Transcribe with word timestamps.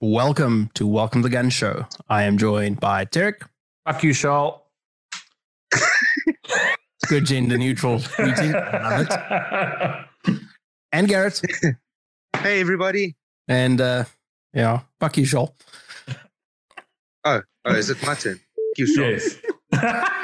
Welcome 0.00 0.70
to 0.74 0.86
Welcome 0.86 1.22
to 1.22 1.28
the 1.28 1.32
Gun 1.32 1.50
Show. 1.50 1.84
I 2.08 2.22
am 2.22 2.38
joined 2.38 2.78
by 2.78 3.02
Derek. 3.06 3.42
Fuck 3.84 4.04
you, 4.04 4.14
Charles. 4.14 4.60
Good 7.08 7.26
gender 7.26 7.58
neutral 7.58 8.00
greeting. 8.14 8.52
Love 8.52 9.08
it. 9.10 10.38
And 10.92 11.06
Garrett. 11.08 11.42
Hey, 12.36 12.60
everybody. 12.60 13.16
And 13.48 13.80
uh, 13.80 14.04
yeah, 14.54 14.82
fuck 15.00 15.18
you, 15.18 15.24
Shoal. 15.24 15.54
Oh, 17.24 17.42
oh, 17.64 17.74
is 17.74 17.90
it 17.90 18.00
my 18.06 18.14
turn? 18.14 18.40
Thank 18.56 18.78
you, 18.78 18.86
Sean. 18.86 19.18
Yes. 19.72 20.04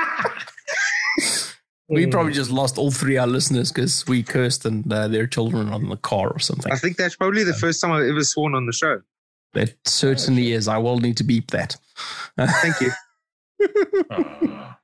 We 1.89 2.07
probably 2.07 2.33
just 2.33 2.51
lost 2.51 2.79
all 2.79 2.91
three 2.91 3.17
of 3.17 3.23
our 3.23 3.27
listeners 3.27 3.71
because 3.71 4.07
we 4.07 4.23
cursed 4.23 4.65
and 4.65 4.91
uh, 4.91 5.07
their 5.07 5.27
children 5.27 5.69
on 5.69 5.91
the 5.91 5.99
car 5.99 6.31
or 6.31 6.39
something. 6.39 6.73
I 6.73 6.77
think 6.77 6.97
that's 6.97 7.15
probably 7.15 7.45
the 7.45 7.53
first 7.53 7.81
time 7.81 7.93
I've 7.93 8.09
ever 8.09 8.25
sworn 8.25 8.55
on 8.55 8.65
the 8.65 8.73
show. 8.73 9.03
It 9.57 9.77
certainly 9.87 10.53
is. 10.53 10.69
I 10.69 10.79
will 10.79 10.99
need 10.99 11.17
to 11.19 11.25
beep 11.25 11.51
that. 11.51 11.77
Thank 12.39 12.81
you. 12.81 12.91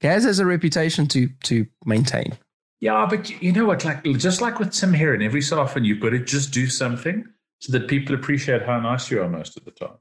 Gaz 0.00 0.24
has 0.24 0.38
a 0.38 0.46
reputation 0.46 1.06
to 1.08 1.28
to 1.44 1.66
maintain. 1.84 2.36
yeah, 2.80 3.06
but 3.08 3.30
you- 3.30 3.38
you 3.40 3.52
know 3.52 3.64
what? 3.64 3.84
Like 3.84 4.04
just 4.18 4.40
like 4.40 4.58
with 4.58 4.72
Tim 4.72 4.92
Heron, 4.92 5.22
every 5.22 5.40
so 5.42 5.58
often 5.60 5.84
you've 5.84 6.00
got 6.00 6.10
to 6.10 6.18
just 6.18 6.52
do 6.52 6.66
something 6.68 7.24
so 7.60 7.72
that 7.72 7.88
people 7.88 8.14
appreciate 8.14 8.62
how 8.62 8.78
nice 8.80 9.10
you 9.10 9.22
are 9.22 9.28
most 9.28 9.56
of 9.56 9.64
the 9.64 9.70
time. 9.72 9.96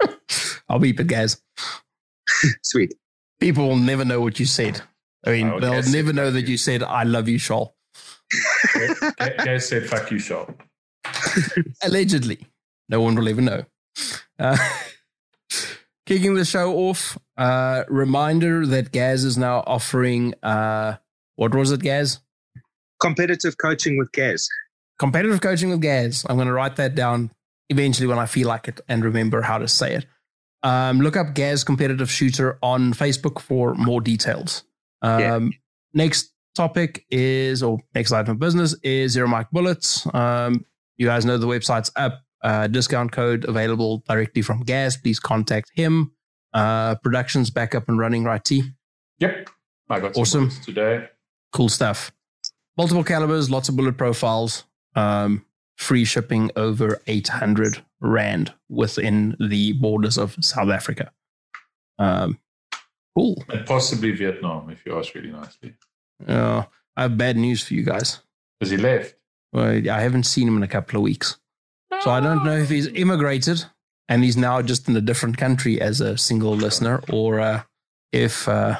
I'll 0.68 0.78
beep 0.78 0.98
it, 1.00 1.06
Gaz. 1.06 1.40
Sweet. 2.62 2.94
People 3.40 3.68
will 3.68 3.76
never 3.76 4.04
know 4.04 4.20
what 4.20 4.40
you 4.40 4.46
said. 4.46 4.80
I 5.26 5.30
mean, 5.30 5.48
Oh, 5.50 5.60
they'll 5.60 5.72
Gaz 5.72 5.92
never 5.92 6.12
know 6.12 6.26
fuck 6.26 6.34
that 6.34 6.42
you. 6.42 6.48
you 6.52 6.56
said, 6.56 6.82
I 6.82 7.02
love 7.04 7.28
you, 7.28 7.38
Shoal. 7.38 7.74
Guys 9.18 9.68
said, 9.68 9.86
"Fuck 9.88 10.10
you, 10.10 10.18
Charles." 10.20 10.50
Allegedly. 11.82 12.46
No 12.88 13.00
one 13.00 13.14
will 13.14 13.28
ever 13.28 13.40
know. 13.40 13.64
Uh, 14.38 14.56
kicking 16.06 16.34
the 16.34 16.44
show 16.44 16.74
off, 16.74 17.18
uh, 17.36 17.84
reminder 17.88 18.66
that 18.66 18.92
Gaz 18.92 19.24
is 19.24 19.36
now 19.36 19.62
offering, 19.66 20.34
uh, 20.42 20.96
what 21.36 21.54
was 21.54 21.70
it, 21.72 21.80
Gaz? 21.80 22.20
Competitive 23.00 23.56
coaching 23.58 23.98
with 23.98 24.10
Gaz. 24.12 24.48
Competitive 24.98 25.40
coaching 25.40 25.70
with 25.70 25.80
Gaz. 25.80 26.24
I'm 26.28 26.36
going 26.36 26.48
to 26.48 26.52
write 26.52 26.76
that 26.76 26.94
down 26.94 27.30
eventually 27.68 28.06
when 28.08 28.18
I 28.18 28.26
feel 28.26 28.48
like 28.48 28.66
it 28.68 28.80
and 28.88 29.04
remember 29.04 29.42
how 29.42 29.58
to 29.58 29.68
say 29.68 29.94
it. 29.94 30.06
Um, 30.62 31.00
look 31.00 31.16
up 31.16 31.34
Gaz 31.34 31.62
Competitive 31.62 32.10
Shooter 32.10 32.58
on 32.62 32.92
Facebook 32.92 33.40
for 33.40 33.74
more 33.74 34.00
details. 34.00 34.64
Um, 35.02 35.20
Yeah. 35.20 35.38
Next 35.94 36.32
topic 36.54 37.06
is, 37.10 37.62
or 37.62 37.78
next 37.94 38.12
item 38.12 38.32
of 38.32 38.38
business 38.38 38.74
is 38.82 39.12
Zero 39.12 39.28
Mike 39.28 39.50
Bullets. 39.50 40.06
Um, 40.12 40.64
you 40.98 41.06
guys 41.06 41.24
know 41.24 41.38
the 41.38 41.46
website's 41.46 41.90
up. 41.96 42.22
Uh, 42.42 42.66
discount 42.68 43.10
code 43.10 43.44
available 43.46 44.04
directly 44.08 44.42
from 44.42 44.60
Gaz. 44.62 44.96
Please 44.96 45.18
contact 45.18 45.70
him. 45.74 46.12
Uh, 46.52 46.94
production's 46.96 47.50
back 47.50 47.74
up 47.74 47.88
and 47.88 47.98
running, 47.98 48.22
right, 48.24 48.44
T? 48.44 48.62
Yep, 49.18 49.48
I 49.90 50.00
got 50.00 50.16
Awesome. 50.16 50.50
today. 50.64 51.08
cool 51.52 51.68
stuff. 51.68 52.12
Multiple 52.76 53.02
calibers, 53.02 53.50
lots 53.50 53.68
of 53.68 53.74
bullet 53.76 53.96
profiles, 53.98 54.64
um, 54.94 55.44
free 55.76 56.04
shipping 56.04 56.50
over 56.54 57.00
800 57.08 57.82
Rand 58.00 58.54
within 58.68 59.36
the 59.40 59.72
borders 59.72 60.16
of 60.16 60.36
South 60.40 60.68
Africa. 60.68 61.10
Um, 61.98 62.38
cool. 63.16 63.42
And 63.48 63.66
possibly 63.66 64.12
Vietnam, 64.12 64.70
if 64.70 64.86
you 64.86 64.96
ask 64.96 65.12
really 65.14 65.32
nicely. 65.32 65.74
Uh, 66.24 66.62
I 66.96 67.02
have 67.02 67.18
bad 67.18 67.36
news 67.36 67.64
for 67.64 67.74
you 67.74 67.82
guys. 67.82 68.20
Because 68.60 68.70
he 68.70 68.76
left. 68.76 69.16
Well, 69.52 69.88
I 69.88 70.00
haven't 70.00 70.24
seen 70.24 70.48
him 70.48 70.56
in 70.56 70.62
a 70.62 70.68
couple 70.68 70.96
of 70.96 71.02
weeks. 71.02 71.38
So 72.02 72.10
I 72.10 72.20
don't 72.20 72.44
know 72.44 72.56
if 72.56 72.68
he's 72.68 72.86
immigrated 72.88 73.64
and 74.08 74.22
he's 74.22 74.36
now 74.36 74.62
just 74.62 74.88
in 74.88 74.96
a 74.96 75.00
different 75.00 75.36
country 75.36 75.80
as 75.80 76.00
a 76.00 76.16
single 76.16 76.54
listener 76.54 77.02
or 77.10 77.40
uh, 77.40 77.62
if 78.12 78.48
uh, 78.48 78.78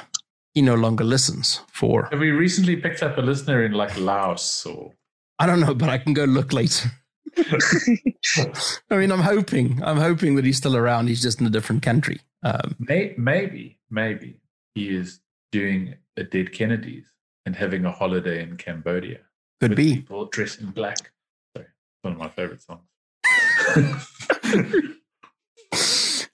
he 0.53 0.61
no 0.61 0.75
longer 0.75 1.03
listens 1.03 1.61
for, 1.71 2.07
Have 2.11 2.19
we 2.19 2.31
recently 2.31 2.75
picked 2.75 3.03
up 3.03 3.17
a 3.17 3.21
listener 3.21 3.63
in 3.63 3.73
like 3.73 3.97
Laos 3.99 4.65
or? 4.65 4.93
I 5.37 5.45
don't 5.45 5.59
know, 5.59 5.73
but 5.73 5.89
I 5.89 5.97
can 5.97 6.13
go 6.13 6.25
look 6.25 6.53
later. 6.53 6.91
I 7.37 8.97
mean, 8.97 9.11
I'm 9.11 9.21
hoping, 9.21 9.81
I'm 9.83 9.97
hoping 9.97 10.35
that 10.35 10.45
he's 10.45 10.57
still 10.57 10.75
around. 10.75 11.07
He's 11.07 11.21
just 11.21 11.39
in 11.39 11.47
a 11.47 11.49
different 11.49 11.81
country. 11.81 12.19
Um, 12.43 12.75
May, 12.79 13.13
maybe, 13.17 13.79
maybe 13.89 14.41
he 14.75 14.89
is 14.89 15.19
doing 15.51 15.95
a 16.17 16.23
Dead 16.23 16.51
Kennedys 16.51 17.05
and 17.45 17.55
having 17.55 17.85
a 17.85 17.91
holiday 17.91 18.41
in 18.41 18.57
Cambodia. 18.57 19.19
Could 19.59 19.75
be. 19.75 19.97
people 19.97 20.25
dressed 20.25 20.61
in 20.61 20.71
black. 20.71 21.11
Sorry, 21.55 21.67
one 22.01 22.13
of 22.13 22.19
my 22.19 22.29
favorite 22.29 22.61
songs. 22.61 22.83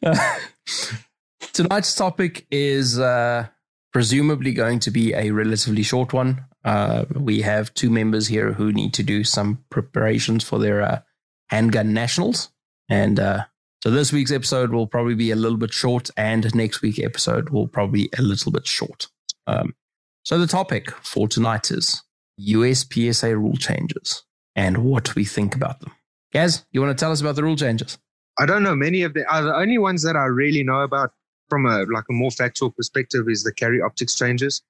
tonight's 1.54 1.96
topic 1.96 2.46
is 2.52 3.00
uh, 3.00 3.48
presumably 3.92 4.54
going 4.54 4.80
to 4.80 4.92
be 4.92 5.14
a 5.14 5.32
relatively 5.32 5.84
short 5.84 6.14
one. 6.14 6.46
Uh, 6.64 7.06
we 7.14 7.42
have 7.42 7.74
two 7.74 7.90
members 7.90 8.28
here 8.28 8.54
who 8.54 8.72
need 8.72 8.94
to 8.94 9.04
do 9.04 9.24
some 9.24 9.64
preparations 9.70 10.44
for 10.44 10.60
their 10.60 10.82
uh, 10.82 11.00
handgun 11.50 11.94
nationals. 11.94 12.50
And 12.90 13.20
uh, 13.20 13.46
so 13.84 13.92
this 13.92 14.12
week's 14.12 14.32
episode 14.32 14.72
will 14.72 14.88
probably 14.88 15.16
be 15.16 15.32
a 15.32 15.36
little 15.36 15.58
bit 15.58 15.74
short, 15.74 16.10
and 16.18 16.54
next 16.56 16.82
week's 16.82 17.00
episode 17.00 17.50
will 17.50 17.68
probably 17.68 18.04
be 18.04 18.10
a 18.18 18.22
little 18.22 18.52
bit 18.52 18.68
short. 18.68 19.08
Um, 19.48 19.76
so 20.24 20.40
the 20.40 20.48
topic 20.48 20.92
for 20.92 21.28
tonight 21.28 21.72
is 21.72 22.04
USPSA 22.40 23.36
rule 23.36 23.56
changes 23.58 24.24
and 24.56 24.80
what 24.80 25.16
we 25.16 25.26
think 25.26 25.56
about 25.56 25.80
them. 25.82 25.92
Gaz, 26.32 26.66
you 26.72 26.82
want 26.82 26.98
to 26.98 27.02
tell 27.02 27.12
us 27.12 27.22
about 27.22 27.36
the 27.36 27.44
rule 27.44 27.56
changes? 27.56 27.98
I 28.38 28.46
don't 28.46 28.64
know 28.64 28.76
many 28.76 29.04
of 29.04 29.14
the 29.14 29.26
are 29.34 29.44
the 29.44 29.56
only 29.56 29.78
ones 29.78 30.04
that 30.04 30.16
I 30.16 30.26
really 30.26 30.64
know 30.64 30.82
about 30.82 31.14
from 31.50 31.66
a 31.66 31.84
like 31.84 32.06
a 32.10 32.14
more 32.14 32.32
factual 32.32 32.72
perspective 32.72 33.30
is 33.30 33.44
the 33.44 33.54
carry 33.54 33.82
optics 33.82 34.16
changes. 34.16 34.62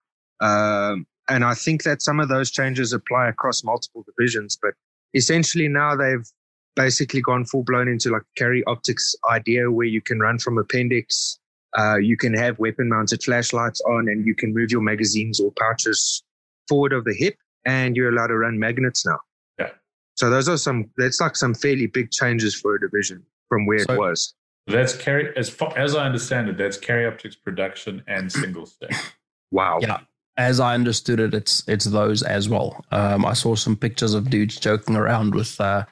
Um, 0.41 1.07
and 1.27 1.43
I 1.43 1.55
think 1.55 1.83
that 1.83 2.01
some 2.01 2.19
of 2.19 2.29
those 2.29 2.51
changes 2.51 2.93
apply 2.93 3.29
across 3.29 3.63
multiple 3.63 4.05
divisions, 4.05 4.57
but 4.61 4.75
essentially 5.15 5.67
now 5.67 5.95
they've 5.95 6.29
basically 6.75 7.21
gone 7.21 7.45
full 7.45 7.63
blown 7.63 7.87
into 7.87 8.11
like 8.11 8.21
carry 8.37 8.63
optics 8.65 9.15
idea 9.31 9.71
where 9.71 9.87
you 9.87 10.01
can 10.01 10.19
run 10.19 10.37
from 10.37 10.57
appendix, 10.57 11.39
uh, 11.77 11.97
you 11.97 12.17
can 12.17 12.33
have 12.33 12.59
weapon 12.59 12.89
mounted 12.89 13.23
flashlights 13.23 13.81
on, 13.81 14.07
and 14.07 14.25
you 14.25 14.35
can 14.35 14.53
move 14.53 14.71
your 14.71 14.81
magazines 14.81 15.39
or 15.39 15.51
pouches 15.57 16.23
forward 16.67 16.93
of 16.93 17.05
the 17.05 17.13
hip, 17.13 17.37
and 17.65 17.95
you're 17.95 18.09
allowed 18.09 18.27
to 18.27 18.37
run 18.37 18.59
magnets 18.59 19.05
now. 19.05 19.19
Yeah. 19.59 19.69
So 20.15 20.29
those 20.29 20.47
are 20.47 20.57
some. 20.57 20.89
That's 20.97 21.19
like 21.19 21.35
some 21.35 21.53
fairly 21.53 21.87
big 21.87 22.11
changes 22.11 22.55
for 22.55 22.75
a 22.75 22.79
division 22.79 23.23
from 23.49 23.65
where 23.65 23.79
So- 23.79 23.93
it 23.93 23.99
was. 23.99 24.33
That's 24.67 24.95
carry 24.95 25.31
as 25.37 25.47
far 25.47 25.77
as 25.77 25.93
I 25.95 26.05
understand 26.07 26.49
it. 26.49 26.57
That's 26.57 26.77
carry 26.77 27.05
optics 27.05 27.35
production 27.35 28.03
and 28.07 28.31
single 28.31 28.65
stack. 28.65 28.91
Wow. 29.51 29.77
Yeah. 29.79 29.99
As 30.37 30.59
I 30.59 30.73
understood 30.73 31.19
it, 31.19 31.33
it's 31.35 31.63
it's 31.67 31.85
those 31.85 32.23
as 32.23 32.49
well. 32.49 32.83
Um, 32.91 33.23
I 33.23 33.33
saw 33.33 33.55
some 33.55 33.77
pictures 33.77 34.13
of 34.15 34.29
dudes 34.29 34.59
joking 34.59 34.95
around 34.97 35.33
with 35.35 35.61
uh, 35.61 35.85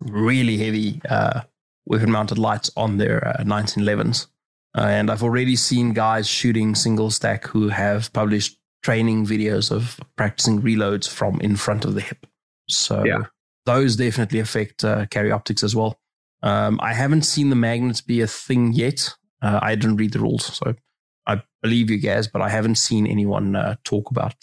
really 0.00 0.58
heavy 0.58 1.00
uh, 1.08 1.40
weapon 1.86 2.10
mounted 2.12 2.38
lights 2.38 2.70
on 2.76 2.98
their 2.98 3.26
uh, 3.26 3.42
1911s. 3.42 4.26
Uh, 4.76 4.82
and 4.82 5.10
I've 5.10 5.24
already 5.24 5.56
seen 5.56 5.92
guys 5.92 6.28
shooting 6.28 6.74
single 6.76 7.10
stack 7.10 7.46
who 7.48 7.68
have 7.70 8.12
published 8.12 8.59
training 8.82 9.26
videos 9.26 9.70
of 9.70 10.00
practicing 10.16 10.62
reloads 10.62 11.08
from 11.08 11.40
in 11.40 11.56
front 11.56 11.84
of 11.84 11.94
the 11.94 12.00
hip. 12.00 12.26
So 12.68 13.04
Yeah. 13.04 13.24
those 13.66 13.96
definitely 13.96 14.38
affect 14.38 14.84
uh, 14.84 15.06
carry 15.06 15.30
optics 15.30 15.62
as 15.62 15.76
well. 15.76 16.00
Um, 16.42 16.80
I 16.82 16.94
haven't 16.94 17.22
seen 17.22 17.50
the 17.50 17.56
magnets 17.56 18.00
be 18.00 18.20
a 18.20 18.26
thing 18.26 18.72
yet. 18.72 19.14
Uh, 19.42 19.58
I 19.62 19.74
didn't 19.74 19.96
read 19.96 20.12
the 20.12 20.20
rules, 20.20 20.44
so 20.44 20.74
I 21.26 21.42
believe 21.62 21.90
you 21.90 21.98
guys, 21.98 22.28
but 22.28 22.42
I 22.42 22.48
haven't 22.48 22.76
seen 22.76 23.06
anyone 23.06 23.56
uh, 23.56 23.76
talk 23.84 24.10
about 24.10 24.34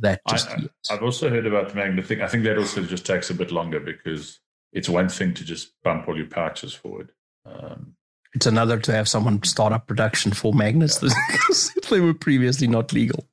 that 0.00 0.20
just 0.28 0.50
I, 0.50 0.56
yet. 0.58 0.70
I've 0.90 1.02
also 1.02 1.30
heard 1.30 1.46
about 1.46 1.70
the 1.70 1.74
magnet 1.76 2.06
thing. 2.06 2.20
I 2.20 2.26
think 2.26 2.44
that 2.44 2.58
also 2.58 2.82
just 2.82 3.06
takes 3.06 3.30
a 3.30 3.34
bit 3.34 3.50
longer 3.50 3.80
because 3.80 4.40
it's 4.72 4.88
one 4.88 5.08
thing 5.08 5.32
to 5.34 5.44
just 5.44 5.72
bump 5.82 6.06
all 6.08 6.16
your 6.16 6.26
pouches 6.26 6.74
forward. 6.74 7.12
Um, 7.46 7.94
it's 8.34 8.46
another 8.46 8.78
to 8.78 8.92
have 8.92 9.08
someone 9.08 9.42
start 9.42 9.72
up 9.72 9.86
production 9.86 10.32
for 10.32 10.52
magnets 10.52 10.98
because 10.98 11.72
they 11.90 12.00
were 12.00 12.14
previously 12.14 12.66
not 12.66 12.92
legal. 12.92 13.26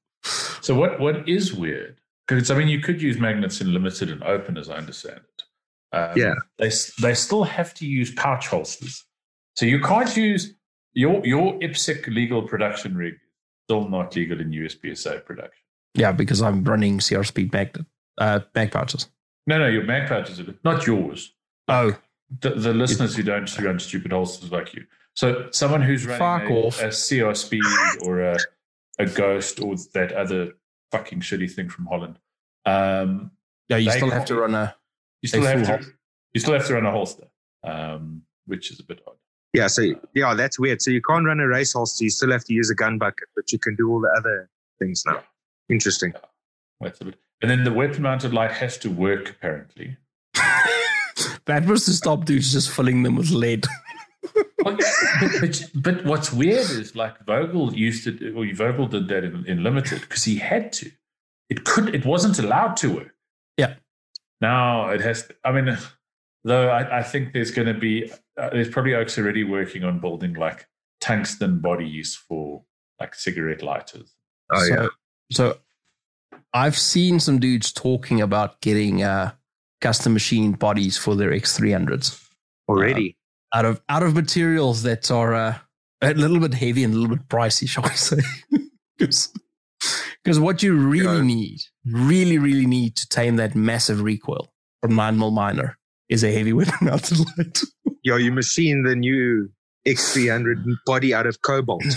So 0.65 0.75
what 0.75 0.99
what 0.99 1.27
is 1.29 1.53
weird? 1.53 1.99
Because 2.27 2.49
I 2.51 2.55
mean, 2.57 2.67
you 2.67 2.79
could 2.81 3.01
use 3.01 3.19
magnets 3.19 3.61
in 3.61 3.71
limited 3.73 4.09
and 4.09 4.23
open, 4.23 4.57
as 4.57 4.69
I 4.69 4.77
understand 4.77 5.21
it. 5.33 5.43
Um, 5.97 6.17
Yeah. 6.17 6.33
they 6.57 6.71
they 7.01 7.13
still 7.13 7.43
have 7.43 7.73
to 7.75 7.85
use 7.85 8.11
pouch 8.13 8.47
holsters, 8.47 9.05
so 9.55 9.65
you 9.65 9.79
can't 9.79 10.15
use 10.17 10.53
your 10.93 11.25
your 11.25 11.53
IPSC 11.59 12.07
legal 12.07 12.41
production 12.43 12.95
rig. 12.97 13.13
is 13.13 13.19
Still 13.67 13.87
not 13.89 14.15
legal 14.15 14.39
in 14.41 14.51
USPSA 14.51 15.25
production. 15.25 15.63
Yeah, 15.95 16.11
because 16.11 16.41
I'm 16.41 16.63
running 16.63 16.99
CR 16.99 17.23
speed 17.23 17.51
magnet 17.53 17.85
uh, 18.19 18.39
mag 18.53 18.71
pouches. 18.71 19.07
No, 19.47 19.57
no, 19.59 19.67
your 19.67 19.83
mag 19.83 20.07
pouches 20.09 20.39
are 20.39 20.55
not 20.63 20.85
yours. 20.87 21.33
Oh, 21.67 21.95
The, 22.41 22.49
the 22.51 22.73
listeners 22.73 23.15
who 23.15 23.23
don't 23.23 23.49
run 23.59 23.79
stupid 23.79 24.11
holsters 24.11 24.51
like 24.51 24.73
you. 24.75 24.85
So 25.15 25.47
someone 25.51 25.81
who's 25.81 26.05
running 26.05 26.19
Fuck 26.19 26.49
a, 26.49 26.53
off. 26.53 26.81
a 26.81 26.89
CR 26.89 27.33
Speed 27.35 27.63
or 28.01 28.21
a, 28.21 28.37
a 28.99 29.05
Ghost 29.05 29.59
or 29.61 29.75
that 29.93 30.11
other 30.11 30.53
fucking 30.91 31.21
shitty 31.21 31.51
thing 31.51 31.69
from 31.69 31.85
Holland. 31.85 32.19
Um, 32.65 33.31
yeah, 33.69 33.77
you 33.77 33.91
still 33.91 34.11
have 34.11 34.25
to 34.25 34.35
run 34.35 34.55
a 34.55 34.75
you 35.21 35.27
still 35.27 35.43
A 35.43 35.49
have 35.49 35.63
to. 35.63 35.67
holster. 35.67 35.99
You 36.33 36.41
still 36.41 36.53
have 36.53 36.67
to 36.67 36.73
run 36.75 36.85
a 36.85 36.91
holster, 36.91 37.27
um, 37.63 38.21
which 38.45 38.71
is 38.71 38.79
a 38.79 38.83
bit 38.83 39.01
odd. 39.07 39.15
Yeah, 39.53 39.67
so 39.67 39.83
yeah, 40.13 40.33
that's 40.33 40.59
weird. 40.59 40.81
So 40.81 40.91
you 40.91 41.01
can't 41.01 41.25
run 41.25 41.39
a 41.39 41.47
race 41.47 41.73
holster. 41.73 42.03
You 42.03 42.09
still 42.09 42.31
have 42.31 42.43
to 42.45 42.53
use 42.53 42.69
a 42.69 42.75
gun 42.75 42.97
bucket, 42.97 43.29
but 43.35 43.51
you 43.51 43.57
can 43.57 43.75
do 43.75 43.89
all 43.89 44.01
the 44.01 44.13
other 44.17 44.49
things 44.79 45.03
now. 45.05 45.23
Interesting. 45.69 46.13
That's 46.81 47.01
a 47.01 47.05
bit. 47.05 47.15
And 47.41 47.49
then 47.49 47.63
the 47.63 47.73
weapon 47.73 48.03
mounted 48.03 48.33
light 48.33 48.51
has 48.51 48.77
to 48.79 48.89
work 48.89 49.29
apparently. 49.29 49.97
that 51.45 51.65
was 51.65 51.85
to 51.85 51.93
stop 51.93 52.25
dudes 52.25 52.51
just 52.51 52.69
filling 52.69 53.03
them 53.03 53.15
with 53.15 53.31
lead. 53.31 53.65
But, 54.65 54.81
but, 55.41 55.63
but, 55.75 56.05
what's 56.05 56.33
weird 56.33 56.69
is 56.71 56.95
like 56.95 57.23
Vogel 57.25 57.73
used 57.75 58.03
to, 58.05 58.33
or 58.35 58.51
Vogel 58.53 58.87
did 58.87 59.07
that 59.09 59.23
in, 59.23 59.45
in 59.45 59.63
limited 59.63 60.01
because 60.01 60.23
he 60.23 60.37
had 60.37 60.73
to. 60.73 60.91
It 61.49 61.63
could, 61.65 61.93
it 61.93 62.03
wasn't 62.03 62.39
allowed 62.39 62.75
to 62.77 62.95
work. 62.95 63.15
Yeah. 63.57 63.75
Now 64.41 64.89
it 64.89 65.01
has. 65.01 65.29
I 65.43 65.51
mean, 65.51 65.77
though 66.43 66.69
I, 66.69 66.99
I 66.99 67.03
think 67.03 67.33
there's 67.33 67.51
going 67.51 67.67
to 67.67 67.79
be 67.79 68.11
uh, 68.37 68.49
there's 68.49 68.69
probably 68.69 68.95
Oaks 68.95 69.17
already 69.19 69.43
working 69.43 69.83
on 69.83 69.99
building 69.99 70.33
like 70.33 70.67
tungsten 70.99 71.59
bodies 71.59 72.15
for 72.15 72.63
like 72.99 73.13
cigarette 73.13 73.61
lighters. 73.61 74.15
Oh 74.51 74.63
so, 74.63 74.73
yeah. 74.73 74.87
So 75.31 75.57
I've 76.53 76.77
seen 76.77 77.19
some 77.19 77.39
dudes 77.39 77.71
talking 77.71 78.19
about 78.19 78.61
getting 78.61 79.03
uh, 79.03 79.33
custom 79.81 80.13
machine 80.13 80.53
bodies 80.53 80.97
for 80.97 81.15
their 81.15 81.29
X300s 81.29 82.27
already 82.67 83.15
uh, 83.19 83.24
out 83.53 83.65
of 83.65 83.81
out 83.89 84.03
of 84.03 84.15
materials 84.15 84.83
that 84.83 85.11
are 85.11 85.33
uh, 85.33 85.57
a 86.01 86.13
little 86.13 86.39
bit 86.39 86.53
heavy 86.53 86.83
and 86.83 86.93
a 86.93 86.97
little 86.97 87.15
bit 87.15 87.27
pricey, 87.27 87.67
shall 87.67 87.83
we 87.83 87.89
say? 87.89 88.21
Because 90.25 90.39
what 90.39 90.63
you 90.63 90.75
really 90.75 91.17
yeah. 91.17 91.21
need, 91.21 91.59
really, 91.85 92.39
really 92.39 92.65
need 92.65 92.95
to 92.95 93.07
tame 93.07 93.35
that 93.35 93.53
massive 93.53 94.01
recoil 94.01 94.51
from 94.81 94.95
nine 94.95 95.19
mil 95.19 95.29
minor 95.29 95.77
is 96.09 96.23
a 96.23 96.31
heavy 96.31 96.51
weapon 96.51 96.73
mounted 96.81 97.19
light. 97.19 97.61
Yo, 98.01 98.15
you 98.15 98.31
machine 98.31 98.83
the 98.83 98.95
new 98.95 99.49
X300 99.87 100.63
body 100.85 101.13
out 101.13 101.27
of 101.27 101.41
cobalt. 101.41 101.83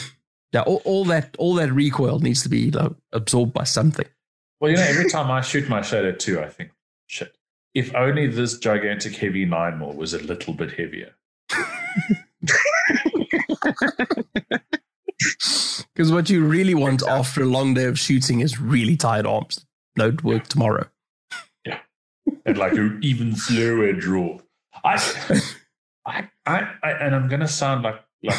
Yeah, 0.50 0.62
all, 0.62 0.80
all, 0.86 1.04
that 1.04 1.36
all 1.38 1.56
that 1.56 1.70
recoil 1.70 2.20
needs 2.20 2.42
to 2.42 2.48
be 2.48 2.70
like, 2.70 2.92
absorbed 3.12 3.52
by 3.52 3.64
something. 3.64 4.06
Well, 4.60 4.70
you 4.70 4.78
know, 4.78 4.82
every 4.82 5.10
time 5.10 5.30
I 5.30 5.42
shoot 5.42 5.68
my 5.68 5.82
Shadow 5.82 6.12
2, 6.12 6.40
I 6.40 6.48
think, 6.48 6.70
shit, 7.06 7.36
if 7.74 7.94
only 7.94 8.28
this 8.28 8.56
gigantic 8.56 9.14
heavy 9.14 9.44
9 9.44 9.78
mil 9.78 9.92
was 9.92 10.14
a 10.14 10.18
little 10.20 10.54
bit 10.54 10.70
heavier. 10.70 11.12
Because 15.92 16.12
what 16.12 16.30
you 16.30 16.44
really 16.44 16.74
want 16.74 17.02
after 17.02 17.42
a 17.42 17.46
long 17.46 17.74
day 17.74 17.86
of 17.86 17.98
shooting 17.98 18.40
is 18.40 18.60
really 18.60 18.96
tired 18.96 19.26
arms. 19.26 19.66
No 19.96 20.16
work 20.22 20.46
tomorrow. 20.46 20.86
Yeah. 21.64 21.80
And 22.46 22.56
like 22.56 22.72
an 22.74 23.00
even 23.02 23.34
slower 23.34 23.92
draw. 23.92 24.38
I, 24.84 24.96
I, 26.06 26.28
I, 26.46 26.68
I 26.84 26.90
and 26.92 27.16
I'm 27.16 27.28
going 27.28 27.40
to 27.40 27.48
sound 27.48 27.82
like, 27.82 28.00
like 28.22 28.38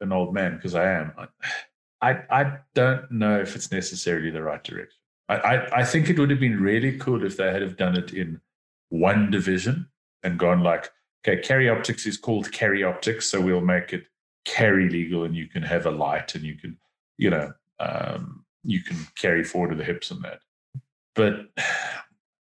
an 0.00 0.12
old 0.12 0.32
man 0.32 0.56
because 0.56 0.74
I 0.74 0.90
am. 0.92 1.12
I, 2.00 2.20
I 2.30 2.58
don't 2.74 3.10
know 3.10 3.38
if 3.38 3.54
it's 3.54 3.70
necessarily 3.70 4.30
the 4.30 4.42
right 4.42 4.64
direction. 4.64 4.98
I, 5.28 5.36
I, 5.36 5.80
I 5.80 5.84
think 5.84 6.08
it 6.08 6.18
would 6.18 6.30
have 6.30 6.40
been 6.40 6.60
really 6.60 6.98
cool 6.98 7.24
if 7.24 7.36
they 7.36 7.52
had 7.52 7.62
have 7.62 7.76
done 7.76 7.96
it 7.96 8.12
in 8.12 8.40
one 8.88 9.30
division 9.30 9.88
and 10.22 10.38
gone 10.38 10.62
like, 10.62 10.90
okay, 11.26 11.40
carry 11.40 11.68
optics 11.68 12.06
is 12.06 12.16
called 12.16 12.52
carry 12.52 12.84
optics, 12.84 13.26
so 13.26 13.40
we'll 13.40 13.60
make 13.60 13.92
it 13.92 14.06
carry 14.44 14.88
legal, 14.88 15.24
and 15.24 15.34
you 15.34 15.46
can 15.46 15.62
have 15.62 15.86
a 15.86 15.90
light, 15.90 16.34
and 16.34 16.44
you 16.44 16.54
can, 16.54 16.76
you 17.16 17.30
know, 17.30 17.52
um, 17.80 18.44
you 18.62 18.82
can 18.82 18.96
carry 19.16 19.44
forward 19.44 19.70
to 19.70 19.76
the 19.76 19.84
hips 19.84 20.10
and 20.10 20.22
that. 20.22 20.40
But 21.14 21.46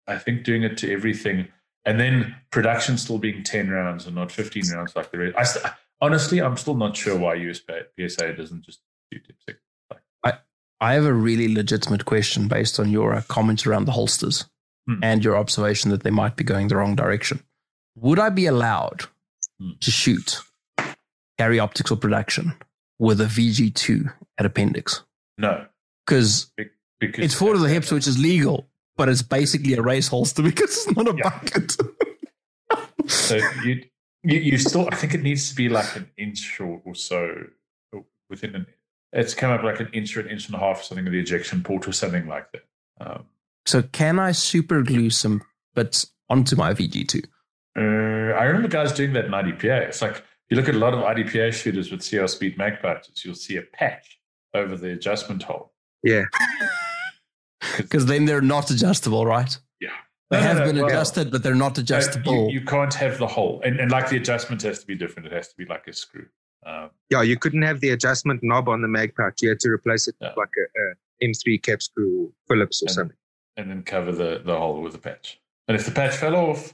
I 0.07 0.18
think 0.18 0.44
doing 0.44 0.63
it 0.63 0.77
to 0.80 0.91
everything, 0.91 1.47
and 1.85 2.00
then 2.00 2.35
production 2.51 2.97
still 2.97 3.18
being 3.18 3.44
ten 3.44 3.69
rounds 3.69 4.06
and 4.06 4.15
not 4.15 4.31
fifteen 4.31 4.69
rounds 4.74 4.95
like 4.95 5.12
the 5.12 5.19
rest. 5.19 5.38
I 5.38 5.44
st- 5.44 5.74
honestly, 6.01 6.41
I'm 6.41 6.57
still 6.57 6.75
not 6.75 6.95
sure 6.95 7.18
why 7.18 7.38
USPSA 7.38 8.36
doesn't 8.36 8.63
just 8.63 8.81
do 9.12 9.19
dipstick. 9.19 9.57
I 10.24 10.33
I 10.81 10.94
have 10.94 11.06
a 11.06 11.13
really 11.13 11.53
legitimate 11.53 12.06
question 12.06 12.47
based 12.47 12.79
on 12.79 12.89
your 12.89 13.15
uh, 13.15 13.21
comments 13.27 13.65
around 13.65 13.86
the 13.86 13.94
holsters 13.94 14.45
hmm. 14.88 15.00
and 15.01 15.24
your 15.24 15.38
observation 15.38 15.91
that 15.91 16.03
they 16.03 16.09
might 16.09 16.36
be 16.36 16.44
going 16.44 16.68
the 16.68 16.75
wrong 16.75 16.95
direction. 16.95 17.44
Would 17.95 18.19
I 18.19 18.29
be 18.29 18.45
allowed 18.45 19.03
hmm. 19.59 19.71
to 19.79 19.91
shoot 19.91 20.39
carry 21.37 21.59
optics 21.59 21.91
or 21.91 21.97
production 21.97 22.53
with 22.99 23.21
a 23.21 23.25
VG2 23.25 24.13
at 24.37 24.45
appendix? 24.45 25.03
No, 25.37 25.65
because 26.05 26.51
it's 26.99 27.33
forward 27.33 27.55
of 27.55 27.61
the 27.61 27.69
hips, 27.69 27.91
which 27.91 28.07
is 28.07 28.19
legal, 28.19 28.67
but 28.95 29.09
it's 29.09 29.21
basically 29.21 29.73
a 29.73 29.81
race 29.81 30.07
holster 30.07 30.41
because 30.43 30.85
it's 30.87 30.95
not 30.95 31.07
a 31.07 31.15
yeah. 31.15 31.29
bucket. 31.29 31.71
so 33.07 33.37
you, 33.63 33.83
you, 34.23 34.39
you 34.39 34.57
still, 34.57 34.87
I 34.91 34.95
think 34.95 35.13
it 35.13 35.21
needs 35.21 35.49
to 35.49 35.55
be 35.55 35.69
like 35.69 35.95
an 35.95 36.09
inch 36.17 36.59
or, 36.59 36.81
or 36.85 36.95
so 36.95 37.45
within 38.29 38.55
an. 38.55 38.67
It's 39.11 39.35
come 39.35 39.51
up 39.51 39.61
like 39.61 39.79
an 39.79 39.89
inch 39.93 40.17
or 40.17 40.21
an 40.21 40.29
inch 40.29 40.47
and 40.47 40.55
a 40.55 40.59
half, 40.59 40.79
or 40.79 40.83
something 40.83 41.05
of 41.05 41.13
the 41.13 41.19
ejection 41.19 41.61
port 41.61 41.87
or 41.87 41.91
something 41.91 42.27
like 42.27 42.51
that. 42.51 42.65
Um, 42.99 43.25
so 43.65 43.83
can 43.83 44.17
I 44.17 44.31
super 44.31 44.81
glue 44.81 45.11
some 45.11 45.43
bits 45.75 46.07
onto 46.29 46.55
my 46.55 46.73
VG2? 46.73 47.23
Uh, 47.77 48.33
I 48.37 48.43
remember 48.43 48.67
guys 48.67 48.91
doing 48.91 49.13
that 49.13 49.25
in 49.25 49.31
IDPA. 49.31 49.87
It's 49.87 50.01
like 50.01 50.23
you 50.49 50.57
look 50.57 50.69
at 50.69 50.75
a 50.75 50.79
lot 50.79 50.93
of 50.93 50.99
IDPA 50.99 51.53
shooters 51.53 51.91
with 51.91 52.07
CR 52.07 52.27
speed 52.27 52.57
mag 52.57 52.79
patches, 52.81 53.25
you'll 53.25 53.35
see 53.35 53.57
a 53.57 53.61
patch 53.61 54.19
over 54.53 54.75
the 54.75 54.91
adjustment 54.91 55.43
hole. 55.43 55.73
Yeah. 56.03 56.23
Because 57.77 58.05
then 58.05 58.25
they're 58.25 58.41
not 58.41 58.69
adjustable, 58.69 59.25
right? 59.25 59.57
Yeah. 59.79 59.89
They 60.29 60.37
no, 60.37 60.43
have 60.43 60.57
no, 60.57 60.65
no, 60.65 60.71
been 60.71 60.81
well, 60.81 60.87
adjusted, 60.87 61.31
but 61.31 61.41
they're 61.41 61.55
not 61.55 61.77
adjustable. 61.77 62.49
You, 62.49 62.59
you, 62.59 62.65
can't 62.65 62.93
have 62.93 63.17
the 63.17 63.25
hole. 63.25 63.61
And, 63.63 63.79
and 63.79 63.89
like 63.89 64.09
the 64.09 64.17
adjustment 64.17 64.61
has 64.63 64.79
to 64.79 64.85
be 64.85 64.95
different. 64.95 65.27
It 65.27 65.31
has 65.31 65.47
to 65.47 65.55
be 65.55 65.65
like 65.65 65.87
a 65.87 65.93
screw. 65.93 66.25
Um, 66.65 66.89
yeah, 67.09 67.21
you 67.21 67.37
couldn't 67.37 67.61
have 67.61 67.79
the 67.79 67.91
adjustment 67.91 68.41
knob 68.43 68.67
on 68.69 68.81
the 68.81 68.87
mag 68.87 69.15
pouch. 69.15 69.41
You 69.41 69.49
had 69.49 69.59
to 69.61 69.69
replace 69.69 70.07
it 70.07 70.15
yeah. 70.19 70.29
with 70.29 70.37
like 70.37 70.53
a, 70.57 71.25
a 71.25 71.27
M3 71.27 71.63
cap 71.63 71.81
screw 71.81 72.33
Phillips 72.47 72.81
or 72.81 72.87
and, 72.87 72.91
something. 72.91 73.17
And 73.57 73.69
then 73.69 73.83
cover 73.83 74.11
the, 74.11 74.41
the 74.45 74.57
hole 74.57 74.81
with 74.81 74.93
a 74.95 74.99
patch. 74.99 75.39
And 75.67 75.75
if 75.75 75.85
the 75.85 75.91
patch 75.91 76.15
fell 76.15 76.35
off, 76.35 76.73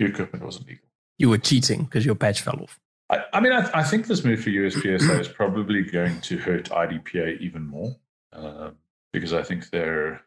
your 0.00 0.08
equipment 0.08 0.44
wasn't 0.44 0.66
legal. 0.66 0.86
You 1.18 1.28
were 1.28 1.38
cheating 1.38 1.84
because 1.84 2.04
your 2.04 2.14
patch 2.14 2.40
fell 2.40 2.60
off. 2.62 2.80
I, 3.10 3.24
I 3.34 3.40
mean, 3.40 3.52
I, 3.52 3.70
I, 3.74 3.82
think 3.82 4.06
this 4.06 4.24
move 4.24 4.42
for 4.42 4.50
USPSA 4.50 5.20
is 5.20 5.28
probably 5.28 5.82
going 5.82 6.20
to 6.22 6.38
hurt 6.38 6.70
IDPA 6.70 7.40
even 7.40 7.66
more 7.66 7.96
uh, 8.32 8.70
because 9.12 9.32
I 9.32 9.42
think 9.42 9.70
they're. 9.70 10.22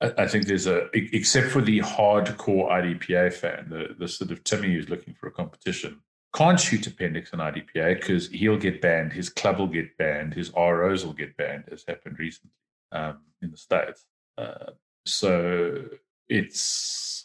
I, 0.00 0.12
I 0.18 0.26
think 0.26 0.46
there's 0.46 0.66
a 0.66 0.88
except 0.94 1.48
for 1.48 1.60
the 1.60 1.80
hardcore 1.80 2.70
IDPA 2.70 3.32
fan, 3.32 3.68
the, 3.70 3.94
the 3.98 4.08
sort 4.08 4.30
of 4.30 4.42
Timmy 4.44 4.74
who's 4.74 4.88
looking 4.88 5.14
for 5.14 5.26
a 5.26 5.30
competition 5.30 6.00
can't 6.34 6.60
shoot 6.60 6.86
appendix 6.86 7.32
in 7.32 7.40
IDPA 7.40 8.00
because 8.00 8.28
he'll 8.28 8.56
get 8.56 8.80
banned, 8.80 9.12
his 9.12 9.28
club 9.28 9.58
will 9.58 9.66
get 9.66 9.96
banned, 9.96 10.34
his 10.34 10.50
ROs 10.56 11.04
will 11.04 11.12
get 11.12 11.36
banned, 11.36 11.64
as 11.72 11.84
happened 11.86 12.18
recently 12.18 12.52
um, 12.92 13.18
in 13.42 13.50
the 13.50 13.56
States. 13.56 14.04
Uh, 14.38 14.72
so 15.06 15.82
it's, 16.28 17.24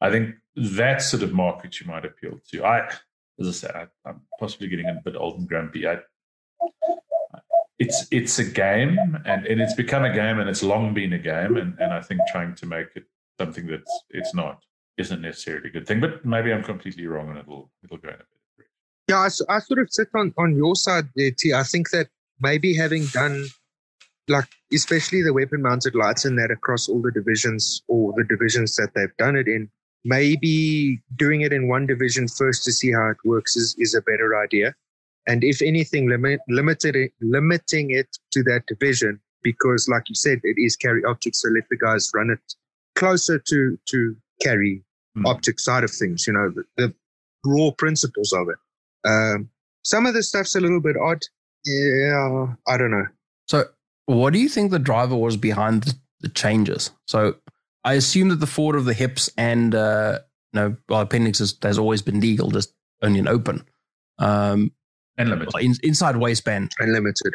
I 0.00 0.10
think 0.10 0.36
that 0.56 1.02
sort 1.02 1.22
of 1.22 1.32
market 1.32 1.80
you 1.80 1.86
might 1.86 2.04
appeal 2.04 2.38
to. 2.50 2.64
I, 2.64 2.88
as 3.40 3.48
I 3.48 3.50
said, 3.50 3.74
I, 3.74 4.08
am 4.08 4.22
possibly 4.38 4.68
getting 4.68 4.86
a 4.86 5.00
bit 5.04 5.16
old 5.16 5.38
and 5.38 5.48
grumpy. 5.48 5.86
I, 5.86 5.98
it's 7.78 8.06
it's 8.10 8.38
a 8.38 8.44
game, 8.44 8.98
and, 9.24 9.46
and 9.46 9.60
it's 9.60 9.74
become 9.74 10.04
a 10.04 10.12
game, 10.12 10.38
and 10.38 10.48
it's 10.48 10.62
long 10.62 10.94
been 10.94 11.12
a 11.12 11.18
game, 11.18 11.56
and, 11.56 11.78
and 11.78 11.92
I 11.92 12.00
think 12.00 12.20
trying 12.30 12.54
to 12.56 12.66
make 12.66 12.88
it 12.96 13.04
something 13.40 13.66
that's 13.66 14.02
it's 14.10 14.34
not 14.34 14.62
isn't 14.96 15.20
necessarily 15.20 15.68
a 15.68 15.72
good 15.72 15.86
thing. 15.86 16.00
But 16.00 16.24
maybe 16.24 16.52
I'm 16.52 16.64
completely 16.64 17.06
wrong, 17.06 17.30
and 17.30 17.38
it'll 17.38 17.70
it'll 17.84 17.98
go 17.98 18.08
in 18.08 18.14
a 18.14 18.18
bit. 18.56 18.66
Yeah, 19.08 19.18
I, 19.18 19.26
I 19.26 19.58
sort 19.60 19.80
of 19.80 19.88
sit 19.90 20.08
on 20.14 20.34
on 20.36 20.56
your 20.56 20.74
side 20.74 21.08
there, 21.14 21.30
T. 21.30 21.54
I 21.54 21.62
think 21.62 21.90
that 21.90 22.08
maybe 22.40 22.74
having 22.74 23.06
done 23.06 23.46
like 24.28 24.48
especially 24.72 25.22
the 25.22 25.32
weapon 25.32 25.62
mounted 25.62 25.94
lights 25.94 26.24
and 26.24 26.38
that 26.38 26.50
across 26.50 26.88
all 26.88 27.00
the 27.00 27.10
divisions 27.10 27.82
or 27.88 28.12
the 28.16 28.24
divisions 28.24 28.76
that 28.76 28.90
they've 28.94 29.16
done 29.16 29.36
it 29.36 29.48
in 29.48 29.70
maybe 30.08 31.00
doing 31.16 31.42
it 31.42 31.52
in 31.52 31.68
one 31.68 31.86
division 31.86 32.26
first 32.28 32.64
to 32.64 32.72
see 32.72 32.90
how 32.92 33.10
it 33.10 33.18
works 33.24 33.56
is, 33.56 33.76
is 33.78 33.94
a 33.94 34.00
better 34.00 34.40
idea. 34.40 34.74
And 35.26 35.44
if 35.44 35.60
anything, 35.60 36.08
limit, 36.08 36.40
limited 36.48 36.96
it, 36.96 37.12
limiting 37.20 37.90
it 37.90 38.16
to 38.32 38.42
that 38.44 38.62
division, 38.66 39.20
because 39.42 39.86
like 39.86 40.08
you 40.08 40.14
said, 40.14 40.40
it 40.42 40.56
is 40.56 40.76
carry 40.76 41.04
optics. 41.04 41.42
So 41.42 41.50
let 41.50 41.68
the 41.68 41.76
guys 41.76 42.10
run 42.14 42.30
it 42.30 42.40
closer 42.96 43.38
to, 43.38 43.78
to 43.90 44.16
carry 44.40 44.82
mm. 45.16 45.26
optic 45.26 45.60
side 45.60 45.84
of 45.84 45.90
things, 45.90 46.26
you 46.26 46.32
know, 46.32 46.50
the, 46.54 46.64
the 46.78 46.94
raw 47.44 47.70
principles 47.72 48.32
of 48.32 48.48
it. 48.48 48.56
Um, 49.06 49.50
some 49.84 50.06
of 50.06 50.14
the 50.14 50.22
stuff's 50.22 50.56
a 50.56 50.60
little 50.60 50.80
bit 50.80 50.96
odd. 50.96 51.22
Yeah, 51.66 52.54
I 52.66 52.78
don't 52.78 52.90
know. 52.90 53.06
So, 53.46 53.64
what 54.06 54.32
do 54.32 54.38
you 54.38 54.48
think 54.48 54.70
the 54.70 54.78
driver 54.78 55.16
was 55.16 55.36
behind 55.36 55.82
the, 55.82 55.94
the 56.20 56.28
changes? 56.30 56.92
So, 57.06 57.34
I 57.88 57.94
assume 57.94 58.28
that 58.28 58.36
the 58.36 58.46
forward 58.46 58.76
of 58.76 58.84
the 58.84 58.92
hips 58.92 59.30
and 59.38 59.74
uh, 59.74 60.18
no, 60.52 60.76
well, 60.90 61.00
appendix 61.00 61.40
is, 61.40 61.56
has 61.62 61.78
always 61.78 62.02
been 62.02 62.20
legal, 62.20 62.50
just 62.50 62.74
only 63.02 63.18
an 63.18 63.26
open. 63.26 63.64
Um, 64.18 64.72
and 65.16 65.30
limited. 65.30 65.54
In, 65.58 65.74
inside 65.82 66.16
waistband. 66.16 66.72
Unlimited. 66.78 67.32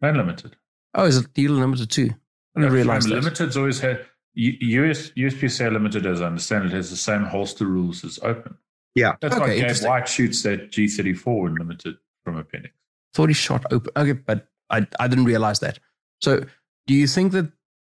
Unlimited. 0.00 0.54
Oh, 0.94 1.06
is 1.06 1.16
it 1.16 1.26
legal 1.36 1.56
limited 1.56 1.90
too? 1.90 2.10
I 2.56 2.60
didn't 2.60 2.72
realize 2.72 3.04
that. 3.06 3.16
Limited's 3.16 3.56
always 3.56 3.80
had 3.80 4.06
US 4.34 5.10
USPSA 5.10 5.72
limited, 5.72 6.06
as 6.06 6.20
I 6.20 6.26
understand 6.26 6.66
it, 6.66 6.72
has 6.72 6.90
the 6.90 6.96
same 6.96 7.24
holster 7.24 7.66
rules 7.66 8.04
as 8.04 8.20
open. 8.22 8.56
Yeah. 8.94 9.16
That's 9.20 9.34
Okay, 9.34 9.60
why 9.60 9.72
Gabe. 9.72 9.84
White 9.88 10.08
shoots 10.08 10.44
that 10.44 10.70
G34 10.70 11.48
unlimited 11.48 11.96
from 12.24 12.36
appendix. 12.36 12.74
Thought 13.12 13.30
he 13.30 13.34
shot 13.34 13.64
open. 13.72 13.90
Okay, 13.96 14.12
but 14.12 14.46
I 14.70 14.86
I 15.00 15.08
didn't 15.08 15.24
realize 15.24 15.58
that. 15.60 15.80
So, 16.20 16.44
do 16.86 16.94
you 16.94 17.08
think 17.08 17.32
that 17.32 17.50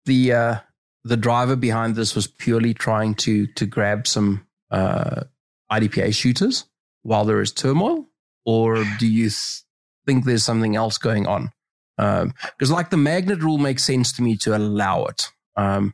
the 0.05 0.33
uh, 0.33 0.55
the 1.03 1.17
driver 1.17 1.55
behind 1.55 1.95
this 1.95 2.15
was 2.15 2.27
purely 2.27 2.73
trying 2.73 3.15
to 3.15 3.47
to 3.47 3.65
grab 3.65 4.07
some 4.07 4.45
uh, 4.71 5.23
IDPA 5.71 6.13
shooters 6.13 6.65
while 7.03 7.25
there 7.25 7.41
is 7.41 7.51
turmoil, 7.51 8.05
or 8.45 8.83
do 8.99 9.07
you 9.07 9.29
th- 9.29 9.63
think 10.05 10.25
there's 10.25 10.43
something 10.43 10.75
else 10.75 10.97
going 10.97 11.27
on? 11.27 11.51
Because 11.97 12.71
like 12.71 12.89
the 12.89 12.97
magnet 12.97 13.41
rule 13.41 13.57
makes 13.57 13.83
sense 13.83 14.13
to 14.13 14.21
me 14.21 14.37
to 14.37 14.55
allow 14.55 15.05
it. 15.05 15.29
Um, 15.55 15.93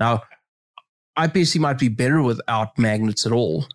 now, 0.00 0.22
IPSC 1.18 1.60
might 1.60 1.78
be 1.78 1.88
better 1.88 2.20
without 2.20 2.78
magnets 2.78 3.26
at 3.26 3.32
all 3.32 3.66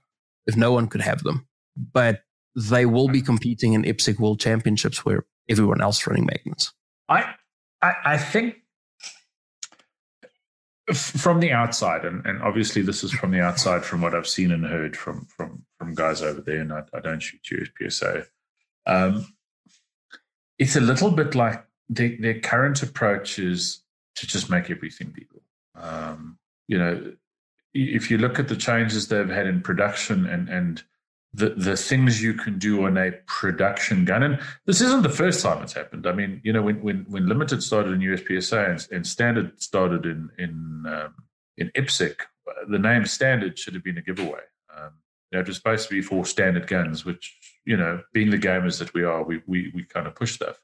if 0.45 0.55
no 0.55 0.71
one 0.71 0.87
could 0.87 1.01
have 1.01 1.23
them, 1.23 1.47
but 1.75 2.23
they 2.55 2.85
will 2.85 3.07
be 3.07 3.21
competing 3.21 3.73
in 3.73 3.85
IPSC 3.85 4.19
World 4.19 4.39
Championships 4.39 5.05
where 5.05 5.25
everyone 5.49 5.81
else 5.81 6.05
running 6.05 6.25
magnets. 6.25 6.73
I, 7.07 7.35
I, 7.81 7.93
I 8.05 8.17
think 8.17 8.55
from 10.93 11.39
the 11.39 11.51
outside, 11.51 12.05
and, 12.05 12.25
and 12.25 12.41
obviously 12.41 12.81
this 12.81 13.03
is 13.03 13.11
from 13.11 13.31
the 13.31 13.41
outside, 13.41 13.83
from 13.83 14.01
what 14.01 14.15
I've 14.15 14.27
seen 14.27 14.51
and 14.51 14.65
heard 14.65 14.95
from 14.95 15.25
from 15.25 15.65
from 15.77 15.95
guys 15.95 16.21
over 16.21 16.41
there, 16.41 16.61
and 16.61 16.71
I, 16.71 16.83
I 16.93 16.99
don't 16.99 17.19
shoot 17.19 17.41
USPSA. 17.79 18.25
Um, 18.85 19.33
it's 20.57 20.75
a 20.75 20.81
little 20.81 21.11
bit 21.11 21.35
like 21.35 21.65
their, 21.89 22.15
their 22.19 22.39
current 22.39 22.83
approach 22.83 23.39
is 23.39 23.83
to 24.15 24.27
just 24.27 24.49
make 24.49 24.69
everything 24.69 25.13
legal. 25.17 25.41
Um, 25.75 26.37
you 26.67 26.77
know, 26.77 27.13
if 27.73 28.11
you 28.11 28.17
look 28.17 28.39
at 28.39 28.47
the 28.47 28.55
changes 28.55 29.07
they've 29.07 29.29
had 29.29 29.47
in 29.47 29.61
production 29.61 30.25
and 30.25 30.49
and 30.49 30.83
the 31.33 31.49
the 31.51 31.77
things 31.77 32.21
you 32.21 32.33
can 32.33 32.59
do 32.59 32.85
on 32.85 32.97
a 32.97 33.11
production 33.25 34.03
gun, 34.03 34.23
and 34.23 34.39
this 34.65 34.81
isn't 34.81 35.03
the 35.03 35.09
first 35.09 35.41
time 35.41 35.63
it's 35.63 35.73
happened. 35.73 36.05
I 36.05 36.11
mean, 36.11 36.41
you 36.43 36.51
know, 36.51 36.61
when 36.61 36.81
when 36.81 37.05
when 37.07 37.27
limited 37.27 37.63
started 37.63 37.93
in 37.93 37.99
USPSA 37.99 38.69
and, 38.69 38.87
and 38.91 39.07
standard 39.07 39.61
started 39.61 40.05
in 40.05 40.29
in 40.37 40.85
um, 40.87 41.13
in 41.57 41.69
IPSC, 41.69 42.15
the 42.69 42.79
name 42.79 43.05
standard 43.05 43.57
should 43.57 43.73
have 43.73 43.83
been 43.83 43.97
a 43.97 44.01
giveaway. 44.01 44.41
Um, 44.75 44.91
you 45.31 45.37
know, 45.37 45.41
it 45.41 45.47
was 45.47 45.57
supposed 45.57 45.87
to 45.87 45.95
be 45.95 46.01
for 46.01 46.25
standard 46.25 46.67
guns, 46.67 47.05
which 47.05 47.37
you 47.65 47.77
know, 47.77 48.01
being 48.13 48.29
the 48.29 48.37
gamers 48.37 48.79
that 48.79 48.93
we 48.93 49.03
are, 49.03 49.23
we 49.23 49.41
we 49.47 49.71
we 49.73 49.83
kind 49.83 50.07
of 50.07 50.15
push 50.15 50.33
stuff. 50.33 50.61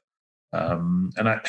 Um, 0.52 1.10
and 1.16 1.30
I 1.30 1.40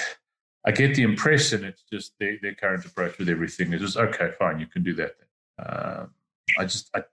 I 0.66 0.72
get 0.72 0.96
the 0.96 1.04
impression 1.04 1.64
it's 1.64 1.84
just 1.92 2.14
their, 2.20 2.38
their 2.42 2.54
current 2.54 2.86
approach 2.86 3.18
with 3.18 3.28
everything 3.30 3.74
is 3.74 3.82
just 3.82 3.98
okay, 3.98 4.32
fine, 4.40 4.60
you 4.60 4.68
can 4.68 4.84
do 4.84 4.94
that. 4.94 5.16
Then. 5.18 5.66
Uh, 5.68 6.06
I 6.58 6.64
just 6.64 6.90
I 6.96 7.04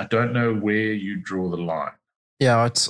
I 0.00 0.04
don't 0.04 0.32
know 0.32 0.54
where 0.54 0.92
you 0.94 1.16
draw 1.16 1.50
the 1.50 1.58
line. 1.58 1.92
Yeah, 2.38 2.64
it's 2.64 2.88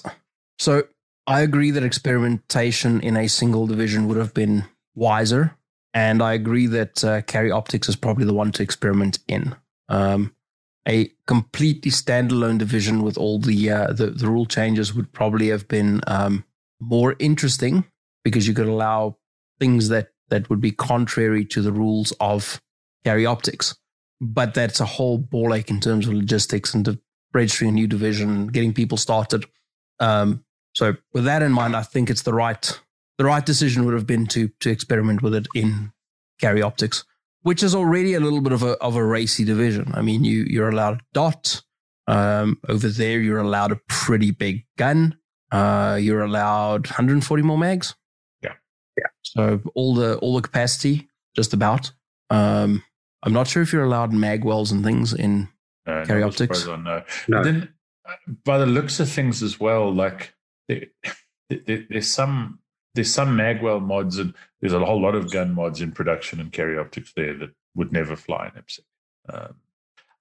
so 0.58 0.84
I 1.26 1.40
agree 1.40 1.72
that 1.72 1.82
experimentation 1.82 3.00
in 3.00 3.16
a 3.16 3.28
single 3.28 3.66
division 3.66 4.06
would 4.06 4.16
have 4.16 4.32
been 4.32 4.64
wiser, 4.94 5.56
and 5.92 6.22
I 6.22 6.34
agree 6.34 6.68
that 6.68 7.04
uh, 7.04 7.22
carry 7.22 7.50
optics 7.50 7.88
is 7.88 7.96
probably 7.96 8.24
the 8.24 8.32
one 8.32 8.52
to 8.52 8.62
experiment 8.62 9.18
in. 9.26 9.56
Um, 9.88 10.34
a 10.88 11.10
completely 11.26 11.90
standalone 11.90 12.58
division 12.58 13.02
with 13.02 13.18
all 13.18 13.40
the, 13.40 13.70
uh, 13.70 13.92
the 13.92 14.06
the 14.06 14.28
rule 14.28 14.46
changes 14.46 14.94
would 14.94 15.12
probably 15.12 15.48
have 15.48 15.66
been 15.66 16.00
um, 16.06 16.44
more 16.80 17.16
interesting 17.18 17.84
because 18.22 18.46
you 18.46 18.54
could 18.54 18.68
allow 18.68 19.16
things 19.58 19.88
that 19.88 20.12
that 20.28 20.48
would 20.48 20.60
be 20.60 20.70
contrary 20.70 21.44
to 21.44 21.60
the 21.60 21.72
rules 21.72 22.12
of 22.20 22.62
carry 23.04 23.26
optics. 23.26 23.76
But 24.20 24.54
that's 24.54 24.80
a 24.80 24.84
whole 24.84 25.18
ball 25.18 25.54
ache 25.54 25.70
in 25.70 25.80
terms 25.80 26.06
of 26.06 26.14
logistics 26.14 26.74
and 26.74 26.84
the 26.84 27.00
registering 27.32 27.70
a 27.70 27.72
new 27.72 27.86
division, 27.86 28.48
getting 28.48 28.72
people 28.72 28.98
started. 28.98 29.46
Um, 29.98 30.44
so 30.74 30.96
with 31.12 31.24
that 31.24 31.42
in 31.42 31.52
mind, 31.52 31.76
I 31.76 31.82
think 31.82 32.10
it's 32.10 32.22
the 32.22 32.34
right 32.34 32.80
the 33.18 33.24
right 33.24 33.44
decision 33.44 33.84
would 33.84 33.94
have 33.94 34.06
been 34.06 34.26
to 34.28 34.48
to 34.60 34.70
experiment 34.70 35.22
with 35.22 35.34
it 35.34 35.46
in 35.54 35.92
carry 36.40 36.62
optics, 36.62 37.04
which 37.42 37.62
is 37.62 37.74
already 37.74 38.14
a 38.14 38.20
little 38.20 38.40
bit 38.40 38.52
of 38.52 38.62
a 38.62 38.72
of 38.78 38.96
a 38.96 39.04
racy 39.04 39.44
division. 39.44 39.90
I 39.94 40.02
mean, 40.02 40.24
you 40.24 40.44
you're 40.48 40.70
allowed 40.70 40.94
a 40.94 41.00
dot 41.12 41.62
um, 42.06 42.58
over 42.68 42.88
there. 42.88 43.20
You're 43.20 43.38
allowed 43.38 43.72
a 43.72 43.80
pretty 43.88 44.30
big 44.30 44.64
gun. 44.76 45.16
Uh, 45.50 45.98
you're 46.00 46.22
allowed 46.22 46.86
140 46.86 47.42
more 47.42 47.58
mags. 47.58 47.94
Yeah. 48.42 48.54
Yeah. 48.96 49.08
So 49.22 49.60
all 49.74 49.94
the 49.94 50.16
all 50.18 50.36
the 50.36 50.42
capacity, 50.42 51.08
just 51.34 51.52
about. 51.52 51.92
Um, 52.30 52.84
I'm 53.22 53.32
not 53.32 53.48
sure 53.48 53.62
if 53.62 53.72
you're 53.72 53.84
allowed 53.84 54.12
mag 54.12 54.44
wells 54.44 54.72
and 54.72 54.84
things 54.84 55.12
in 55.12 55.48
Uh, 55.86 56.04
Carry 56.04 56.22
optics? 56.22 56.64
far 56.64 56.74
as 56.74 56.84
No. 56.84 57.02
But 57.28 57.44
then, 57.44 57.72
uh, 58.06 58.14
by 58.44 58.58
the 58.58 58.66
looks 58.66 59.00
of 59.00 59.10
things 59.10 59.42
as 59.42 59.58
well, 59.58 59.92
like 59.92 60.34
there, 60.68 60.86
there, 61.48 61.84
there's 61.88 62.08
some 62.08 62.60
there's 62.94 63.12
some 63.12 63.36
Magwell 63.36 63.80
mods 63.80 64.18
and 64.18 64.34
there's 64.60 64.72
a 64.72 64.84
whole 64.84 65.00
lot 65.00 65.14
of 65.14 65.30
gun 65.30 65.54
mods 65.54 65.80
in 65.80 65.92
production 65.92 66.40
and 66.40 66.52
carry 66.52 66.76
optics 66.76 67.12
there 67.14 67.36
that 67.38 67.50
would 67.74 67.92
never 67.92 68.16
fly 68.16 68.46
in 68.54 68.62
IPSC. 68.62 68.80
Um, 69.28 69.54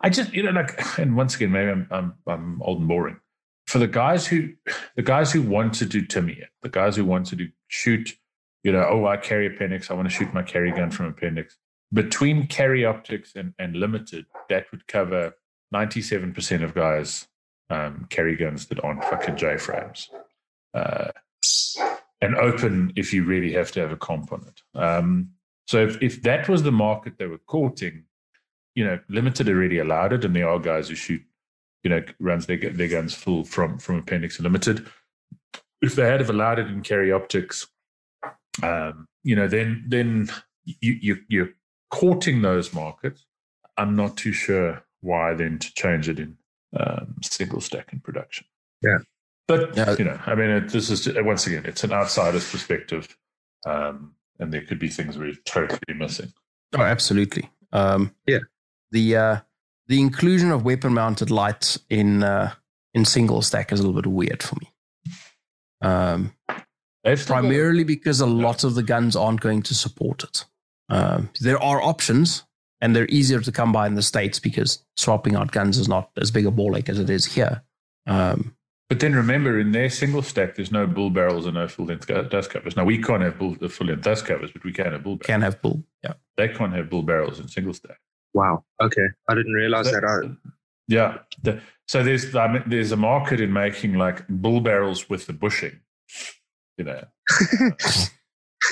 I 0.01 0.10
just 0.10 0.34
you 0.34 0.44
know 0.44 0.51
like, 0.51 0.79
and 1.00 1.15
once 1.15 1.36
again, 1.36 1.51
maybe 1.51 1.72
I'm 1.72 1.88
I'm, 1.91 2.13
I'm 2.27 2.62
old 2.62 2.79
and 2.79 2.88
boring. 2.88 3.20
For 3.68 3.79
the 3.79 3.88
guys 3.88 4.25
who 4.25 4.53
the 4.96 5.03
guys 5.03 5.32
who 5.32 5.41
want 5.41 5.74
to 5.75 5.86
do 5.86 6.06
Timmy, 6.06 6.41
the 6.62 6.70
guys 6.70 6.96
who 6.96 7.06
want 7.06 7.27
to 7.27 7.36
do 7.36 7.50
shoot, 7.68 8.18
you 8.63 8.72
know, 8.72 8.88
oh 8.89 9.06
I 9.06 9.18
carry 9.18 9.48
appendix, 9.48 9.91
I 9.91 9.94
want 9.94 10.08
to 10.08 10.13
shoot 10.13 10.34
my 10.34 10.44
carry 10.44 10.72
gun 10.72 10.89
from 10.91 11.08
appendix. 11.08 11.58
Between 11.91 12.48
carry 12.48 12.86
optics 12.86 13.34
and, 13.36 13.53
and 13.58 13.75
limited, 13.75 14.25
that 14.50 14.65
would 14.72 14.88
cover 14.88 15.34
97% 15.74 16.63
of 16.63 16.75
guys 16.75 17.27
um, 17.69 18.08
carry 18.10 18.36
guns 18.36 18.67
that 18.67 18.84
aren't 18.84 19.03
fucking 19.03 19.38
J 19.38 19.58
frames. 19.58 20.10
Uh, 20.74 21.10
and 22.22 22.36
open 22.36 22.93
if 22.96 23.13
you 23.13 23.24
really 23.24 23.53
have 23.53 23.72
to 23.72 23.79
have 23.79 23.91
a 23.91 23.98
comp 23.98 24.34
on 24.34 24.46
it. 24.48 24.79
Um, 24.79 25.31
so 25.67 25.86
if, 25.86 26.01
if 26.01 26.22
that 26.24 26.50
was 26.50 26.63
the 26.63 26.72
market 26.72 27.17
they 27.17 27.27
were 27.27 27.38
courting, 27.38 28.05
you 28.75 28.86
know, 28.86 29.00
limited 29.08 29.48
already 29.48 29.79
allowed 29.79 30.13
it, 30.13 30.25
and 30.25 30.36
there 30.36 30.50
are 30.50 30.60
guys 30.60 30.89
who 30.89 30.96
shoot, 30.96 31.22
you 31.84 31.89
know, 31.89 32.03
runs 32.19 32.46
their, 32.46 32.58
their 32.58 32.88
guns 32.88 33.13
full 33.13 33.43
from 33.43 33.77
from 33.77 33.98
appendix 33.98 34.38
and 34.38 34.43
limited. 34.43 34.88
If 35.81 35.96
they 35.96 36.05
had 36.05 36.19
have 36.19 36.29
allowed 36.29 36.60
it 36.60 36.67
in 36.67 36.81
carry 36.81 37.12
optics, 37.12 37.67
um, 38.63 39.08
you 39.24 39.36
know, 39.36 39.48
then 39.48 39.86
then 39.88 40.29
you, 40.65 40.98
you 41.01 41.17
you're 41.27 41.50
courting 41.91 42.41
those 42.41 42.74
markets. 42.74 43.25
I'm 43.77 43.96
not 43.96 44.17
too 44.17 44.31
sure 44.34 44.84
why 45.01 45.34
then 45.34 45.60
to 45.60 45.74
change 45.74 46.10
it 46.10 46.19
in 46.19 46.38
um, 46.77 47.15
single 47.24 47.62
stack 47.62 47.93
in 47.93 48.00
production. 48.00 48.46
Yeah. 48.81 48.98
But 49.48 49.75
Yeah. 49.75 49.96
you 49.98 50.05
know, 50.05 50.19
I 50.25 50.36
mean, 50.36 50.50
it, 50.50 50.69
this 50.69 50.89
is 50.89 51.08
once 51.17 51.48
again, 51.48 51.65
it's 51.65 51.84
an 51.84 51.91
outsider's 51.93 52.50
perspective, 52.50 53.17
um, 53.65 54.13
and 54.39 54.53
there 54.53 54.62
could 54.62 54.77
be 54.79 54.89
things 54.89 55.17
we're 55.17 55.34
totally 55.46 55.93
missing. 55.96 56.31
Oh, 56.75 56.81
absolutely. 56.81 57.50
Um, 57.72 58.13
Yeah. 58.27 58.39
The 58.91 59.15
uh, 59.15 59.38
the 59.88 60.00
inclusion 60.00 60.51
of 60.51 60.63
weapon 60.65 60.93
mounted 60.93 61.31
lights 61.31 61.79
in 61.89 62.22
uh, 62.24 62.53
in 62.93 63.05
single 63.05 63.41
stack 63.41 63.72
is 63.72 63.79
a 63.79 63.84
little 63.88 64.00
bit 64.01 64.08
weird 64.12 64.43
for 64.43 64.55
me. 64.60 64.72
Um, 65.81 66.34
They've 67.03 67.17
got- 67.17 67.27
primarily 67.27 67.84
because 67.84 68.19
a 68.19 68.25
lot 68.25 68.63
of 68.63 68.75
the 68.75 68.84
guns 68.84 69.15
aren't 69.15 69.39
going 69.41 69.62
to 69.63 69.74
support 69.74 70.24
it. 70.24 70.46
Um, 70.89 71.29
there 71.39 71.62
are 71.62 71.81
options, 71.81 72.43
and 72.81 72.96
they're 72.96 73.08
easier 73.08 73.39
to 73.39 73.51
come 73.51 73.72
by 73.72 73.88
in 73.88 73.96
the 73.96 74.01
states 74.01 74.39
because 74.39 74.84
swapping 74.98 75.36
out 75.36 75.51
guns 75.51 75.77
is 75.77 75.88
not 75.88 76.10
as 76.17 76.31
big 76.31 76.46
a 76.46 76.51
ball 76.51 76.75
ache 76.75 76.89
as 76.89 77.00
it 77.00 77.10
is 77.10 77.25
here. 77.25 77.62
Um, 78.08 78.55
But 78.89 79.00
then 79.01 79.13
remember, 79.13 79.60
in 79.60 79.72
their 79.72 79.89
single 79.89 80.24
stack, 80.24 80.55
there's 80.55 80.72
no 80.72 80.88
bull 80.88 81.12
barrels 81.12 81.46
and 81.46 81.53
no 81.53 81.67
full 81.67 81.86
length 81.86 82.08
dust 82.08 82.50
covers. 82.50 82.75
Now 82.75 82.86
we 82.86 83.00
can't 83.01 83.22
have 83.22 83.38
bull, 83.38 83.55
the 83.60 83.69
full 83.69 83.88
length 83.88 84.03
dust 84.03 84.25
covers, 84.25 84.51
but 84.51 84.63
we 84.63 84.72
can 84.72 84.91
have 84.93 85.03
bull. 85.03 85.17
Barrels. 85.17 85.27
can 85.27 85.41
have 85.41 85.62
bull. 85.62 85.84
Yeah. 86.03 86.13
They 86.38 86.48
can't 86.48 86.74
have 86.74 86.89
bull 86.89 87.03
barrels 87.03 87.39
in 87.39 87.48
single 87.48 87.74
stack. 87.74 88.00
Wow. 88.34 88.63
Okay. 88.81 89.05
I 89.29 89.36
didn't 89.36 89.53
realize 89.53 89.91
that. 89.91 90.03
I, 90.03 90.31
Yeah. 90.88 91.19
The, 91.43 91.62
so 91.88 92.03
there's 92.03 92.36
I 92.36 92.48
mean, 92.51 92.63
there's 92.65 92.91
a 92.91 92.98
market 92.98 93.39
in 93.39 93.53
making 93.53 93.93
like 93.93 94.27
bull 94.27 94.62
barrels 94.62 95.08
with 95.08 95.27
the 95.27 95.34
bushing. 95.34 95.79
You 96.77 96.86
know. 96.86 97.03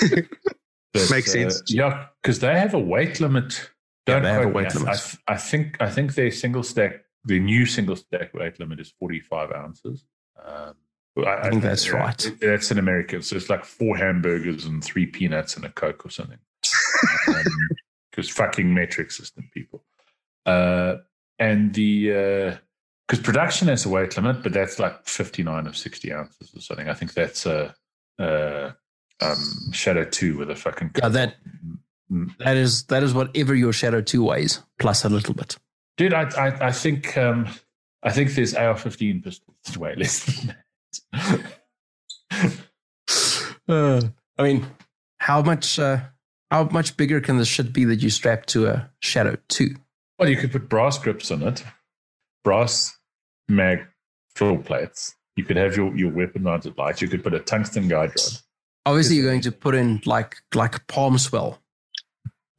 But, 0.92 1.10
Makes 1.10 1.32
sense. 1.32 1.62
Yeah, 1.68 2.06
because 2.22 2.38
they 2.40 2.58
have 2.58 2.74
a 2.74 2.78
weight 2.78 3.20
limit. 3.20 3.70
Don't 4.06 4.22
they 4.22 4.30
have 4.30 4.42
a 4.42 4.46
me. 4.46 4.52
weight 4.52 4.74
I- 4.74 4.78
limit. 4.78 5.16
I, 5.28 5.34
I 5.34 5.36
think 5.36 5.76
I 5.80 5.90
think 5.90 6.14
their 6.14 6.30
single 6.30 6.62
stack, 6.62 7.04
the 7.24 7.38
new 7.38 7.66
single 7.66 7.96
stack 7.96 8.32
weight 8.34 8.58
limit 8.58 8.80
is 8.80 8.92
45 8.98 9.52
ounces. 9.52 10.04
Um, 10.42 10.74
I 11.26 11.50
think 11.50 11.62
that's 11.62 11.90
right. 11.90 12.30
that's 12.40 12.70
in 12.70 12.78
America. 12.78 13.20
So 13.22 13.36
it's 13.36 13.50
like 13.50 13.64
four 13.64 13.96
hamburgers 13.96 14.64
and 14.64 14.82
three 14.82 15.06
peanuts 15.06 15.56
and 15.56 15.64
a 15.64 15.70
Coke 15.70 16.04
or 16.06 16.10
something. 16.10 16.38
Because 18.10 18.30
fucking 18.30 18.74
metric 18.74 19.12
system 19.12 19.48
people. 19.54 19.84
Uh, 20.44 20.96
and 21.38 21.72
the 21.74 22.58
because 23.06 23.22
production 23.22 23.68
has 23.68 23.86
a 23.86 23.88
weight 23.88 24.16
limit, 24.16 24.42
but 24.42 24.52
that's 24.52 24.80
like 24.80 25.06
59 25.06 25.68
of 25.68 25.76
60 25.76 26.12
ounces 26.12 26.52
or 26.54 26.60
something. 26.60 26.88
I 26.88 26.94
think 26.94 27.14
that's 27.14 27.46
a, 27.46 27.74
uh 28.18 28.72
um, 29.20 29.72
Shadow 29.72 30.04
2 30.04 30.38
with 30.38 30.50
a 30.50 30.56
fucking 30.56 30.92
Yeah, 30.96 31.08
that 31.08 31.36
that 32.38 32.56
is 32.56 32.84
that 32.84 33.02
is 33.02 33.12
whatever 33.12 33.54
your 33.54 33.72
Shadow 33.72 34.00
Two 34.00 34.24
weighs 34.24 34.62
plus 34.78 35.04
a 35.04 35.08
little 35.08 35.34
bit. 35.34 35.56
Dude, 35.96 36.14
I 36.14 36.22
I, 36.22 36.68
I 36.68 36.72
think 36.72 37.16
um, 37.18 37.48
I 38.02 38.10
think 38.10 38.34
there's 38.34 38.54
AR-15 38.54 39.22
pistols 39.22 39.78
way 39.78 39.94
less 39.96 40.24
than 40.24 40.56
that. 41.12 41.42
Uh, 43.68 44.00
I 44.38 44.42
mean, 44.44 44.66
how 45.18 45.42
much 45.42 45.78
uh, 45.78 45.98
how 46.50 46.64
much 46.64 46.96
bigger 46.96 47.20
can 47.20 47.36
the 47.36 47.44
shit 47.44 47.70
be 47.70 47.84
that 47.84 47.96
you 47.96 48.08
strap 48.08 48.46
to 48.46 48.66
a 48.66 48.90
Shadow 49.00 49.36
Two? 49.48 49.76
Well, 50.18 50.26
you 50.26 50.38
could 50.38 50.52
put 50.52 50.70
brass 50.70 50.98
grips 50.98 51.30
on 51.30 51.42
it, 51.42 51.62
brass 52.44 52.96
mag 53.46 53.86
floor 54.34 54.58
plates. 54.58 55.14
You 55.36 55.44
could 55.44 55.58
have 55.58 55.76
your, 55.76 55.94
your 55.94 56.10
weapon 56.10 56.44
mounted 56.44 56.78
lights. 56.78 57.02
You 57.02 57.08
could 57.08 57.22
put 57.22 57.34
a 57.34 57.40
tungsten 57.40 57.88
guide 57.88 58.08
rod. 58.08 58.40
Obviously, 58.88 59.16
you're 59.16 59.28
going 59.28 59.42
to 59.42 59.52
put 59.52 59.74
in 59.74 60.00
like 60.06 60.38
like 60.54 60.86
palm 60.86 61.18
swell 61.18 61.58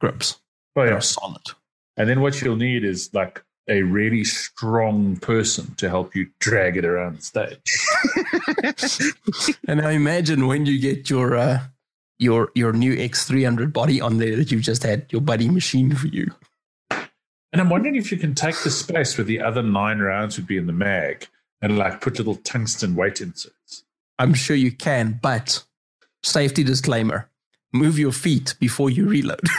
grips. 0.00 0.40
Oh, 0.76 0.84
yeah. 0.84 1.00
solid. 1.00 1.42
And 1.96 2.08
then 2.08 2.20
what 2.20 2.40
you'll 2.40 2.54
need 2.54 2.84
is 2.84 3.10
like 3.12 3.42
a 3.68 3.82
really 3.82 4.22
strong 4.22 5.16
person 5.16 5.74
to 5.74 5.88
help 5.88 6.14
you 6.14 6.28
drag 6.38 6.76
it 6.76 6.84
around 6.84 7.18
the 7.18 7.22
stage. 7.22 7.58
And 9.66 9.80
I 9.80 9.92
imagine 9.92 10.46
when 10.46 10.66
you 10.66 10.80
get 10.80 11.10
your 11.10 11.36
uh, 11.36 11.62
your 12.20 12.52
your 12.54 12.72
new 12.72 12.94
X300 12.94 13.72
body 13.72 14.00
on 14.00 14.18
there 14.18 14.36
that 14.36 14.52
you've 14.52 14.62
just 14.62 14.84
had 14.84 15.06
your 15.10 15.22
buddy 15.22 15.48
machine 15.48 15.96
for 15.96 16.06
you. 16.06 16.32
And 16.90 17.60
I'm 17.60 17.70
wondering 17.70 17.96
if 17.96 18.12
you 18.12 18.18
can 18.18 18.36
take 18.36 18.56
the 18.62 18.70
space 18.70 19.18
where 19.18 19.24
the 19.24 19.40
other 19.40 19.64
nine 19.64 19.98
rounds 19.98 20.36
would 20.36 20.46
be 20.46 20.56
in 20.56 20.68
the 20.68 20.72
mag 20.72 21.26
and 21.60 21.76
like 21.76 22.00
put 22.00 22.18
little 22.18 22.36
tungsten 22.36 22.94
weight 22.94 23.20
inserts. 23.20 23.84
I'm 24.18 24.34
sure 24.34 24.54
you 24.56 24.70
can, 24.70 25.18
but 25.20 25.64
safety 26.22 26.62
disclaimer: 26.64 27.28
move 27.72 27.98
your 27.98 28.12
feet 28.12 28.54
before 28.60 28.90
you 28.90 29.06
reload. 29.06 29.40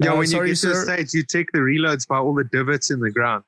Yeah, 0.00 0.10
Oh, 0.12 0.18
when 0.18 0.26
sorry, 0.26 0.48
you 0.48 0.54
get 0.54 0.60
to 0.62 0.68
the 0.68 0.74
sir. 0.74 0.84
stage, 0.84 1.14
you 1.14 1.22
take 1.22 1.52
the 1.52 1.60
reloads 1.60 2.06
by 2.06 2.18
all 2.18 2.34
the 2.34 2.44
divots 2.44 2.90
in 2.90 3.00
the 3.00 3.10
ground. 3.10 3.44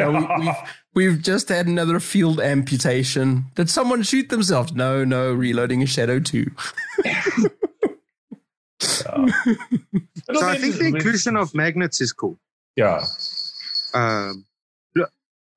Uh, 0.00 0.10
we, 0.10 0.44
we've, 0.44 0.54
we've 0.94 1.22
just 1.22 1.48
had 1.50 1.66
another 1.66 2.00
field 2.00 2.40
amputation. 2.40 3.44
Did 3.54 3.68
someone 3.70 4.02
shoot 4.02 4.28
themselves? 4.30 4.72
No, 4.72 5.04
no, 5.04 5.32
reloading 5.32 5.82
a 5.82 5.86
Shadow 5.86 6.18
2. 6.18 6.46
So 8.80 9.30
I 10.42 10.58
think 10.58 10.74
the 10.76 10.86
inclusion 10.86 11.36
of 11.36 11.54
magnets 11.54 12.00
is 12.00 12.12
cool. 12.12 12.36
yeah, 12.76 13.04
Um, 13.94 14.44
look, 14.96 15.10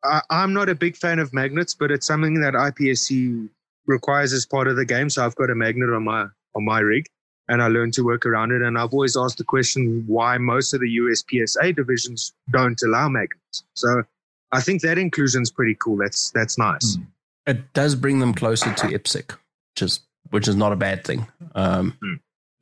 I, 0.03 0.21
I'm 0.29 0.53
not 0.53 0.69
a 0.69 0.75
big 0.75 0.95
fan 0.95 1.17
of 1.17 1.33
magnets, 1.33 1.73
but 1.73 1.89
it's 1.91 2.05
something 2.05 2.39
that 2.41 2.53
IPSC 2.53 3.49
requires 3.87 4.33
as 4.33 4.45
part 4.45 4.67
of 4.67 4.75
the 4.75 4.85
game. 4.85 5.09
So 5.09 5.25
I've 5.25 5.35
got 5.35 5.49
a 5.49 5.55
magnet 5.55 5.89
on 5.89 6.03
my 6.03 6.27
on 6.55 6.65
my 6.65 6.79
rig, 6.79 7.05
and 7.47 7.61
I 7.61 7.67
learned 7.67 7.93
to 7.93 8.03
work 8.03 8.25
around 8.25 8.51
it. 8.51 8.61
And 8.61 8.77
I've 8.77 8.93
always 8.93 9.17
asked 9.17 9.37
the 9.37 9.43
question 9.43 10.03
why 10.07 10.37
most 10.37 10.73
of 10.73 10.81
the 10.81 10.97
USPSA 10.97 11.75
divisions 11.75 12.33
don't 12.51 12.81
allow 12.81 13.09
magnets. 13.09 13.63
So 13.73 14.03
I 14.51 14.61
think 14.61 14.81
that 14.81 14.97
inclusion 14.97 15.41
is 15.41 15.51
pretty 15.51 15.75
cool. 15.75 15.97
That's 15.97 16.31
that's 16.31 16.57
nice. 16.57 16.95
Hmm. 16.95 17.03
It 17.47 17.73
does 17.73 17.95
bring 17.95 18.19
them 18.19 18.33
closer 18.33 18.73
to 18.73 18.87
IPSC, 18.87 19.29
which 19.29 19.81
is, 19.81 19.99
which 20.31 20.47
is 20.47 20.55
not 20.55 20.71
a 20.71 20.75
bad 20.75 21.03
thing. 21.03 21.27
Um, 21.53 21.97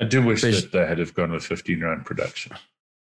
I 0.02 0.06
do 0.06 0.22
wish 0.22 0.42
that 0.42 0.72
they 0.74 0.86
had 0.86 1.00
have 1.00 1.14
gone 1.14 1.32
with 1.32 1.46
15 1.46 1.80
round 1.80 2.06
production. 2.06 2.54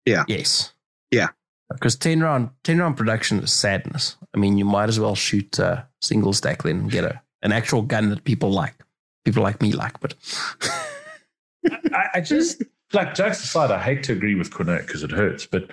Yeah. 0.06 0.24
Yes. 0.28 0.72
Yeah. 1.10 1.28
Because 1.72 1.96
10 1.96 2.20
round, 2.20 2.50
10 2.64 2.78
round 2.78 2.96
production 2.96 3.40
is 3.40 3.52
sadness. 3.52 4.16
I 4.34 4.38
mean, 4.38 4.58
you 4.58 4.64
might 4.64 4.88
as 4.88 5.00
well 5.00 5.14
shoot 5.14 5.58
uh, 5.58 5.82
single 6.00 6.32
stack 6.32 6.62
then 6.62 6.80
and 6.80 6.90
get 6.90 7.04
a, 7.04 7.21
an 7.42 7.52
actual 7.52 7.82
gun 7.82 8.10
that 8.10 8.24
people 8.24 8.50
like. 8.50 8.74
People 9.24 9.42
like 9.42 9.62
me 9.62 9.72
like, 9.72 10.00
but 10.00 10.14
I, 11.92 12.06
I 12.14 12.20
just 12.20 12.62
like 12.92 13.14
jokes 13.14 13.42
aside, 13.44 13.70
I 13.70 13.80
hate 13.80 14.02
to 14.04 14.12
agree 14.12 14.34
with 14.34 14.52
Cornet 14.52 14.86
because 14.86 15.02
it 15.02 15.10
hurts, 15.12 15.46
but 15.46 15.70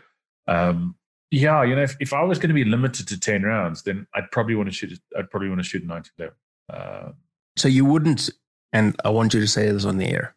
um, 0.48 0.96
yeah, 1.32 1.64
you 1.64 1.76
know, 1.76 1.82
if, 1.84 1.96
if 2.00 2.14
I 2.14 2.24
was 2.24 2.38
going 2.40 2.50
to 2.50 2.54
be 2.54 2.64
limited 2.64 3.08
to 3.08 3.20
10 3.20 3.44
rounds, 3.44 3.84
then 3.84 4.08
I'd 4.16 4.30
probably 4.32 4.56
want 4.56 4.70
to 4.70 4.74
shoot. 4.74 5.00
I'd 5.18 5.30
probably 5.30 5.50
want 5.50 5.60
to 5.62 5.68
shoot 5.68 5.84
a 5.84 5.88
1911. 5.88 6.36
Uh, 6.70 7.12
So 7.58 7.68
you 7.68 7.86
wouldn't, 7.86 8.29
and 8.74 8.96
I 9.03 9.10
want 9.10 9.34
you 9.34 9.40
to 9.40 9.48
say 9.48 9.72
this 9.72 9.86
on 9.86 9.98
the 9.98 10.08
air, 10.08 10.36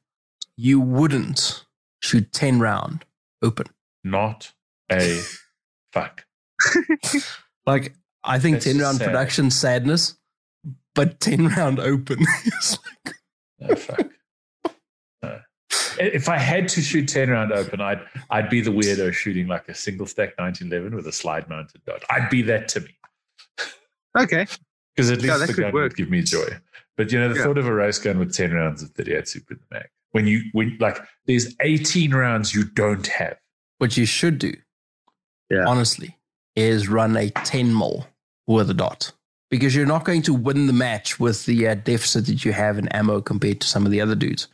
you 0.57 0.81
wouldn't 0.81 1.65
shoot 2.01 2.33
10 2.33 2.61
round 2.61 3.05
open. 3.43 3.67
not 4.05 4.53
a 4.91 5.21
fuck. 5.93 6.25
Like, 7.67 7.95
I 8.25 8.39
think 8.41 8.57
That's 8.57 8.65
10 8.67 8.79
round 8.79 8.99
sad. 8.99 9.07
production 9.07 9.51
sadness, 9.51 10.19
but 10.95 11.21
10 11.21 11.49
round 11.49 11.79
open 11.81 12.19
is 12.61 12.79
like, 13.05 13.15
No, 13.61 13.75
fuck. 13.77 14.11
No. 15.23 15.41
If 15.99 16.29
I 16.29 16.39
had 16.39 16.69
to 16.69 16.81
shoot 16.81 17.09
10 17.09 17.31
round 17.31 17.53
open, 17.53 17.81
I'd 17.81 18.01
I'd 18.31 18.49
be 18.51 18.61
the 18.61 18.71
weirdo 18.71 19.13
shooting 19.13 19.47
like 19.47 19.69
a 19.69 19.75
single 19.75 20.07
stack 20.07 20.31
1911 20.39 20.95
with 20.97 21.07
a 21.07 21.13
slide 21.13 21.49
mounted 21.49 21.83
dot. 21.87 22.03
I'd 22.11 22.29
be 22.31 22.43
that 22.43 22.69
to 22.69 22.81
me. 22.81 22.89
Okay, 24.19 24.47
Because 24.95 25.11
at 25.11 25.23
least 25.23 25.39
that 25.39 25.47
the 25.47 25.55
could 25.55 25.63
gun 25.63 25.73
work. 25.73 25.83
would 25.93 25.97
give 25.97 26.11
me 26.11 26.23
joy. 26.23 26.45
But 26.99 27.11
you 27.13 27.19
know, 27.19 27.29
the 27.31 27.37
Yeah. 27.39 27.45
thought 27.45 27.57
of 27.59 27.67
a 27.67 27.73
race 27.75 27.99
gun 27.99 28.19
with 28.19 28.35
10 28.35 28.53
rounds 28.53 28.83
of 28.83 28.91
38 28.91 29.27
super 29.29 29.55
in 29.55 29.61
the 29.61 29.75
mag. 29.77 29.89
When 30.11 30.27
you 30.27 30.43
when 30.53 30.77
like 30.79 30.99
there's 31.27 31.55
18 31.61 32.13
rounds 32.15 32.55
you 32.55 32.65
don't 32.65 33.07
have. 33.07 33.39
what 33.79 33.97
you 33.97 34.05
should 34.07 34.39
do, 34.39 34.53
Yeah. 35.51 35.65
honestly, 35.67 36.19
is 36.55 36.89
run 36.89 37.17
a 37.17 37.31
10 37.31 37.75
mil 37.75 38.07
with 38.47 38.69
a 38.71 38.75
dot. 38.75 39.13
Because 39.53 39.77
you're 39.77 39.85
not 39.85 40.07
going 40.07 40.23
to 40.23 40.33
win 40.33 40.67
the 40.67 40.73
match 40.73 41.21
with 41.21 41.45
the 41.45 41.69
uh, 41.69 41.75
deficit 41.75 42.25
that 42.25 42.43
you 42.43 42.55
have 42.55 42.79
in 42.79 42.89
ammo 42.89 43.21
compared 43.21 43.61
to 43.61 43.67
some 43.67 43.85
of 43.85 43.93
the 43.93 44.01
other 44.01 44.15
dudes. 44.15 44.49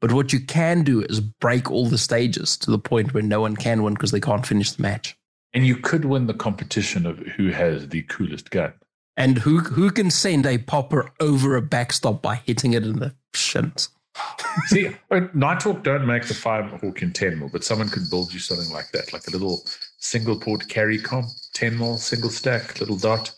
But 0.00 0.10
what 0.10 0.32
you 0.32 0.40
can 0.40 0.82
do 0.82 1.02
is 1.02 1.20
break 1.20 1.70
all 1.70 1.86
the 1.86 1.96
stages 1.96 2.56
to 2.56 2.72
the 2.72 2.78
point 2.78 3.14
where 3.14 3.22
no 3.22 3.42
one 3.42 3.54
can 3.54 3.84
win 3.84 3.94
because 3.94 4.10
they 4.10 4.18
can't 4.18 4.44
finish 4.44 4.72
the 4.72 4.82
match. 4.82 5.16
And 5.54 5.64
you 5.64 5.76
could 5.76 6.04
win 6.04 6.26
the 6.26 6.34
competition 6.34 7.06
of 7.06 7.18
who 7.18 7.50
has 7.50 7.90
the 7.90 8.02
coolest 8.02 8.50
gun. 8.50 8.72
And 9.16 9.38
who 9.38 9.60
who 9.60 9.88
can 9.92 10.10
send 10.10 10.46
a 10.46 10.58
popper 10.58 11.12
over 11.20 11.54
a 11.54 11.62
backstop 11.62 12.20
by 12.20 12.36
hitting 12.44 12.72
it 12.72 12.82
in 12.82 12.98
the 12.98 13.14
shins? 13.32 13.90
See, 14.66 14.90
uh, 15.12 15.20
Nighthawk 15.32 15.84
don't 15.84 16.08
make 16.08 16.26
the 16.26 16.34
Firehawk 16.34 17.02
in 17.02 17.12
10 17.12 17.38
mil, 17.38 17.50
but 17.50 17.62
someone 17.62 17.88
could 17.88 18.10
build 18.10 18.34
you 18.34 18.40
something 18.40 18.72
like 18.72 18.90
that, 18.90 19.12
like 19.12 19.28
a 19.28 19.30
little 19.30 19.62
single 19.98 20.40
port 20.40 20.68
carry 20.68 20.98
comp, 20.98 21.26
10 21.54 21.78
mil, 21.78 21.98
single 21.98 22.30
stack, 22.30 22.80
little 22.80 22.96
dot. 22.96 23.32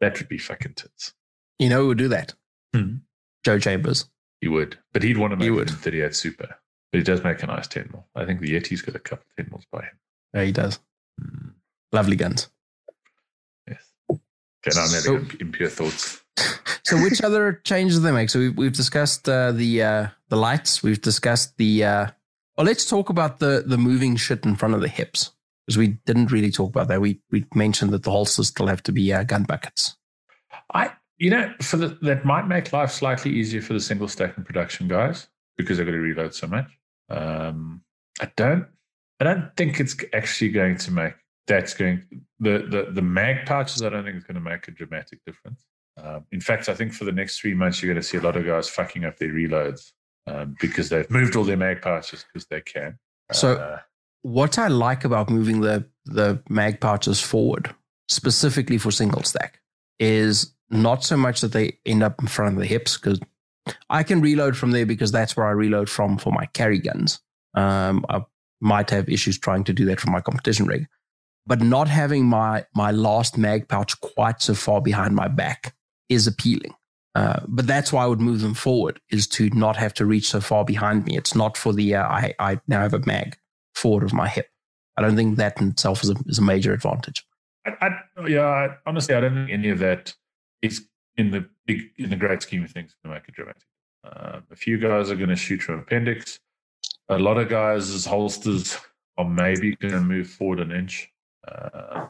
That 0.00 0.18
would 0.18 0.28
be 0.28 0.38
fucking 0.38 0.74
tits. 0.74 1.14
You 1.58 1.68
know 1.68 1.82
who 1.82 1.88
would 1.88 1.98
do 1.98 2.08
that? 2.08 2.34
Hmm. 2.74 2.96
Joe 3.44 3.58
Chambers. 3.58 4.08
He 4.40 4.48
would, 4.48 4.78
but 4.92 5.02
he'd 5.02 5.18
want 5.18 5.32
to 5.32 5.36
make 5.36 5.44
He 5.44 5.50
would. 5.50 5.70
in 5.70 5.76
38 5.76 6.14
super. 6.14 6.56
But 6.92 6.98
he 6.98 7.02
does 7.04 7.22
make 7.24 7.42
a 7.42 7.46
nice 7.46 7.66
10 7.66 7.88
mil. 7.92 8.06
I 8.14 8.24
think 8.24 8.40
the 8.40 8.54
Yeti's 8.54 8.82
got 8.82 8.94
a 8.94 8.98
couple 9.00 9.24
of 9.30 9.44
10 9.44 9.50
mils 9.50 9.64
by 9.72 9.80
him. 9.82 9.98
Yeah, 10.34 10.44
he 10.44 10.52
does. 10.52 10.78
Hmm. 11.20 11.48
Lovely 11.92 12.16
guns. 12.16 12.48
Yes. 13.66 13.92
Okay, 14.10 14.20
now 14.74 14.82
I'm 14.82 14.88
So- 14.88 15.14
having 15.18 15.40
impure 15.40 15.68
thoughts. 15.68 16.22
So, 16.84 16.96
which 17.02 17.20
other 17.20 17.60
changes 17.64 17.98
do 17.98 18.02
they 18.04 18.12
make? 18.12 18.30
So, 18.30 18.38
we've, 18.38 18.56
we've 18.56 18.72
discussed 18.72 19.28
uh, 19.28 19.52
the 19.52 19.82
uh, 19.82 20.06
the 20.30 20.36
lights. 20.36 20.82
We've 20.82 20.98
discussed 21.02 21.58
the. 21.58 21.84
Uh, 21.84 22.06
well, 22.56 22.64
let's 22.64 22.86
talk 22.88 23.10
about 23.10 23.40
the 23.40 23.62
the 23.66 23.76
moving 23.76 24.16
shit 24.16 24.46
in 24.46 24.56
front 24.56 24.74
of 24.74 24.80
the 24.80 24.88
hips 24.88 25.32
because 25.68 25.76
we 25.76 25.88
didn't 26.06 26.32
really 26.32 26.50
talk 26.50 26.70
about 26.70 26.88
that. 26.88 27.02
We 27.02 27.20
we 27.30 27.44
mentioned 27.54 27.92
that 27.92 28.02
the 28.02 28.10
holsters 28.10 28.48
still 28.48 28.68
have 28.68 28.82
to 28.84 28.92
be 28.92 29.12
uh, 29.12 29.22
gun 29.24 29.42
buckets. 29.42 29.98
I, 30.72 30.92
you 31.18 31.28
know, 31.28 31.52
for 31.60 31.76
the, 31.76 31.88
that 32.00 32.24
might 32.24 32.46
make 32.48 32.72
life 32.72 32.90
slightly 32.90 33.30
easier 33.32 33.60
for 33.60 33.74
the 33.74 33.80
single 33.80 34.08
stack 34.08 34.34
and 34.38 34.46
production 34.46 34.88
guys 34.88 35.28
because 35.58 35.76
they've 35.76 35.86
got 35.86 35.92
to 35.92 35.98
reload 35.98 36.34
so 36.34 36.46
much. 36.46 36.70
Um, 37.10 37.82
I 38.18 38.30
don't, 38.36 38.66
I 39.20 39.24
don't 39.24 39.50
think 39.58 39.78
it's 39.78 39.94
actually 40.14 40.50
going 40.52 40.78
to 40.78 40.90
make 40.90 41.12
that's 41.46 41.74
going 41.74 42.02
the 42.40 42.66
the 42.70 42.90
the 42.90 43.02
mag 43.02 43.44
pouches. 43.44 43.82
I 43.82 43.90
don't 43.90 44.04
think 44.04 44.16
it's 44.16 44.24
going 44.26 44.42
to 44.42 44.50
make 44.50 44.68
a 44.68 44.70
dramatic 44.70 45.20
difference. 45.26 45.66
Um, 46.02 46.24
in 46.32 46.40
fact, 46.40 46.70
I 46.70 46.74
think 46.74 46.94
for 46.94 47.04
the 47.04 47.12
next 47.12 47.40
three 47.40 47.52
months, 47.54 47.82
you're 47.82 47.92
going 47.92 48.00
to 48.02 48.08
see 48.08 48.16
a 48.16 48.22
lot 48.22 48.36
of 48.36 48.46
guys 48.46 48.70
fucking 48.70 49.04
up 49.04 49.18
their 49.18 49.32
reloads 49.32 49.92
um, 50.26 50.56
because 50.60 50.88
they've 50.88 51.10
moved 51.10 51.36
all 51.36 51.44
their 51.44 51.56
mag 51.58 51.82
pouches 51.82 52.24
because 52.24 52.46
they 52.46 52.62
can. 52.62 52.98
So- 53.32 53.56
Uh, 53.56 53.78
What 54.22 54.58
I 54.58 54.68
like 54.68 55.04
about 55.04 55.30
moving 55.30 55.60
the 55.60 55.86
the 56.04 56.42
mag 56.48 56.80
pouches 56.80 57.20
forward, 57.20 57.74
specifically 58.08 58.78
for 58.78 58.90
single 58.90 59.22
stack, 59.22 59.60
is 59.98 60.54
not 60.70 61.04
so 61.04 61.16
much 61.16 61.40
that 61.40 61.52
they 61.52 61.78
end 61.86 62.02
up 62.02 62.20
in 62.20 62.28
front 62.28 62.54
of 62.54 62.60
the 62.60 62.66
hips 62.66 62.96
because 62.96 63.20
I 63.90 64.02
can 64.02 64.20
reload 64.20 64.56
from 64.56 64.70
there 64.70 64.86
because 64.86 65.12
that's 65.12 65.36
where 65.36 65.46
I 65.46 65.50
reload 65.50 65.88
from 65.88 66.18
for 66.18 66.32
my 66.32 66.46
carry 66.46 66.78
guns. 66.78 67.20
Um, 67.54 68.04
I 68.08 68.22
might 68.60 68.90
have 68.90 69.08
issues 69.08 69.38
trying 69.38 69.64
to 69.64 69.72
do 69.72 69.84
that 69.86 70.00
for 70.00 70.10
my 70.10 70.20
competition 70.20 70.66
rig, 70.66 70.86
but 71.46 71.60
not 71.60 71.88
having 71.88 72.24
my 72.26 72.64
my 72.74 72.90
last 72.90 73.38
mag 73.38 73.68
pouch 73.68 74.00
quite 74.00 74.42
so 74.42 74.54
far 74.54 74.80
behind 74.80 75.14
my 75.14 75.28
back 75.28 75.74
is 76.08 76.26
appealing. 76.26 76.74
Uh, 77.14 77.40
but 77.48 77.66
that's 77.66 77.92
why 77.92 78.04
I 78.04 78.06
would 78.06 78.20
move 78.20 78.42
them 78.42 78.54
forward 78.54 79.00
is 79.10 79.26
to 79.28 79.50
not 79.50 79.76
have 79.76 79.92
to 79.94 80.06
reach 80.06 80.28
so 80.28 80.40
far 80.40 80.64
behind 80.64 81.04
me. 81.06 81.16
It's 81.16 81.34
not 81.34 81.56
for 81.56 81.72
the 81.72 81.96
uh, 81.96 82.06
I 82.06 82.34
I 82.38 82.60
now 82.68 82.80
have 82.80 82.94
a 82.94 83.04
mag 83.06 83.36
forward 83.78 84.04
of 84.04 84.12
my 84.12 84.28
hip. 84.28 84.48
I 84.96 85.02
don't 85.02 85.16
think 85.16 85.36
that 85.36 85.60
in 85.60 85.70
itself 85.70 86.02
is 86.02 86.10
a, 86.10 86.16
is 86.26 86.38
a 86.38 86.42
major 86.42 86.72
advantage. 86.72 87.24
I, 87.66 87.72
I, 88.16 88.26
yeah, 88.26 88.74
honestly, 88.86 89.14
I 89.14 89.20
don't 89.20 89.34
think 89.34 89.50
any 89.50 89.70
of 89.70 89.78
that 89.78 90.14
is 90.62 90.86
in 91.16 91.30
the 91.30 91.48
big, 91.66 91.90
in 91.96 92.10
the 92.10 92.16
great 92.16 92.42
scheme 92.42 92.64
of 92.64 92.70
things 92.70 92.94
going 93.02 93.14
to 93.14 93.20
make 93.20 93.28
it 93.28 93.34
dramatic. 93.34 93.62
Uh, 94.04 94.40
a 94.50 94.56
few 94.56 94.78
guys 94.78 95.10
are 95.10 95.16
going 95.16 95.28
to 95.28 95.36
shoot 95.36 95.62
from 95.62 95.78
appendix. 95.80 96.38
A 97.08 97.18
lot 97.18 97.38
of 97.38 97.48
guys' 97.48 98.04
holsters 98.04 98.78
are 99.16 99.28
maybe 99.28 99.76
going 99.76 99.94
to 99.94 100.00
move 100.00 100.28
forward 100.28 100.60
an 100.60 100.72
inch. 100.72 101.10
Uh, 101.46 102.06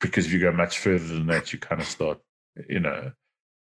because 0.00 0.26
if 0.26 0.32
you 0.32 0.40
go 0.40 0.52
much 0.52 0.78
further 0.78 1.06
than 1.06 1.26
that, 1.26 1.52
you 1.52 1.58
kind 1.58 1.80
of 1.80 1.86
start, 1.86 2.20
you 2.68 2.80
know. 2.80 3.12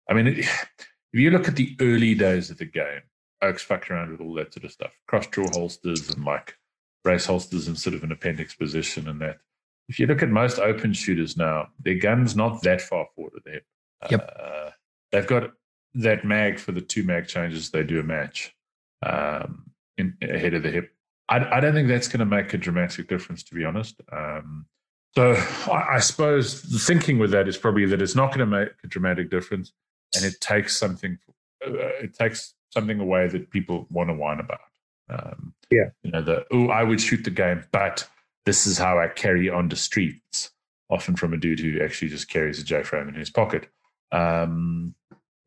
I 0.08 0.14
mean, 0.14 0.26
if 0.38 0.68
you 1.12 1.30
look 1.30 1.48
at 1.48 1.56
the 1.56 1.76
early 1.80 2.14
days 2.14 2.50
of 2.50 2.58
the 2.58 2.64
game, 2.64 3.02
Oaks 3.40 3.62
fucked 3.62 3.90
around 3.90 4.10
with 4.10 4.20
all 4.20 4.34
that 4.34 4.52
sort 4.52 4.64
of 4.64 4.72
stuff, 4.72 4.92
cross 5.06 5.26
draw 5.28 5.46
holsters 5.52 6.10
and 6.10 6.24
like 6.24 6.57
brace 7.04 7.26
holsters 7.26 7.68
in 7.68 7.76
sort 7.76 7.94
of 7.94 8.02
an 8.02 8.12
appendix 8.12 8.54
position 8.54 9.08
and 9.08 9.20
that. 9.20 9.38
If 9.88 9.98
you 9.98 10.06
look 10.06 10.22
at 10.22 10.28
most 10.28 10.58
open 10.58 10.92
shooters 10.92 11.36
now, 11.36 11.68
their 11.82 11.94
gun's 11.94 12.36
not 12.36 12.62
that 12.62 12.82
far 12.82 13.06
forward 13.14 13.32
of 13.36 13.44
the 13.44 13.52
hip. 13.52 13.64
Yep. 14.10 14.36
Uh, 14.38 14.70
they've 15.10 15.26
got 15.26 15.52
that 15.94 16.24
mag 16.24 16.58
for 16.58 16.72
the 16.72 16.80
two 16.80 17.02
mag 17.02 17.26
changes. 17.26 17.70
They 17.70 17.82
do 17.82 18.00
a 18.00 18.02
match 18.02 18.54
um, 19.04 19.70
in, 19.96 20.16
ahead 20.22 20.54
of 20.54 20.62
the 20.62 20.70
hip. 20.70 20.92
I, 21.28 21.56
I 21.56 21.60
don't 21.60 21.74
think 21.74 21.88
that's 21.88 22.08
going 22.08 22.20
to 22.20 22.26
make 22.26 22.52
a 22.54 22.58
dramatic 22.58 23.08
difference, 23.08 23.42
to 23.44 23.54
be 23.54 23.64
honest. 23.64 24.00
Um, 24.12 24.66
so 25.14 25.32
I, 25.70 25.94
I, 25.94 25.98
suppose 25.98 26.62
the 26.62 26.78
thinking 26.78 27.18
with 27.18 27.30
that 27.32 27.48
is 27.48 27.56
probably 27.56 27.86
that 27.86 28.00
it's 28.02 28.14
not 28.14 28.28
going 28.28 28.40
to 28.40 28.46
make 28.46 28.68
a 28.84 28.86
dramatic 28.86 29.30
difference, 29.30 29.72
and 30.14 30.24
it 30.24 30.40
takes 30.40 30.76
something. 30.76 31.18
Uh, 31.66 31.72
it 32.02 32.14
takes 32.14 32.54
something 32.70 33.00
away 33.00 33.26
that 33.28 33.50
people 33.50 33.86
want 33.90 34.10
to 34.10 34.14
whine 34.14 34.40
about. 34.40 34.60
Um, 35.10 35.54
yeah, 35.70 35.90
you 36.02 36.10
know, 36.10 36.22
the 36.22 36.44
oh, 36.50 36.68
I 36.68 36.82
would 36.82 37.00
shoot 37.00 37.24
the 37.24 37.30
game, 37.30 37.64
but 37.72 38.08
this 38.46 38.66
is 38.66 38.78
how 38.78 38.98
I 38.98 39.08
carry 39.08 39.48
on 39.48 39.68
the 39.68 39.76
streets. 39.76 40.50
Often 40.90 41.16
from 41.16 41.34
a 41.34 41.36
dude 41.36 41.60
who 41.60 41.82
actually 41.82 42.08
just 42.08 42.30
carries 42.30 42.58
a 42.58 42.64
J 42.64 42.82
frame 42.82 43.08
in 43.08 43.14
his 43.14 43.28
pocket. 43.28 43.68
Um, 44.10 44.94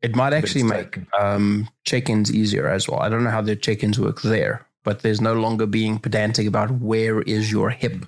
it 0.00 0.14
might 0.14 0.32
actually 0.32 0.62
make 0.64 0.98
um, 1.18 1.68
check-ins 1.84 2.32
easier 2.32 2.68
as 2.68 2.88
well. 2.88 3.00
I 3.00 3.08
don't 3.08 3.24
know 3.24 3.30
how 3.30 3.42
the 3.42 3.56
check-ins 3.56 3.98
work 3.98 4.22
there, 4.22 4.66
but 4.84 5.00
there's 5.00 5.20
no 5.20 5.34
longer 5.34 5.66
being 5.66 5.98
pedantic 5.98 6.46
about 6.46 6.70
where 6.70 7.22
is 7.22 7.50
your 7.50 7.70
hip. 7.70 8.04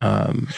Um, 0.00 0.48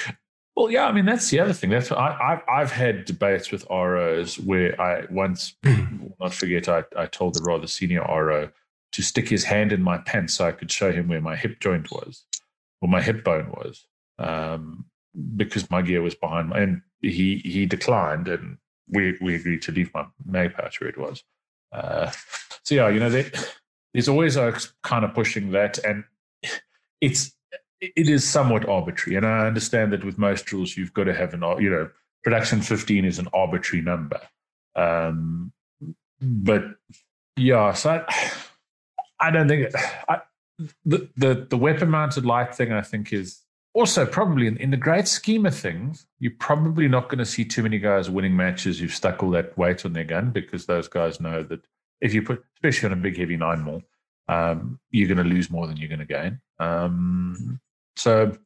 well, 0.57 0.71
yeah, 0.71 0.87
I 0.87 0.93
mean 0.93 1.05
that's 1.05 1.31
the 1.31 1.41
other 1.41 1.53
thing. 1.53 1.71
That's 1.71 1.91
I, 1.91 2.17
I've 2.21 2.43
I've 2.49 2.73
had 2.73 3.05
debates 3.05 3.51
with 3.51 3.67
ROs 3.71 4.39
where 4.39 4.81
I 4.81 5.05
once 5.11 5.55
will 5.65 6.17
not 6.21 6.33
forget 6.33 6.69
I, 6.69 6.85
I 6.97 7.07
told 7.07 7.35
the 7.35 7.43
rather 7.43 7.67
senior 7.67 8.03
RO 8.03 8.51
to 8.95 9.03
stick 9.03 9.29
his 9.29 9.43
hand 9.43 9.73
in 9.73 9.83
my 9.83 9.99
pants 9.99 10.35
so 10.35 10.47
I 10.47 10.53
could 10.53 10.71
show 10.71 10.93
him 10.93 11.09
where 11.09 11.21
my 11.21 11.35
hip 11.35 11.59
joint 11.59 11.91
was 11.91 12.25
or 12.81 12.89
my 12.89 13.03
hip 13.03 13.25
bone 13.25 13.51
was, 13.51 13.87
um, 14.21 14.85
because 15.37 15.69
my 15.69 15.83
gear 15.83 16.01
was 16.01 16.15
behind 16.15 16.51
my 16.51 16.61
and 16.61 16.83
he 17.03 17.39
he 17.39 17.67
declined 17.67 18.29
and 18.29 18.57
we 18.89 19.19
we 19.21 19.35
agreed 19.35 19.63
to 19.63 19.73
leave 19.73 19.93
my 19.95 20.07
mag 20.25 20.55
pouch 20.55 20.81
where 20.81 20.91
it 20.91 20.97
was. 20.97 21.25
Uh, 21.73 22.13
so 22.63 22.77
yeah, 22.77 22.89
you 22.89 23.01
know, 23.01 23.11
there's 23.11 24.09
always 24.09 24.37
a 24.37 24.57
kind 24.85 25.05
of 25.05 25.13
pushing 25.13 25.51
that, 25.51 25.79
and 25.79 26.05
it's 27.01 27.33
it 27.81 28.09
is 28.09 28.27
somewhat 28.27 28.69
arbitrary. 28.69 29.17
And 29.17 29.27
I 29.27 29.47
understand 29.47 29.93
that 29.93 30.05
with 30.05 30.19
most 30.19 30.53
rules, 30.53 30.77
you've 30.77 30.95
got 30.95 31.05
to 31.05 31.15
have 31.15 31.35
an 31.35 31.43
you 31.61 31.71
know 31.71 31.91
production 32.23 32.63
15 32.63 33.05
is 33.05 33.19
an 33.19 33.29
arbitrary 33.35 33.83
number. 33.83 34.21
Um, 34.77 35.53
but 36.21 36.65
yeah, 37.37 37.73
so 37.73 37.91
I, 38.09 38.31
I 39.27 39.31
don't 39.31 39.49
think 39.49 39.75
I, 40.09 40.21
the 40.85 41.09
the 41.17 41.47
the 41.51 41.57
weapon 41.57 41.91
mounted 41.91 42.25
light 42.25 42.55
thing. 42.55 42.73
I 42.73 42.83
think 42.83 43.13
is 43.13 43.45
also 43.75 44.07
probably 44.07 44.47
in, 44.47 44.57
in, 44.59 44.71
the 44.71 44.77
great 44.77 45.09
scheme 45.09 45.45
of 45.45 45.55
things, 45.55 46.07
you're 46.21 46.33
probably 46.39 46.87
not 46.87 47.09
going 47.09 47.19
to 47.19 47.27
see 47.27 47.45
too 47.45 47.63
many 47.63 47.79
guys 47.79 48.09
winning 48.09 48.37
matches 48.37 48.79
who've 48.79 48.95
stuck 48.95 49.23
all 49.23 49.31
that 49.31 49.59
weight 49.59 49.85
on 49.85 49.93
their 49.93 50.05
gun 50.05 50.31
because 50.31 50.67
those 50.67 50.87
guys 50.87 51.21
know 51.21 51.43
that 51.43 51.61
if 52.01 52.15
you 52.15 52.23
put, 52.23 52.45
especially 52.57 52.87
on 52.87 52.93
a 52.93 53.03
big 53.03 53.19
heavy 53.19 53.37
nine 53.37 53.65
mil, 53.65 53.83
um, 54.29 54.79
you're 54.91 55.09
going 55.13 55.27
to 55.27 55.35
lose 55.35 55.51
more 55.51 55.67
than 55.67 55.77
you're 55.77 55.89
going 55.89 55.99
to 55.99 56.05
gain. 56.05 56.41
Um, 56.61 57.61
so, 57.97 58.37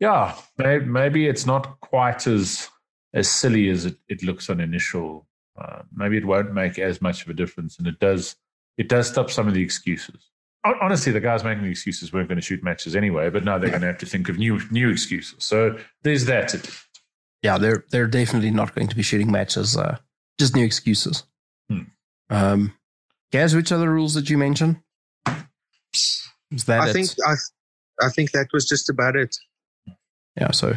yeah, 0.00 0.34
maybe, 0.58 0.84
maybe, 0.84 1.28
it's 1.28 1.46
not 1.46 1.80
quite 1.80 2.26
as 2.26 2.68
as 3.12 3.30
silly 3.30 3.68
as 3.68 3.86
it, 3.86 3.96
it 4.08 4.24
looks 4.24 4.50
on 4.50 4.60
initial. 4.60 5.26
Uh, 5.56 5.82
maybe 5.94 6.16
it 6.16 6.26
won't 6.26 6.52
make 6.52 6.80
as 6.80 7.00
much 7.00 7.22
of 7.22 7.28
a 7.28 7.34
difference, 7.34 7.78
and 7.78 7.86
it 7.86 8.00
does. 8.00 8.34
It 8.76 8.88
does 8.88 9.08
stop 9.08 9.30
some 9.30 9.48
of 9.48 9.54
the 9.54 9.62
excuses 9.62 10.30
honestly, 10.64 11.12
the 11.12 11.20
guys 11.20 11.44
making 11.44 11.64
the 11.64 11.70
excuses 11.70 12.12
weren't 12.12 12.28
going 12.28 12.36
to 12.36 12.42
shoot 12.42 12.62
matches 12.62 12.96
anyway, 12.96 13.30
but 13.30 13.44
now 13.44 13.58
they're 13.58 13.70
going 13.70 13.82
to 13.82 13.86
have 13.86 13.98
to 13.98 14.06
think 14.06 14.28
of 14.28 14.38
new 14.38 14.60
new 14.70 14.90
excuses. 14.90 15.44
So 15.44 15.78
there's 16.02 16.24
that. 16.26 16.54
Yeah, 17.42 17.58
they're 17.58 17.84
they're 17.90 18.06
definitely 18.06 18.50
not 18.50 18.74
going 18.74 18.88
to 18.88 18.96
be 18.96 19.02
shooting 19.02 19.30
matches. 19.30 19.76
Uh, 19.76 19.98
just 20.38 20.56
new 20.56 20.64
excuses. 20.64 21.24
Hmm. 21.68 21.80
Um, 22.30 22.74
Gaz, 23.30 23.54
which 23.54 23.72
other 23.72 23.90
rules 23.90 24.14
did 24.14 24.30
you 24.30 24.38
mention? 24.38 24.82
Is 26.50 26.64
that 26.66 26.80
I 26.80 26.90
it? 26.90 26.92
think 26.92 27.10
I, 27.26 27.34
I 28.00 28.08
think 28.08 28.30
that 28.32 28.48
was 28.52 28.66
just 28.66 28.88
about 28.88 29.16
it. 29.16 29.36
Yeah, 30.40 30.50
so 30.50 30.74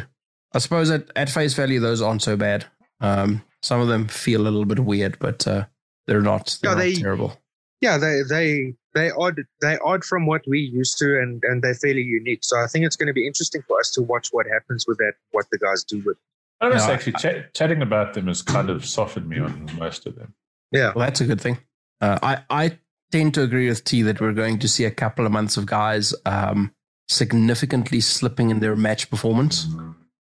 I 0.52 0.58
suppose 0.58 0.90
at, 0.90 1.10
at 1.16 1.30
face 1.30 1.54
value 1.54 1.80
those 1.80 2.02
aren't 2.02 2.22
so 2.22 2.36
bad. 2.36 2.66
Um, 3.00 3.42
some 3.62 3.80
of 3.80 3.88
them 3.88 4.06
feel 4.06 4.42
a 4.42 4.44
little 4.44 4.64
bit 4.64 4.80
weird, 4.80 5.18
but 5.18 5.46
uh, 5.46 5.66
they're 6.06 6.20
not. 6.20 6.58
They're 6.62 6.72
yeah, 6.72 6.74
not 6.74 6.80
they, 6.80 6.94
terrible. 6.94 7.40
Yeah, 7.80 7.96
they 7.98 8.22
they 8.28 8.74
they 8.94 9.10
odd 9.10 9.40
they 9.60 9.78
odd 9.84 10.04
from 10.04 10.26
what 10.26 10.42
we 10.46 10.58
used 10.58 10.98
to 10.98 11.20
and 11.20 11.42
and 11.44 11.62
they're 11.62 11.74
fairly 11.74 12.02
unique. 12.02 12.40
So 12.42 12.58
i 12.58 12.66
think 12.66 12.84
it's 12.84 12.96
going 12.96 13.06
to 13.06 13.12
be 13.12 13.26
interesting 13.26 13.62
for 13.66 13.78
us 13.78 13.90
to 13.92 14.02
watch 14.02 14.28
what 14.32 14.46
happens 14.46 14.86
with 14.86 14.98
that 14.98 15.14
what 15.30 15.46
the 15.52 15.58
guys 15.58 15.84
do 15.84 16.02
with 16.04 16.16
honestly 16.60 16.92
actually 16.92 17.12
ch- 17.12 17.44
chatting 17.54 17.82
about 17.82 18.14
them 18.14 18.26
has 18.26 18.42
kind 18.42 18.70
of 18.70 18.84
softened 18.84 19.28
me 19.28 19.38
on 19.38 19.68
most 19.78 20.06
of 20.06 20.16
them. 20.16 20.34
Yeah. 20.72 20.92
Well 20.94 21.04
that's 21.06 21.20
a 21.20 21.26
good 21.26 21.40
thing. 21.40 21.58
Uh, 22.00 22.18
i 22.22 22.42
i 22.50 22.78
tend 23.10 23.34
to 23.34 23.42
agree 23.42 23.68
with 23.68 23.84
t 23.84 24.02
that 24.02 24.20
we're 24.20 24.32
going 24.32 24.58
to 24.58 24.68
see 24.68 24.84
a 24.84 24.90
couple 24.90 25.24
of 25.24 25.32
months 25.32 25.56
of 25.56 25.66
guys 25.66 26.14
um, 26.26 26.72
significantly 27.08 28.00
slipping 28.00 28.50
in 28.50 28.60
their 28.60 28.76
match 28.76 29.08
performance 29.08 29.66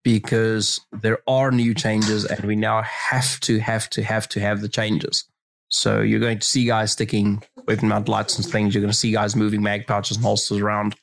because 0.03 0.81
there 0.91 1.19
are 1.29 1.51
new 1.51 1.75
changes 1.75 2.25
and 2.25 2.45
we 2.45 2.57
now 2.57 2.83
have 2.83 3.39
to 3.41 3.61
have 3.61 3.89
to 3.91 4.03
have 4.03 4.29
to 4.29 4.41
have 4.41 4.61
the 4.61 4.69
changes 4.69 5.25
so 5.73 6.03
you're 6.03 6.21
going 6.21 6.39
to 6.39 6.47
see 6.47 6.67
guys 6.67 6.93
sticking 6.93 7.43
weapon 7.67 7.89
mount 7.89 8.07
lights 8.07 8.37
and 8.37 8.47
things. 8.47 8.75
You're 8.75 8.83
going 8.83 8.93
to 8.93 8.97
see 8.97 9.11
guys 9.11 9.35
moving 9.35 9.63
mag 9.63 9.87
pouches 9.87 10.19
and 10.19 10.25
holsters 10.25 10.59
around. 10.59 10.95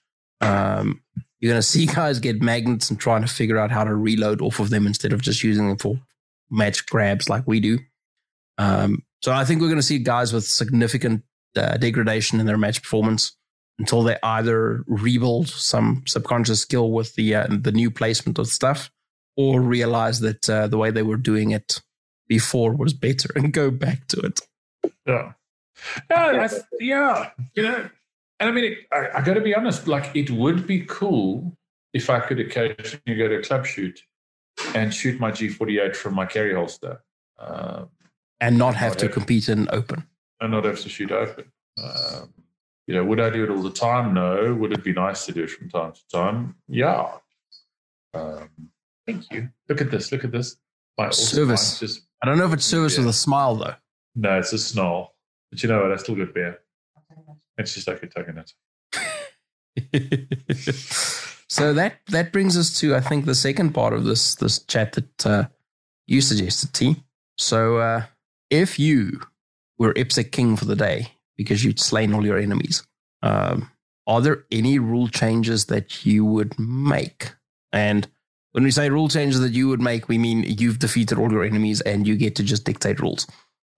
Um, 0.42 1.02
you're 1.40 1.52
going 1.52 1.62
to 1.62 1.68
see 1.68 1.88
guys 1.88 2.20
get 2.20 2.42
magnets 2.42 2.92
and 2.92 3.00
trying 3.00 3.22
to 3.24 3.28
figure 3.28 3.58
out 3.58 3.72
how 3.72 3.84
to 3.84 3.96
reload 3.96 4.42
off 4.42 4.60
of 4.60 4.70
them 4.70 4.86
instead 4.86 5.12
of 5.12 5.24
just 5.24 5.44
using 5.44 5.68
them 5.68 5.78
for 5.78 6.00
match 6.52 6.86
grabs 6.86 7.28
like 7.30 7.48
we 7.48 7.60
do. 7.60 7.80
Um, 8.60 9.04
so 9.24 9.32
I 9.32 9.44
think 9.44 9.60
we're 9.60 9.70
going 9.70 9.80
to 9.80 9.84
see 9.84 10.00
guys 10.00 10.34
with 10.34 10.46
significant 10.46 11.24
uh, 11.56 11.78
degradation 11.78 12.40
in 12.40 12.46
their 12.46 12.58
match 12.58 12.84
performance 12.84 13.36
until 13.80 14.04
they 14.04 14.18
either 14.22 14.84
rebuild 14.86 15.50
some 15.50 16.04
subconscious 16.06 16.62
skill 16.62 16.92
with 16.92 17.16
the 17.16 17.34
uh, 17.34 17.48
the 17.50 17.72
new 17.72 17.90
placement 17.90 18.38
of 18.38 18.48
stuff, 18.48 18.92
or 19.36 19.62
realize 19.62 20.20
that 20.20 20.48
uh, 20.48 20.68
the 20.68 20.78
way 20.78 20.92
they 20.92 21.02
were 21.02 21.18
doing 21.18 21.52
it 21.52 21.82
before 22.28 22.76
was 22.76 22.94
better 22.94 23.30
and 23.36 23.52
go 23.52 23.72
back 23.72 24.06
to 24.08 24.20
it. 24.20 24.42
Yeah. 25.06 25.34
Yeah, 26.10 26.50
yeah, 26.80 27.30
you 27.56 27.64
know, 27.64 27.90
and 28.40 28.50
I 28.50 28.52
mean, 28.52 28.66
it, 28.66 28.78
I, 28.92 29.20
I 29.20 29.22
got 29.22 29.36
to 29.36 29.42
be 29.42 29.56
honest. 29.56 29.88
Like, 29.88 30.16
it 30.16 30.30
would 30.30 30.66
be 30.66 30.82
cool 30.82 31.58
if 31.94 32.10
I 32.10 32.20
could 32.20 32.40
occasionally 32.40 33.16
go 33.18 33.28
to 33.28 33.36
a 33.36 33.42
club 33.42 33.66
shoot 33.66 34.02
and 34.76 34.94
shoot 34.94 35.20
my 35.20 35.32
G48 35.32 35.96
from 35.96 36.16
my 36.16 36.26
carry 36.26 36.54
holster, 36.54 37.02
uh, 37.38 37.86
and 38.40 38.58
not 38.58 38.76
have 38.76 38.92
not 38.92 39.00
to 39.00 39.06
have, 39.06 39.14
compete 39.14 39.50
in 39.50 39.68
open, 39.72 40.06
and 40.40 40.52
not 40.52 40.66
have 40.66 40.80
to 40.82 40.90
shoot 40.90 41.12
open. 41.12 41.46
Um, 41.82 42.34
you 42.88 42.96
know, 42.96 43.04
would 43.04 43.20
I 43.20 43.30
do 43.30 43.44
it 43.44 43.50
all 43.50 43.62
the 43.62 43.72
time? 43.72 44.14
No. 44.14 44.54
Would 44.54 44.74
it 44.74 44.84
be 44.84 44.94
nice 44.94 45.26
to 45.28 45.32
do 45.32 45.44
it 45.44 45.52
from 45.52 45.70
time 45.70 45.94
to 45.94 46.02
time? 46.12 46.56
Yeah. 46.68 47.12
Um, 48.14 48.50
thank 49.06 49.32
you. 49.32 49.50
Look 49.68 49.82
at 49.82 49.92
this. 49.92 50.12
Look 50.12 50.24
at 50.24 50.32
this. 50.32 50.58
My 50.98 51.12
service. 51.12 51.80
Just, 51.80 52.08
I 52.24 52.26
don't 52.26 52.38
know 52.38 52.46
if 52.46 52.54
it's 52.54 52.66
service 52.66 52.98
yeah. 52.98 53.06
with 53.06 53.12
a 53.12 53.18
smile 53.18 53.56
though. 53.56 53.76
No, 54.16 54.40
it's 54.40 54.54
a 54.54 54.58
snarl. 54.58 55.14
But 55.52 55.64
you 55.64 55.70
know 55.70 55.82
what? 55.82 55.92
I 55.92 55.98
still 55.98 56.16
good 56.16 56.34
beer. 56.34 56.60
It's 57.58 57.74
just 57.74 57.88
like 57.88 58.02
a 58.04 58.08
it. 58.16 58.54
so 61.48 61.74
that 61.74 61.98
that 62.08 62.32
brings 62.32 62.58
us 62.58 62.80
to 62.80 62.96
I 62.96 63.02
think 63.02 63.26
the 63.26 63.36
second 63.36 63.74
part 63.74 63.94
of 63.94 64.06
this 64.06 64.36
this 64.36 64.60
chat 64.60 64.94
that 64.94 65.26
uh, 65.26 65.44
you 66.08 66.22
suggested, 66.22 66.74
T. 66.74 66.96
So 67.38 67.78
uh, 67.78 68.04
if 68.50 68.80
you 68.80 69.22
were 69.78 69.94
IPSC 69.94 70.32
king 70.32 70.56
for 70.56 70.66
the 70.66 70.76
day 70.76 71.12
because 71.38 71.64
you'd 71.64 71.80
slain 71.80 72.14
all 72.14 72.26
your 72.26 72.38
enemies, 72.38 72.84
um, 73.22 73.70
are 74.08 74.22
there 74.22 74.46
any 74.52 74.80
rule 74.80 75.08
changes 75.08 75.66
that 75.66 76.06
you 76.06 76.26
would 76.26 76.58
make? 76.60 77.34
And 77.72 78.08
when 78.52 78.64
we 78.64 78.72
say 78.72 78.90
rule 78.90 79.08
changes 79.08 79.40
that 79.42 79.54
you 79.54 79.68
would 79.68 79.82
make, 79.82 80.08
we 80.08 80.18
mean 80.18 80.44
you've 80.44 80.80
defeated 80.80 81.18
all 81.18 81.32
your 81.32 81.44
enemies 81.44 81.82
and 81.82 82.08
you 82.08 82.18
get 82.18 82.36
to 82.38 82.44
just 82.44 82.64
dictate 82.64 83.00
rules. 83.00 83.28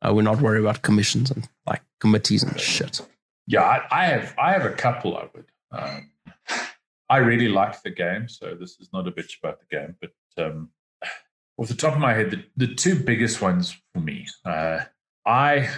Uh, 0.01 0.13
we're 0.13 0.21
not 0.21 0.41
worried 0.41 0.61
about 0.61 0.81
commissions 0.81 1.31
and 1.31 1.47
like 1.65 1.81
committees 1.99 2.43
and 2.43 2.59
shit. 2.59 3.01
Yeah, 3.47 3.63
I, 3.63 3.87
I 3.91 4.05
have 4.05 4.35
I 4.37 4.51
have 4.53 4.65
a 4.65 4.71
couple. 4.71 5.17
I 5.17 5.27
would. 5.33 5.45
Um, 5.71 6.11
I 7.09 7.17
really 7.17 7.49
like 7.49 7.81
the 7.83 7.89
game, 7.89 8.29
so 8.29 8.55
this 8.55 8.79
is 8.79 8.89
not 8.93 9.07
a 9.07 9.11
bitch 9.11 9.37
about 9.43 9.59
the 9.59 9.77
game. 9.77 9.95
But 9.99 10.11
um, 10.43 10.69
off 11.57 11.67
the 11.67 11.75
top 11.75 11.93
of 11.93 11.99
my 11.99 12.13
head, 12.13 12.31
the, 12.31 12.45
the 12.55 12.73
two 12.73 12.95
biggest 12.95 13.41
ones 13.41 13.77
for 13.93 13.99
me, 13.99 14.27
uh, 14.45 14.79
I 15.25 15.69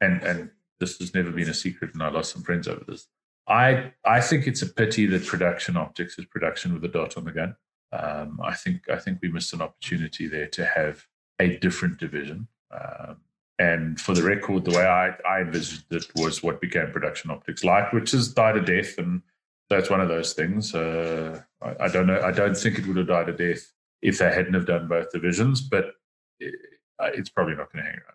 and 0.00 0.22
and 0.22 0.50
this 0.80 0.98
has 0.98 1.14
never 1.14 1.30
been 1.30 1.48
a 1.48 1.54
secret, 1.54 1.94
and 1.94 2.02
I 2.02 2.10
lost 2.10 2.32
some 2.32 2.42
friends 2.42 2.68
over 2.68 2.84
this. 2.86 3.08
I 3.48 3.92
I 4.04 4.20
think 4.20 4.46
it's 4.46 4.62
a 4.62 4.66
pity 4.66 5.06
that 5.06 5.26
production 5.26 5.76
optics 5.76 6.18
is 6.18 6.26
production 6.26 6.74
with 6.74 6.84
a 6.84 6.88
dot 6.88 7.16
on 7.16 7.24
the 7.24 7.32
gun. 7.32 7.56
Um, 7.92 8.40
I 8.42 8.54
think 8.54 8.88
I 8.90 8.96
think 8.96 9.18
we 9.22 9.30
missed 9.30 9.52
an 9.52 9.62
opportunity 9.62 10.26
there 10.26 10.48
to 10.48 10.66
have 10.66 11.06
a 11.40 11.56
different 11.56 11.98
division. 11.98 12.48
Um, 12.70 13.18
and 13.58 14.00
for 14.00 14.14
the 14.14 14.22
record, 14.22 14.64
the 14.64 14.76
way 14.76 14.84
I, 14.84 15.14
I 15.28 15.40
envisaged 15.40 15.92
it 15.92 16.06
was 16.16 16.42
what 16.42 16.60
became 16.60 16.90
Production 16.90 17.30
Optics 17.30 17.62
Light, 17.62 17.92
which 17.94 18.10
has 18.10 18.28
died 18.28 18.56
a 18.56 18.60
death, 18.60 18.98
and 18.98 19.22
that's 19.70 19.90
one 19.90 20.00
of 20.00 20.08
those 20.08 20.32
things. 20.32 20.74
Uh, 20.74 21.40
I, 21.62 21.84
I, 21.84 21.88
don't 21.88 22.06
know. 22.06 22.20
I 22.20 22.32
don't 22.32 22.56
think 22.56 22.78
it 22.78 22.86
would 22.86 22.96
have 22.96 23.06
died 23.06 23.28
a 23.28 23.32
death 23.32 23.72
if 24.02 24.18
they 24.18 24.32
hadn't 24.32 24.54
have 24.54 24.66
done 24.66 24.88
both 24.88 25.12
divisions, 25.12 25.60
but 25.60 25.92
it, 26.40 26.54
it's 27.00 27.28
probably 27.28 27.54
not 27.54 27.72
going 27.72 27.84
to 27.84 27.90
hang 27.90 28.00
around. 28.00 28.14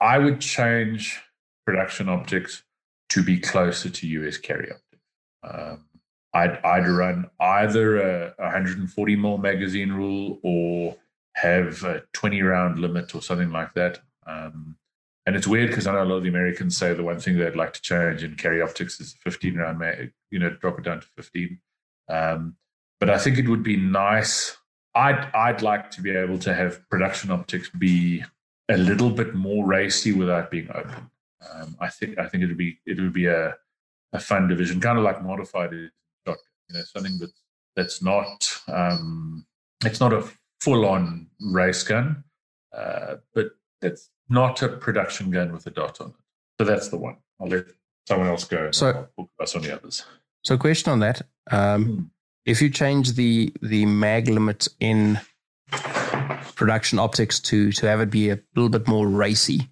I 0.00 0.18
would 0.18 0.40
change 0.40 1.20
Production 1.66 2.08
Optics 2.08 2.62
to 3.10 3.22
be 3.22 3.38
closer 3.38 3.90
to 3.90 4.06
US 4.06 4.38
carry 4.38 4.70
optics. 4.70 5.04
Um, 5.42 5.84
I'd, 6.34 6.58
I'd 6.64 6.88
run 6.88 7.30
either 7.40 7.98
a 7.98 8.34
140 8.38 9.16
mil 9.16 9.38
magazine 9.38 9.92
rule 9.92 10.38
or 10.42 10.96
have 11.34 11.82
a 11.84 12.02
20 12.12 12.42
round 12.42 12.78
limit 12.78 13.14
or 13.14 13.22
something 13.22 13.50
like 13.50 13.74
that. 13.74 14.00
Um, 14.26 14.76
and 15.28 15.36
it's 15.36 15.46
weird 15.46 15.68
because 15.68 15.86
I 15.86 15.92
know 15.92 16.04
a 16.04 16.04
lot 16.04 16.16
of 16.16 16.22
the 16.22 16.30
Americans 16.30 16.78
say 16.78 16.94
the 16.94 17.02
one 17.02 17.20
thing 17.20 17.36
they'd 17.36 17.54
like 17.54 17.74
to 17.74 17.82
change 17.82 18.24
in 18.24 18.34
carry 18.36 18.62
optics 18.62 18.98
is 18.98 19.14
15 19.24 19.56
round 19.56 19.78
mag, 19.78 20.10
you 20.30 20.38
know, 20.38 20.48
drop 20.48 20.78
it 20.78 20.86
down 20.86 21.02
to 21.02 21.06
15. 21.16 21.60
Um, 22.08 22.56
but 22.98 23.10
I 23.10 23.18
think 23.18 23.36
it 23.36 23.46
would 23.46 23.62
be 23.62 23.76
nice. 23.76 24.56
I'd 24.94 25.28
I'd 25.34 25.60
like 25.60 25.90
to 25.90 26.00
be 26.00 26.12
able 26.16 26.38
to 26.38 26.54
have 26.54 26.80
production 26.88 27.30
optics 27.30 27.68
be 27.68 28.24
a 28.70 28.78
little 28.78 29.10
bit 29.10 29.34
more 29.34 29.66
racy 29.66 30.12
without 30.12 30.50
being 30.50 30.70
open. 30.70 31.10
Um, 31.52 31.76
I 31.78 31.90
think 31.90 32.18
I 32.18 32.26
think 32.26 32.42
it 32.42 32.46
would 32.46 32.56
be 32.56 32.78
it 32.86 32.98
would 32.98 33.12
be 33.12 33.26
a 33.26 33.54
a 34.14 34.18
fun 34.18 34.48
division, 34.48 34.80
kind 34.80 34.96
of 34.96 35.04
like 35.04 35.22
modified 35.22 35.74
is 35.74 35.90
you 36.26 36.34
know, 36.70 36.82
something 36.84 37.18
that 37.18 37.32
that's 37.76 38.02
not 38.02 38.48
um, 38.66 39.44
it's 39.84 40.00
not 40.00 40.14
a 40.14 40.26
full 40.62 40.86
on 40.86 41.26
race 41.38 41.82
gun, 41.82 42.24
uh, 42.74 43.16
but 43.34 43.50
it's 43.82 44.10
not 44.28 44.62
a 44.62 44.68
production 44.68 45.30
gun 45.30 45.52
with 45.52 45.66
a 45.66 45.70
dot 45.70 46.00
on 46.00 46.08
it. 46.08 46.14
So 46.58 46.64
that's 46.64 46.88
the 46.88 46.96
one. 46.96 47.16
I'll 47.40 47.48
let 47.48 47.66
someone 48.06 48.28
else 48.28 48.44
go. 48.44 48.70
So 48.72 49.08
us 49.40 49.54
on 49.54 49.62
the 49.62 49.74
others. 49.74 50.04
So, 50.44 50.56
question 50.56 50.92
on 50.92 51.00
that: 51.00 51.22
um, 51.50 51.84
hmm. 51.84 52.02
if 52.46 52.62
you 52.62 52.70
change 52.70 53.12
the 53.14 53.52
the 53.62 53.86
mag 53.86 54.28
limit 54.28 54.68
in 54.80 55.20
production 56.54 56.98
optics 56.98 57.38
to 57.40 57.70
to 57.72 57.86
have 57.86 58.00
it 58.00 58.10
be 58.10 58.30
a 58.30 58.38
little 58.54 58.70
bit 58.70 58.88
more 58.88 59.06
racy, 59.06 59.68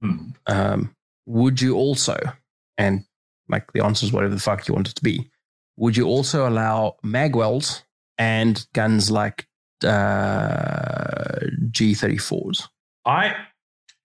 hmm. 0.00 0.30
um, 0.46 0.94
would 1.26 1.60
you 1.60 1.76
also 1.76 2.18
and 2.78 3.04
like 3.48 3.72
the 3.72 3.84
answer 3.84 4.04
is 4.04 4.12
whatever 4.12 4.34
the 4.34 4.40
fuck 4.40 4.66
you 4.68 4.74
want 4.74 4.88
it 4.88 4.96
to 4.96 5.02
be? 5.02 5.30
Would 5.76 5.96
you 5.96 6.06
also 6.06 6.48
allow 6.48 6.96
magwells 7.04 7.82
and 8.18 8.66
guns 8.72 9.10
like 9.10 9.46
uh, 9.84 11.38
G34s? 11.70 12.68
I 13.06 13.34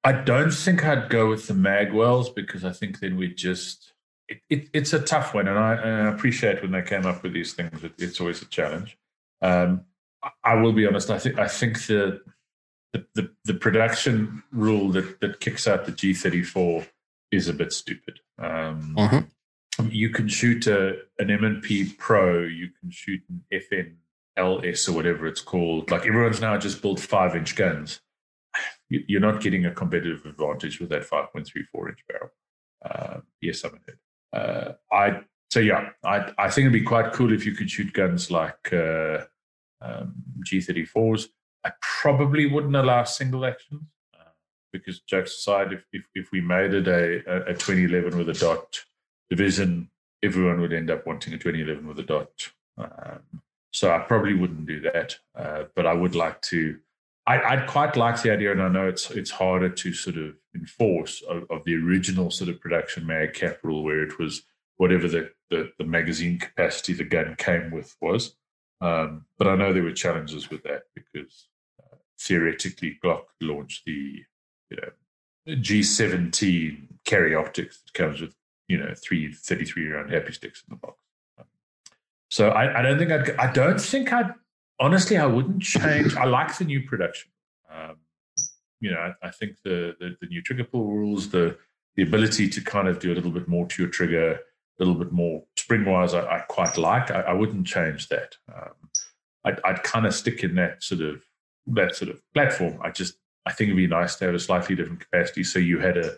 I 0.03 0.13
don't 0.13 0.51
think 0.51 0.85
I'd 0.85 1.09
go 1.09 1.29
with 1.29 1.47
the 1.47 1.53
magwells 1.53 2.33
because 2.33 2.63
I 2.63 2.71
think 2.71 2.99
then 2.99 3.17
we'd 3.17 3.37
just 3.37 3.93
it, 4.29 4.41
it, 4.49 4.69
it's 4.73 4.93
a 4.93 4.99
tough 4.99 5.33
one, 5.33 5.47
and 5.47 5.59
I, 5.59 5.73
and 5.73 6.07
I, 6.07 6.11
appreciate 6.13 6.61
when 6.61 6.71
they 6.71 6.81
came 6.81 7.05
up 7.05 7.21
with 7.21 7.33
these 7.33 7.53
things. 7.53 7.83
It, 7.83 7.93
it's 7.97 8.21
always 8.21 8.41
a 8.41 8.45
challenge. 8.45 8.97
Um, 9.41 9.81
I, 10.23 10.29
I 10.43 10.55
will 10.55 10.71
be 10.71 10.87
honest. 10.87 11.09
I 11.09 11.19
think 11.19 11.37
I 11.37 11.47
think 11.47 11.85
the 11.87 12.21
the, 12.93 13.05
the, 13.15 13.31
the 13.45 13.53
production 13.53 14.43
rule 14.51 14.89
that, 14.89 15.21
that 15.21 15.39
kicks 15.39 15.67
out 15.67 15.85
the 15.85 15.91
G34 15.91 16.87
is 17.31 17.47
a 17.47 17.53
bit 17.53 17.71
stupid. 17.71 18.19
Um, 18.37 18.95
mm-hmm. 18.97 19.87
You 19.89 20.09
can 20.09 20.27
shoot 20.27 20.67
a, 20.67 20.97
an 21.17 21.31
M&P 21.31 21.93
Pro, 21.97 22.41
you 22.41 22.69
can 22.79 22.91
shoot 22.91 23.21
an 23.29 23.43
FN 23.53 23.95
LS 24.35 24.89
or 24.89 24.93
whatever 24.93 25.25
it's 25.27 25.41
called. 25.41 25.89
Like 25.89 26.05
everyone's 26.05 26.41
now 26.41 26.57
just 26.57 26.81
built 26.81 26.99
five 26.99 27.35
inch 27.35 27.55
guns. 27.55 28.01
You're 28.91 29.21
not 29.21 29.41
getting 29.41 29.65
a 29.65 29.71
competitive 29.71 30.25
advantage 30.25 30.79
with 30.79 30.89
that 30.89 31.09
5.34 31.09 31.89
inch 31.89 31.99
barrel. 32.09 32.29
Uh, 32.83 33.21
yes, 33.41 33.63
I'm 33.63 33.75
ahead. 33.75 33.97
Uh, 34.33 34.73
I 34.93 35.21
so 35.49 35.59
yeah, 35.59 35.89
I 36.03 36.31
I 36.37 36.49
think 36.49 36.65
it'd 36.65 36.73
be 36.73 36.81
quite 36.81 37.13
cool 37.13 37.33
if 37.33 37.45
you 37.45 37.53
could 37.53 37.69
shoot 37.69 37.93
guns 37.93 38.31
like 38.31 38.71
uh, 38.73 39.25
um, 39.81 40.13
G34s. 40.45 41.27
I 41.63 41.71
probably 41.81 42.47
wouldn't 42.47 42.75
allow 42.75 43.03
single 43.03 43.45
actions 43.45 43.83
uh, 44.17 44.31
because 44.73 45.01
jokes 45.01 45.37
aside, 45.37 45.73
if, 45.73 45.83
if 45.93 46.03
if 46.15 46.31
we 46.31 46.41
made 46.41 46.73
it 46.73 46.87
a, 46.87 47.49
a 47.49 47.53
2011 47.53 48.17
with 48.17 48.29
a 48.29 48.33
dot 48.33 48.79
division, 49.29 49.89
everyone 50.23 50.61
would 50.61 50.73
end 50.73 50.89
up 50.89 51.05
wanting 51.05 51.33
a 51.33 51.37
2011 51.37 51.87
with 51.87 51.99
a 51.99 52.03
dot. 52.03 52.29
Um, 52.77 53.41
so 53.71 53.91
I 53.91 53.99
probably 53.99 54.33
wouldn't 54.33 54.65
do 54.65 54.81
that, 54.81 55.17
uh, 55.35 55.63
but 55.75 55.85
I 55.85 55.93
would 55.93 56.15
like 56.15 56.41
to. 56.43 56.77
I, 57.27 57.55
would 57.55 57.67
quite 57.67 57.95
like 57.95 58.21
the 58.21 58.31
idea, 58.31 58.51
and 58.51 58.61
I 58.61 58.67
know 58.67 58.87
it's 58.87 59.11
it's 59.11 59.31
harder 59.31 59.69
to 59.69 59.93
sort 59.93 60.17
of 60.17 60.35
enforce 60.55 61.21
of, 61.29 61.43
of, 61.49 61.63
the 61.65 61.75
original 61.75 62.31
sort 62.31 62.49
of 62.49 62.59
production 62.59 63.05
mag 63.05 63.33
cap 63.33 63.59
rule, 63.63 63.83
where 63.83 64.03
it 64.03 64.17
was 64.17 64.41
whatever 64.77 65.07
the, 65.07 65.31
the, 65.49 65.71
the 65.77 65.83
magazine 65.83 66.39
capacity 66.39 66.93
the 66.93 67.03
gun 67.03 67.35
came 67.37 67.69
with 67.71 67.95
was. 68.01 68.35
Um, 68.81 69.25
but 69.37 69.47
I 69.47 69.55
know 69.55 69.71
there 69.71 69.83
were 69.83 69.93
challenges 69.93 70.49
with 70.49 70.63
that 70.63 70.83
because 70.95 71.47
uh, 71.79 71.97
theoretically 72.19 72.97
Glock 73.03 73.25
launched 73.39 73.85
the 73.85 74.23
you 74.71 74.77
know 74.77 75.55
G17 75.55 76.87
carry 77.05 77.35
optics 77.35 77.81
that 77.81 77.93
comes 77.93 78.19
with 78.19 78.35
you 78.67 78.77
know 78.77 78.93
three 78.95 79.31
33 79.31 79.87
round 79.87 80.11
happy 80.11 80.33
sticks 80.33 80.63
in 80.67 80.75
the 80.75 80.79
box. 80.79 80.97
So 82.31 82.49
I, 82.49 82.79
I 82.79 82.81
don't 82.81 82.97
think 82.97 83.11
I'd, 83.11 83.35
I 83.35 83.51
don't 83.51 83.79
think 83.79 84.11
I'd, 84.13 84.33
honestly, 84.81 85.17
I 85.17 85.27
wouldn't 85.27 85.61
change. 85.61 86.15
I 86.15 86.25
like 86.25 86.57
the 86.57 86.65
new 86.65 86.81
production. 86.81 87.31
Um, 87.73 87.97
you 88.81 88.91
know, 88.91 88.97
I, 88.97 89.27
I 89.27 89.31
think 89.31 89.57
the, 89.63 89.95
the, 89.99 90.17
the 90.19 90.27
new 90.27 90.41
trigger 90.41 90.65
pull 90.65 90.87
rules, 90.87 91.29
the 91.29 91.57
the 91.95 92.03
ability 92.03 92.49
to 92.49 92.61
kind 92.61 92.87
of 92.87 92.99
do 92.99 93.11
a 93.11 93.15
little 93.15 93.31
bit 93.31 93.49
more 93.49 93.67
to 93.67 93.83
your 93.83 93.91
trigger, 93.91 94.31
a 94.31 94.39
little 94.79 94.95
bit 94.95 95.11
more 95.11 95.43
spring 95.57 95.83
wise, 95.83 96.13
I, 96.13 96.21
I, 96.21 96.39
quite 96.39 96.77
like. 96.77 97.11
I, 97.11 97.19
I, 97.19 97.33
wouldn't 97.33 97.67
change 97.67 98.07
that. 98.07 98.37
Um, 98.47 98.89
I'd, 99.43 99.59
I'd 99.65 99.83
kind 99.83 100.05
of 100.05 100.15
stick 100.15 100.41
in 100.41 100.55
that 100.55 100.81
sort 100.81 101.01
of 101.01 101.21
that 101.67 101.95
sort 101.95 102.09
of 102.09 102.21
platform. 102.33 102.79
I 102.81 102.91
just 102.91 103.15
I 103.45 103.51
think 103.51 103.67
it'd 103.67 103.77
be 103.77 103.87
nice 103.87 104.15
to 104.17 104.25
have 104.25 104.35
a 104.35 104.39
slightly 104.39 104.75
different 104.75 105.01
capacity, 105.01 105.43
so 105.43 105.59
you 105.59 105.79
had 105.79 105.97
a 105.97 106.15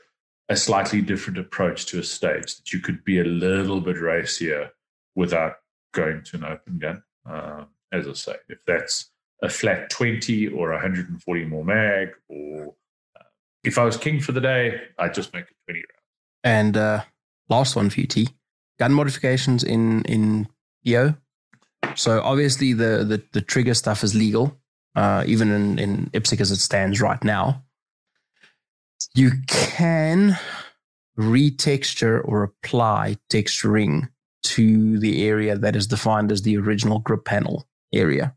a 0.49 0.56
slightly 0.56 1.02
different 1.02 1.39
approach 1.39 1.86
to 1.88 1.99
a 1.99 2.04
stage 2.04 2.58
that 2.58 2.73
you 2.73 2.80
could 2.80 3.04
be 3.04 3.19
a 3.19 3.23
little 3.23 3.82
bit 3.82 3.99
racier 3.99 4.71
without 5.15 5.54
going 5.93 6.21
to 6.23 6.38
an 6.38 6.43
open 6.43 6.78
gun. 6.80 7.04
Uh, 7.26 7.63
as 7.93 8.08
I 8.08 8.13
say, 8.13 8.36
if 8.49 8.58
that's 8.65 9.12
a 9.41 9.49
flat 9.49 9.89
20 9.89 10.47
or 10.47 10.71
140 10.71 11.45
more 11.45 11.63
mag, 11.63 12.10
or 12.27 12.73
uh, 13.19 13.23
if 13.63 13.77
I 13.77 13.84
was 13.84 13.97
king 13.97 14.19
for 14.19 14.32
the 14.32 14.41
day, 14.41 14.82
I'd 14.97 15.13
just 15.13 15.34
make 15.34 15.45
it 15.45 15.56
20 15.67 15.79
rounds. 15.79 15.89
And 16.43 16.77
uh, 16.77 17.03
last 17.49 17.75
one 17.75 17.89
for 17.89 18.01
you, 18.01 18.08
T. 18.08 18.29
Gun 18.79 18.93
modifications 18.93 19.63
in 19.63 20.01
in 20.03 20.47
EO. 20.86 21.15
So 21.95 22.21
obviously 22.21 22.73
the 22.73 23.06
the, 23.06 23.23
the 23.34 23.41
trigger 23.41 23.75
stuff 23.75 24.03
is 24.03 24.15
legal, 24.15 24.58
uh, 24.95 25.23
even 25.27 25.51
in 25.51 25.79
in 25.79 26.10
IPSC 26.13 26.41
as 26.41 26.51
it 26.51 26.58
stands 26.58 26.99
right 26.99 27.23
now. 27.23 27.63
You 29.13 29.32
can 29.47 30.38
retexture 31.17 32.19
or 32.25 32.43
apply 32.43 33.17
texturing 33.29 34.10
to 34.43 34.99
the 34.99 35.27
area 35.27 35.56
that 35.56 35.75
is 35.75 35.86
defined 35.86 36.32
as 36.32 36.41
the 36.41 36.58
original 36.58 36.99
grip 36.99 37.25
panel 37.25 37.67
area 37.93 38.36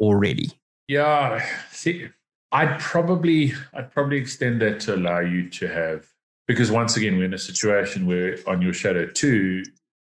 already. 0.00 0.50
Yeah, 0.88 1.44
see, 1.70 2.08
I'd 2.50 2.78
probably 2.80 3.54
I'd 3.72 3.90
probably 3.90 4.18
extend 4.18 4.60
that 4.60 4.80
to 4.80 4.94
allow 4.94 5.20
you 5.20 5.48
to 5.50 5.68
have 5.68 6.06
because 6.46 6.70
once 6.70 6.96
again 6.96 7.16
we're 7.16 7.24
in 7.24 7.34
a 7.34 7.38
situation 7.38 8.06
where 8.06 8.38
on 8.46 8.60
your 8.60 8.72
Shadow 8.72 9.06
Two 9.06 9.62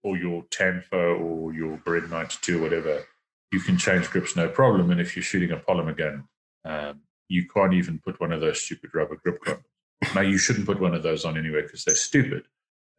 or 0.03 0.17
your 0.17 0.43
Tanfo 0.45 1.19
or 1.19 1.53
your 1.53 1.77
Beretta 1.77 2.09
92 2.09 2.57
or 2.57 2.61
whatever, 2.61 3.03
you 3.51 3.59
can 3.59 3.77
change 3.77 4.09
grips 4.09 4.35
no 4.35 4.49
problem. 4.49 4.89
And 4.89 4.99
if 4.99 5.15
you're 5.15 5.23
shooting 5.23 5.51
a 5.51 5.57
polymer 5.57 5.95
gun, 5.95 6.23
um, 6.65 7.01
you 7.27 7.47
can't 7.47 7.73
even 7.73 7.99
put 8.03 8.19
one 8.19 8.31
of 8.31 8.41
those 8.41 8.61
stupid 8.61 8.89
rubber 8.93 9.17
grip 9.23 9.39
condoms. 9.43 10.15
Now 10.15 10.21
you 10.21 10.37
shouldn't 10.37 10.65
put 10.65 10.79
one 10.79 10.95
of 10.95 11.03
those 11.03 11.25
on 11.25 11.37
anyway 11.37 11.61
because 11.61 11.85
they're 11.85 11.95
stupid. 11.95 12.43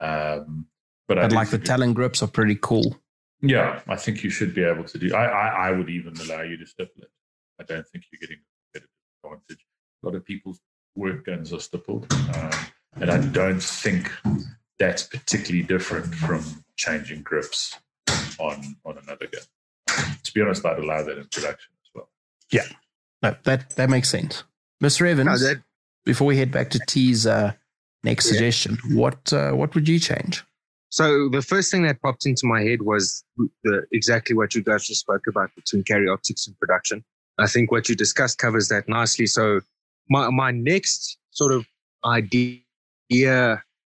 Um, 0.01 0.67
but, 1.09 1.17
but 1.17 1.33
like 1.33 1.51
the 1.51 1.59
Talon 1.59 1.95
grips 1.95 2.23
are 2.23 2.29
pretty 2.29 2.57
cool. 2.61 2.97
Yeah, 3.43 3.81
I 3.89 3.97
think 3.97 4.23
you 4.23 4.31
should 4.31 4.55
be 4.55 4.63
able 4.63 4.85
to 4.85 4.99
do. 4.99 5.15
I, 5.15 5.25
I, 5.25 5.69
I 5.69 5.71
would 5.73 5.91
even 5.91 6.15
allow 6.21 6.43
you 6.43 6.57
to 6.57 6.67
stipple 6.67 7.03
it. 7.03 7.11
I 7.61 7.65
don't 7.65 7.87
think 7.89 8.05
you're 8.11 8.21
getting 8.21 8.39
a 8.39 8.79
competitive 8.79 8.91
advantage. 9.25 9.67
A 10.03 10.07
lot 10.07 10.15
of 10.15 10.25
people's 10.25 10.61
work 10.95 11.27
guns 11.27 11.53
are 11.53 11.61
stippled, 11.61 12.13
um, 12.13 12.51
and 12.95 13.11
I 13.11 13.19
don't 13.19 13.63
think 13.63 14.11
that's 14.79 15.03
particularly 15.03 15.65
different 15.65 16.15
from 16.15 16.65
changing 16.77 17.23
grips 17.23 17.77
on 18.39 18.77
on 18.85 18.99
another 18.99 19.27
gun. 19.27 19.43
To 20.23 20.33
be 20.33 20.41
honest, 20.41 20.65
I'd 20.65 20.79
allow 20.79 21.03
that 21.03 21.19
in 21.19 21.25
production 21.25 21.73
as 21.83 21.91
well. 21.95 22.09
Yeah, 22.51 22.67
no, 23.23 23.35
that 23.43 23.71
that 23.71 23.91
makes 23.91 24.09
sense, 24.09 24.45
Mr. 24.83 25.09
Evans. 25.09 25.43
No, 25.43 25.49
that, 25.49 25.63
before 26.05 26.29
we 26.29 26.37
head 26.37 26.53
back 26.53 26.71
to 26.71 26.81
T's 26.87 27.27
uh, 27.27 27.53
next 28.05 28.27
yeah. 28.27 28.33
suggestion, 28.33 28.79
what 28.91 29.33
uh, 29.33 29.51
what 29.53 29.75
would 29.75 29.89
you 29.89 29.99
change? 29.99 30.45
So 30.93 31.31
the 31.31 31.41
first 31.41 31.71
thing 31.71 31.85
that 31.85 32.03
popped 32.03 32.27
into 32.27 32.45
my 32.45 32.61
head 32.61 32.83
was 32.83 33.25
the 33.65 33.87
exactly 33.93 34.37
what 34.37 34.55
you 34.55 34.63
guys 34.63 34.87
just 34.87 35.01
spoke 35.01 35.27
about 35.27 35.49
between 35.57 35.85
carry 35.85 36.07
optics 36.07 36.47
and 36.47 36.59
production. 36.59 37.03
I 37.39 37.47
think 37.47 37.73
what 37.73 37.89
you 37.89 37.95
discussed 37.95 38.37
covers 38.37 38.69
that 38.69 38.87
nicely. 38.91 39.27
So 39.27 39.63
my 40.11 40.29
my 40.29 40.51
next 40.51 41.17
sort 41.31 41.53
of 41.53 41.65
idea 42.05 42.61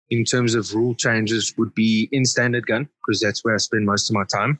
in 0.09 0.23
terms 0.25 0.55
of 0.55 0.73
rule 0.73 0.95
changes 0.95 1.53
would 1.55 1.71
be 1.75 2.09
in 2.11 2.25
standard 2.25 2.65
gun 2.65 2.89
because 3.05 3.21
that's 3.21 3.45
where 3.45 3.53
I 3.53 3.57
spend 3.57 3.85
most 3.85 4.09
of 4.09 4.15
my 4.15 4.23
time. 4.23 4.59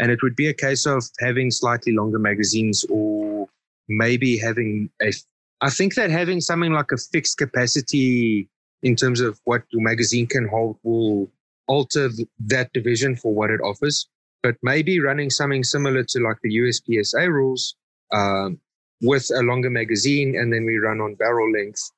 And 0.00 0.10
it 0.10 0.20
would 0.24 0.34
be 0.34 0.48
a 0.48 0.54
case 0.54 0.84
of 0.84 1.04
having 1.20 1.52
slightly 1.52 1.92
longer 1.92 2.18
magazines 2.18 2.84
or 2.90 3.48
maybe 3.88 4.36
having 4.36 4.90
a, 5.00 5.12
I 5.60 5.70
think 5.70 5.94
that 5.94 6.10
having 6.10 6.40
something 6.40 6.72
like 6.72 6.90
a 6.90 6.96
fixed 6.96 7.38
capacity 7.38 8.48
in 8.82 8.96
terms 8.96 9.20
of 9.20 9.40
what 9.44 9.62
your 9.70 9.82
magazine 9.82 10.26
can 10.26 10.48
hold 10.48 10.78
will 10.82 11.30
alter 11.68 12.10
that 12.46 12.72
division 12.72 13.16
for 13.16 13.32
what 13.32 13.50
it 13.50 13.60
offers. 13.60 14.08
But 14.42 14.56
maybe 14.62 15.00
running 15.00 15.30
something 15.30 15.64
similar 15.64 16.04
to 16.04 16.20
like 16.20 16.36
the 16.42 16.56
USPSA 16.58 17.28
rules 17.28 17.74
um, 18.12 18.58
with 19.00 19.30
a 19.34 19.42
longer 19.42 19.70
magazine 19.70 20.36
and 20.36 20.52
then 20.52 20.64
we 20.64 20.78
run 20.78 21.00
on 21.00 21.14
barrel 21.14 21.50
length 21.52 21.90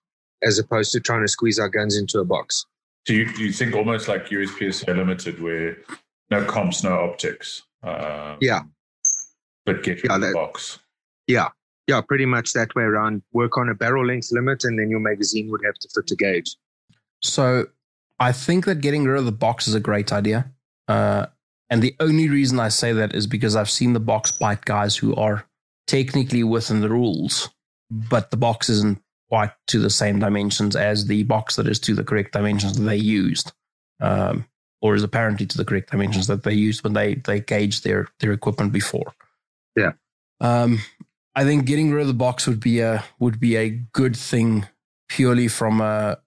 as 0.42 0.58
opposed 0.58 0.92
to 0.92 1.00
trying 1.00 1.22
to 1.22 1.28
squeeze 1.28 1.58
our 1.58 1.68
guns 1.68 1.96
into 1.96 2.18
a 2.18 2.24
box. 2.24 2.66
Do 3.04 3.14
you, 3.14 3.32
do 3.32 3.44
you 3.44 3.52
think 3.52 3.74
almost 3.74 4.08
like 4.08 4.26
USPSA 4.26 4.96
Limited 4.96 5.40
where 5.40 5.78
no 6.30 6.44
comps, 6.44 6.82
no 6.82 6.92
optics? 6.92 7.62
Um, 7.82 8.36
yeah. 8.40 8.60
But 9.64 9.82
get 9.82 10.02
yeah, 10.04 10.18
that, 10.18 10.34
box. 10.34 10.78
Yeah. 11.26 11.48
Yeah, 11.86 12.00
pretty 12.02 12.26
much 12.26 12.52
that 12.52 12.74
way 12.74 12.84
around. 12.84 13.22
Work 13.32 13.58
on 13.58 13.68
a 13.68 13.74
barrel 13.74 14.06
length 14.06 14.28
limit 14.32 14.64
and 14.64 14.78
then 14.78 14.90
your 14.90 15.00
magazine 15.00 15.50
would 15.50 15.62
have 15.64 15.74
to 15.74 15.88
fit 15.94 16.06
the 16.06 16.16
gauge. 16.16 16.56
So 17.22 17.66
I 18.20 18.32
think 18.32 18.66
that 18.66 18.82
getting 18.82 19.04
rid 19.04 19.18
of 19.18 19.24
the 19.24 19.32
box 19.32 19.66
is 19.66 19.74
a 19.74 19.80
great 19.80 20.12
idea. 20.12 20.52
Uh, 20.86 21.26
and 21.70 21.82
the 21.82 21.96
only 22.00 22.28
reason 22.28 22.60
I 22.60 22.68
say 22.68 22.92
that 22.92 23.14
is 23.14 23.26
because 23.26 23.56
I've 23.56 23.70
seen 23.70 23.94
the 23.94 24.00
box 24.00 24.30
bite 24.30 24.64
guys 24.64 24.96
who 24.96 25.14
are 25.14 25.46
technically 25.86 26.44
within 26.44 26.80
the 26.80 26.90
rules, 26.90 27.48
but 27.90 28.30
the 28.30 28.36
box 28.36 28.68
isn't 28.68 29.00
quite 29.30 29.52
to 29.68 29.78
the 29.78 29.90
same 29.90 30.18
dimensions 30.18 30.76
as 30.76 31.06
the 31.06 31.22
box 31.22 31.56
that 31.56 31.66
is 31.66 31.78
to 31.80 31.94
the 31.94 32.04
correct 32.04 32.32
dimensions 32.32 32.76
that 32.76 32.84
they 32.84 32.96
used, 32.96 33.52
um, 34.00 34.44
or 34.82 34.94
is 34.94 35.04
apparently 35.04 35.46
to 35.46 35.56
the 35.56 35.64
correct 35.64 35.90
dimensions 35.92 36.26
that 36.26 36.42
they 36.42 36.52
used 36.52 36.84
when 36.84 36.92
they 36.92 37.14
they 37.14 37.40
gauged 37.40 37.84
their 37.84 38.08
their 38.18 38.32
equipment 38.32 38.72
before. 38.72 39.14
Yeah. 39.76 39.92
Um, 40.40 40.80
I 41.36 41.44
think 41.44 41.64
getting 41.64 41.92
rid 41.92 42.02
of 42.02 42.08
the 42.08 42.14
box 42.14 42.46
would 42.46 42.60
be 42.60 42.80
a 42.80 43.04
would 43.20 43.38
be 43.38 43.56
a 43.56 43.70
good 43.70 44.16
thing 44.16 44.66
purely 45.08 45.46
from 45.48 45.80
a 45.80 46.18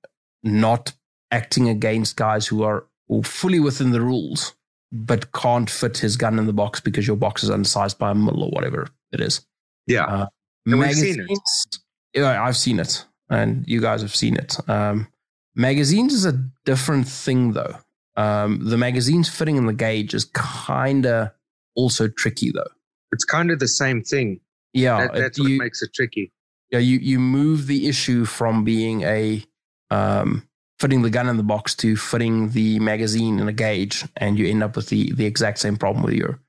not 0.41 0.93
acting 1.34 1.67
against 1.67 2.15
guys 2.15 2.48
who 2.48 2.63
are 2.63 2.86
fully 3.24 3.60
within 3.60 3.91
the 3.91 4.00
rules 4.00 4.54
but 4.93 5.32
can't 5.32 5.72
fit 5.72 5.98
his 5.98 6.15
gun 6.15 6.38
in 6.38 6.46
the 6.46 6.54
box 6.54 6.80
because 6.80 7.08
your 7.08 7.15
box 7.15 7.43
is 7.43 7.50
undersized 7.50 7.98
by 7.98 8.12
a 8.12 8.15
mil 8.15 8.43
or 8.43 8.50
whatever 8.52 8.88
it 9.12 9.19
is. 9.19 9.46
Yeah. 9.88 10.06
Uh, 10.06 10.26
magazines, 10.67 11.65
yeah, 12.13 12.41
I've 12.41 12.56
seen 12.56 12.80
it, 12.80 13.04
and 13.28 13.65
you 13.67 13.82
guys 13.82 14.04
have 14.04 14.15
seen 14.15 14.38
it. 14.38 14.56
Um, 14.69 15.08
magazines 15.56 16.13
is 16.13 16.26
a 16.26 16.34
different 16.63 17.08
thing, 17.08 17.54
though. 17.54 17.76
Um, 18.15 18.69
the 18.69 18.78
magazines 18.78 19.28
fitting 19.30 19.58
in 19.58 19.65
the 19.65 19.74
gauge 19.74 20.13
is 20.13 20.26
kind 20.26 21.08
of 21.08 21.32
also 21.76 22.08
tricky, 22.08 22.52
though. 22.52 22.69
It's 23.12 23.26
kind 23.26 23.50
of 23.50 23.58
the 23.58 23.67
same 23.67 24.04
thing. 24.04 24.41
Yeah, 24.74 25.08
that, 25.08 25.13
that's 25.15 25.39
it, 25.39 25.41
what 25.41 25.52
you, 25.52 25.58
makes 25.58 25.82
it 25.82 25.91
tricky. 25.93 26.32
Yeah, 26.69 26.80
you 26.80 27.00
you 27.00 27.19
move 27.19 27.65
the 27.65 27.88
issue 27.88 28.26
from 28.26 28.63
being 28.63 29.02
a 29.02 29.43
um, 29.89 30.48
fitting 30.84 31.02
the 31.02 31.10
gun 31.10 31.30
in 31.30 31.38
the 31.38 31.43
box 31.43 31.74
to 31.74 31.96
fitting 31.96 32.50
the 32.50 32.78
magazine 32.80 33.39
in 33.39 33.48
a 33.48 33.54
gauge, 33.54 34.04
and 34.17 34.38
you 34.38 34.46
end 34.46 34.62
up 34.62 34.76
with 34.76 34.89
the 34.89 35.13
the 35.13 35.26
exact 35.26 35.58
same 35.58 35.78
problem 35.78 36.04
where 36.04 36.13
you're 36.13 36.41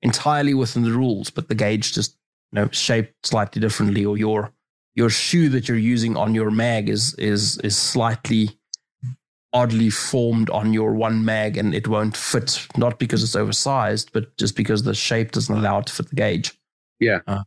entirely 0.00 0.54
within 0.54 0.82
the 0.82 0.92
rules, 0.92 1.28
but 1.28 1.48
the 1.48 1.54
gauge 1.54 1.92
just 1.92 2.16
you 2.52 2.56
know 2.56 2.68
shaped 2.70 3.26
slightly 3.26 3.60
differently, 3.60 4.02
or 4.02 4.16
your 4.16 4.50
your 4.94 5.10
shoe 5.10 5.50
that 5.50 5.68
you're 5.68 5.76
using 5.76 6.16
on 6.16 6.34
your 6.34 6.50
mag 6.50 6.88
is 6.88 7.14
is 7.16 7.58
is 7.58 7.76
slightly 7.76 8.58
oddly 9.52 9.90
formed 9.90 10.48
on 10.48 10.72
your 10.72 10.94
one 10.94 11.22
mag 11.22 11.58
and 11.58 11.74
it 11.74 11.86
won't 11.86 12.16
fit 12.16 12.66
not 12.78 12.98
because 12.98 13.22
it's 13.22 13.36
oversized 13.36 14.10
but 14.14 14.34
just 14.38 14.56
because 14.56 14.82
the 14.82 14.94
shape 14.94 15.30
doesn't 15.32 15.58
allow 15.58 15.78
it 15.78 15.84
to 15.84 15.92
fit 15.92 16.08
the 16.08 16.16
gauge 16.16 16.58
yeah 17.00 17.18
um, 17.26 17.44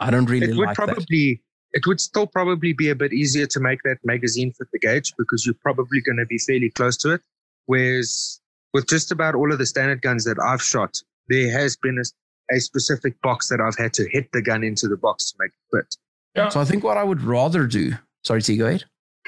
i 0.00 0.10
don't 0.10 0.28
really 0.28 0.50
it 0.50 0.56
would 0.56 0.66
like 0.66 0.74
probably 0.74 1.34
that. 1.34 1.40
It 1.72 1.86
would 1.86 2.00
still 2.00 2.26
probably 2.26 2.72
be 2.72 2.88
a 2.88 2.94
bit 2.94 3.12
easier 3.12 3.46
to 3.46 3.60
make 3.60 3.82
that 3.82 3.98
magazine 4.04 4.52
fit 4.52 4.68
the 4.72 4.78
gauge 4.78 5.12
because 5.18 5.44
you're 5.44 5.54
probably 5.62 6.00
going 6.00 6.16
to 6.16 6.26
be 6.26 6.38
fairly 6.38 6.70
close 6.70 6.96
to 6.96 7.12
it 7.12 7.20
whereas 7.66 8.40
with 8.72 8.86
just 8.88 9.12
about 9.12 9.34
all 9.34 9.52
of 9.52 9.58
the 9.58 9.66
standard 9.66 10.02
guns 10.02 10.24
that 10.24 10.38
i've 10.40 10.62
shot 10.62 10.96
there 11.28 11.50
has 11.50 11.76
been 11.76 11.98
a, 11.98 12.56
a 12.56 12.60
specific 12.60 13.20
box 13.22 13.48
that 13.48 13.60
i've 13.60 13.76
had 13.76 13.92
to 13.92 14.08
hit 14.10 14.30
the 14.32 14.42
gun 14.42 14.62
into 14.62 14.88
the 14.88 14.96
box 14.96 15.30
to 15.30 15.36
make 15.40 15.50
it 15.50 15.76
fit 15.76 15.96
yeah. 16.38 16.48
So 16.48 16.60
I 16.60 16.64
think 16.64 16.84
what 16.84 16.96
I 16.96 17.04
would 17.04 17.22
rather 17.22 17.66
do. 17.66 17.94
Sorry, 18.22 18.42
T, 18.42 18.56
go 18.56 18.66
ahead. 18.66 18.84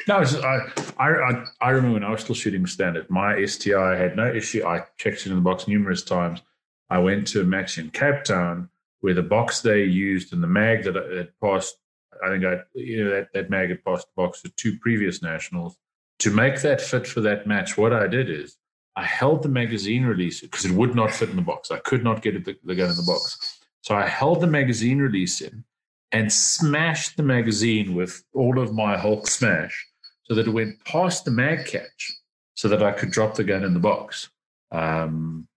No, 0.08 0.20
just, 0.20 0.42
I, 0.42 0.60
I, 0.98 1.44
I 1.60 1.70
remember 1.70 1.94
when 1.94 2.04
I 2.04 2.10
was 2.10 2.22
still 2.22 2.34
shooting 2.34 2.66
standard, 2.66 3.10
my 3.10 3.44
STI 3.44 3.96
had 3.96 4.16
no 4.16 4.32
issue. 4.32 4.64
I 4.64 4.84
checked 4.96 5.26
it 5.26 5.26
in 5.26 5.34
the 5.34 5.42
box 5.42 5.68
numerous 5.68 6.02
times. 6.02 6.40
I 6.88 6.98
went 6.98 7.26
to 7.28 7.40
a 7.40 7.44
match 7.44 7.78
in 7.78 7.90
Cape 7.90 8.24
Town 8.24 8.70
where 9.00 9.14
the 9.14 9.22
box 9.22 9.60
they 9.60 9.82
used 9.82 10.32
and 10.32 10.42
the 10.42 10.46
mag 10.46 10.84
that 10.84 10.94
had 10.94 11.32
passed, 11.42 11.76
I 12.24 12.28
think 12.28 12.44
I, 12.44 12.58
you 12.74 13.04
know, 13.04 13.10
that, 13.10 13.28
that 13.34 13.50
mag 13.50 13.70
had 13.70 13.84
passed 13.84 14.06
the 14.06 14.22
box 14.22 14.42
to 14.42 14.50
two 14.50 14.78
previous 14.78 15.22
nationals. 15.22 15.76
To 16.20 16.30
make 16.30 16.60
that 16.62 16.80
fit 16.80 17.06
for 17.06 17.20
that 17.22 17.46
match, 17.46 17.78
what 17.78 17.92
I 17.92 18.06
did 18.06 18.28
is 18.28 18.56
I 18.96 19.04
held 19.04 19.42
the 19.42 19.48
magazine 19.48 20.04
release 20.04 20.40
because 20.40 20.64
it 20.64 20.72
would 20.72 20.94
not 20.94 21.12
fit 21.12 21.30
in 21.30 21.36
the 21.36 21.42
box. 21.42 21.70
I 21.70 21.78
could 21.78 22.04
not 22.04 22.22
get 22.22 22.36
it, 22.36 22.44
the, 22.44 22.56
the 22.64 22.74
gun 22.74 22.90
in 22.90 22.96
the 22.96 23.02
box. 23.02 23.58
So 23.82 23.94
I 23.94 24.06
held 24.06 24.40
the 24.40 24.46
magazine 24.46 24.98
release 24.98 25.40
in 25.40 25.64
and 26.12 26.32
smashed 26.32 27.16
the 27.16 27.22
magazine 27.22 27.94
with 27.94 28.22
all 28.34 28.58
of 28.58 28.74
my 28.74 28.98
Hulk 28.98 29.26
smash 29.26 29.86
so 30.24 30.34
that 30.34 30.46
it 30.46 30.50
went 30.50 30.84
past 30.84 31.24
the 31.24 31.30
mag 31.30 31.66
catch 31.66 32.12
so 32.54 32.68
that 32.68 32.82
I 32.82 32.92
could 32.92 33.10
drop 33.10 33.34
the 33.34 33.44
gun 33.44 33.64
in 33.64 33.74
the 33.74 33.80
box. 33.80 34.28
Um, 34.70 35.48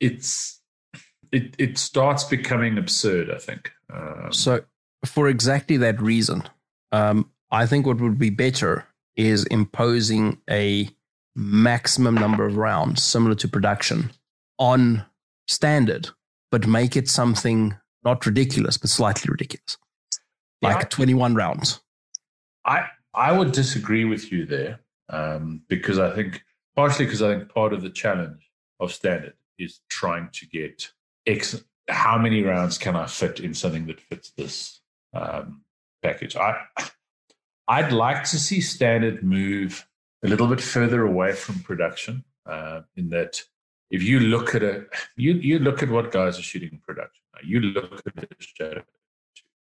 it's 0.00 0.60
it 1.32 1.54
it 1.58 1.78
starts 1.78 2.24
becoming 2.24 2.78
absurd, 2.78 3.30
I 3.30 3.38
think. 3.38 3.72
Um, 3.92 4.32
so 4.32 4.62
for 5.04 5.28
exactly 5.28 5.76
that 5.78 6.00
reason, 6.00 6.42
um, 6.92 7.30
I 7.50 7.66
think 7.66 7.86
what 7.86 8.00
would 8.00 8.18
be 8.18 8.30
better 8.30 8.86
is 9.16 9.44
imposing 9.46 10.38
a 10.50 10.88
maximum 11.36 12.14
number 12.14 12.46
of 12.46 12.56
rounds 12.56 13.02
similar 13.02 13.34
to 13.36 13.48
production 13.48 14.10
on 14.58 15.04
standard, 15.46 16.08
but 16.50 16.66
make 16.66 16.96
it 16.96 17.08
something 17.08 17.74
not 18.04 18.26
ridiculous, 18.26 18.76
but 18.76 18.90
slightly 18.90 19.30
ridiculous, 19.30 19.78
like 20.62 20.76
yeah, 20.76 20.88
21 20.88 21.34
rounds. 21.34 21.80
I 22.64 22.86
I 23.14 23.32
would 23.32 23.52
disagree 23.52 24.04
with 24.04 24.32
you 24.32 24.46
there 24.46 24.80
um, 25.08 25.62
because 25.68 25.98
I 25.98 26.14
think 26.14 26.42
partially 26.74 27.06
because 27.06 27.22
I 27.22 27.34
think 27.34 27.48
part 27.48 27.72
of 27.72 27.82
the 27.82 27.90
challenge 27.90 28.50
of 28.80 28.92
standard 28.92 29.34
is 29.58 29.80
trying 29.88 30.28
to 30.32 30.46
get 30.46 30.90
X. 31.26 31.62
How 31.88 32.18
many 32.18 32.42
rounds 32.42 32.78
can 32.78 32.96
I 32.96 33.06
fit 33.06 33.40
in 33.40 33.54
something 33.54 33.86
that 33.86 34.00
fits 34.00 34.32
this 34.36 34.80
um, 35.14 35.62
package? 36.02 36.36
I 36.36 36.64
I'd 37.66 37.92
like 37.92 38.24
to 38.24 38.38
see 38.38 38.60
standard 38.60 39.22
move 39.22 39.86
a 40.22 40.28
little 40.28 40.46
bit 40.46 40.60
further 40.60 41.02
away 41.02 41.32
from 41.32 41.60
production. 41.60 42.24
Uh, 42.46 42.82
in 42.94 43.08
that, 43.08 43.40
if 43.90 44.02
you 44.02 44.20
look 44.20 44.54
at 44.54 44.62
a 44.62 44.84
you 45.16 45.34
you 45.34 45.58
look 45.58 45.82
at 45.82 45.88
what 45.88 46.12
guys 46.12 46.38
are 46.38 46.42
shooting 46.42 46.70
in 46.72 46.78
production 46.78 47.24
you 47.42 47.60
look 47.60 48.02
at 48.06 48.16
the 48.16 48.28
show. 48.38 48.82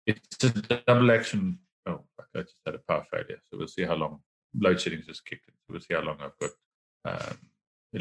It's 0.07 0.45
a 0.45 0.51
double 0.87 1.11
action. 1.13 1.59
Oh, 1.87 2.01
I 2.35 2.43
just 2.43 2.57
had 2.67 2.75
a 2.75 2.79
power 2.79 3.05
failure. 3.11 3.41
So 3.51 3.59
we'll 3.59 3.69
see 3.69 3.85
how 3.85 3.95
long 3.95 4.21
load 4.59 4.81
shedding 4.81 5.03
just 5.07 5.25
kicked 5.25 5.47
in. 5.49 5.55
We'll 5.69 5.81
see 5.81 5.95
how 5.95 6.03
long 6.03 6.19
I've 6.21 6.39
got. 6.39 6.51
Um, 7.05 7.39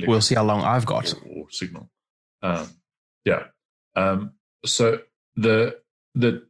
we'll 0.07 0.21
see 0.21 0.35
how 0.35 0.43
long 0.43 0.61
I've 0.61 0.85
got. 0.85 1.13
Or, 1.13 1.43
or 1.43 1.49
signal. 1.51 1.89
Um, 2.41 2.69
yeah. 3.25 3.43
Um, 3.95 4.33
so 4.65 4.99
the 5.35 5.79
the 6.15 6.47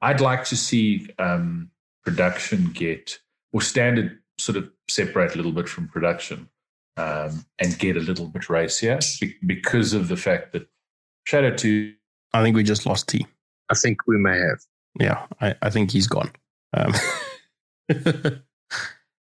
I'd 0.00 0.20
like 0.20 0.44
to 0.44 0.56
see 0.56 1.08
um, 1.18 1.70
production 2.04 2.70
get 2.72 3.18
or 3.52 3.60
standard 3.60 4.18
sort 4.38 4.56
of 4.56 4.70
separate 4.88 5.34
a 5.34 5.36
little 5.36 5.52
bit 5.52 5.68
from 5.68 5.88
production 5.88 6.48
um, 6.96 7.44
and 7.58 7.78
get 7.78 7.96
a 7.96 8.00
little 8.00 8.26
bit 8.26 8.48
racier 8.48 9.00
because 9.46 9.92
of 9.92 10.08
the 10.08 10.16
fact 10.16 10.52
that 10.52 10.68
Shadow 11.24 11.54
2 11.54 11.94
I 12.32 12.42
think 12.42 12.56
we 12.56 12.62
just 12.62 12.86
lost 12.86 13.08
T. 13.08 13.26
I 13.70 13.74
think 13.74 14.06
we 14.06 14.18
may 14.18 14.38
have. 14.38 14.60
Yeah, 14.98 15.26
I, 15.40 15.54
I 15.62 15.70
think 15.70 15.90
he's 15.90 16.06
gone. 16.06 16.30
Um, 16.74 16.92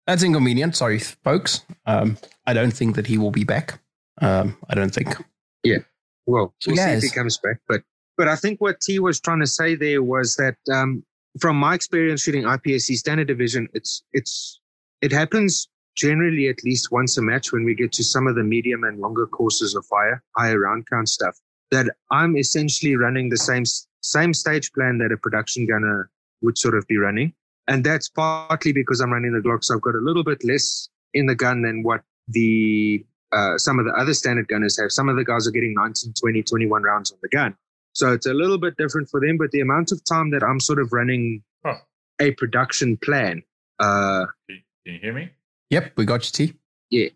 that's 0.07 0.23
inconvenient. 0.23 0.77
Sorry, 0.77 0.99
folks. 0.99 1.63
Um, 1.87 2.19
I 2.47 2.55
don't 2.55 2.73
think 2.73 2.97
that 2.97 3.07
he 3.07 3.19
will 3.19 3.31
be 3.31 3.45
back. 3.45 3.81
Um, 4.21 4.57
I 4.69 4.75
don't 4.75 4.93
think. 4.93 5.15
Yeah. 5.63 5.79
Well, 6.27 6.55
so 6.61 6.73
we'll 6.73 6.85
see 6.85 6.91
if 6.91 7.03
he 7.03 7.11
comes 7.11 7.39
back. 7.39 7.61
But 7.69 7.83
but 8.19 8.29
I 8.29 8.35
think 8.35 8.61
what 8.61 8.81
T 8.81 8.99
was 8.99 9.21
trying 9.21 9.41
to 9.41 9.47
say 9.47 9.77
there 9.77 10.03
was 10.03 10.35
that 10.37 10.57
um, 10.71 11.05
from 11.41 11.57
my 11.57 11.75
experience 11.75 12.23
shooting 12.23 12.43
IPSC 12.43 12.97
standard 12.97 13.29
division, 13.29 13.69
it's 13.73 14.03
it's 14.13 14.61
it 15.01 15.13
happens 15.13 15.69
generally 15.97 16.49
at 16.49 16.63
least 16.65 16.91
once 16.91 17.17
a 17.17 17.23
match 17.23 17.53
when 17.53 17.65
we 17.65 17.75
get 17.75 17.93
to 17.93 18.05
some 18.05 18.27
of 18.27 18.35
the 18.35 18.43
medium 18.43 18.85
and 18.85 19.01
longer 19.01 19.27
courses 19.27 19.75
of 19.75 19.87
fire, 19.87 20.23
higher 20.37 20.59
round 20.59 20.87
count 20.91 21.09
stuff, 21.09 21.39
that 21.71 21.87
I'm 22.11 22.37
essentially 22.37 22.97
running 22.97 23.31
the 23.31 23.37
same 23.37 23.65
same 24.01 24.35
stage 24.35 24.73
plan 24.73 24.99
that 24.99 25.13
a 25.13 25.17
production 25.17 25.65
gunner 25.67 26.11
would 26.43 26.59
sort 26.59 26.77
of 26.77 26.87
be 26.89 26.99
running. 26.99 27.33
And 27.69 27.85
that's 27.85 28.09
partly 28.09 28.73
because 28.73 29.01
I'm 29.01 29.13
running 29.13 29.33
the 29.33 29.41
Glock, 29.41 29.63
so 29.63 29.75
I've 29.75 29.83
got 29.83 29.95
a 29.95 29.99
little 29.99 30.25
bit 30.25 30.43
less 30.43 30.89
in 31.15 31.27
the 31.27 31.35
gun 31.37 31.63
than 31.63 31.85
what 31.85 32.03
the 32.27 33.05
uh, 33.31 33.59
some 33.59 33.79
of 33.79 33.85
the 33.85 33.93
other 33.93 34.15
standard 34.15 34.49
gunners 34.49 34.81
have. 34.81 34.91
Some 34.91 35.09
of 35.09 35.17
the 35.17 35.25
guys 35.25 35.47
are 35.47 35.51
getting 35.53 35.75
19, 35.75 36.15
20, 36.19 36.43
21 36.43 36.83
rounds 36.83 37.13
on 37.13 37.19
the 37.23 37.29
gun. 37.29 37.55
So 37.99 38.13
it's 38.13 38.27
a 38.27 38.33
little 38.33 38.59
bit 38.59 38.77
different 38.77 39.09
for 39.11 39.21
them, 39.21 39.37
but 39.39 39.51
the 39.51 39.59
amount 39.61 39.91
of 39.91 40.01
time 40.05 40.31
that 40.31 40.45
I'm 40.45 40.61
sort 40.61 40.79
of 40.79 40.93
running 40.93 41.43
Huh. 41.67 41.79
a 42.21 42.31
production 42.33 42.97
plan 42.97 43.43
uh, 43.81 44.27
Can 44.49 44.63
can 44.85 44.95
you 44.95 45.01
hear 45.01 45.13
me? 45.13 45.31
Yep, 45.71 45.93
we 45.97 46.05
got 46.05 46.25
you, 46.25 46.47
T. 46.47 46.55
Yeah, 46.91 47.09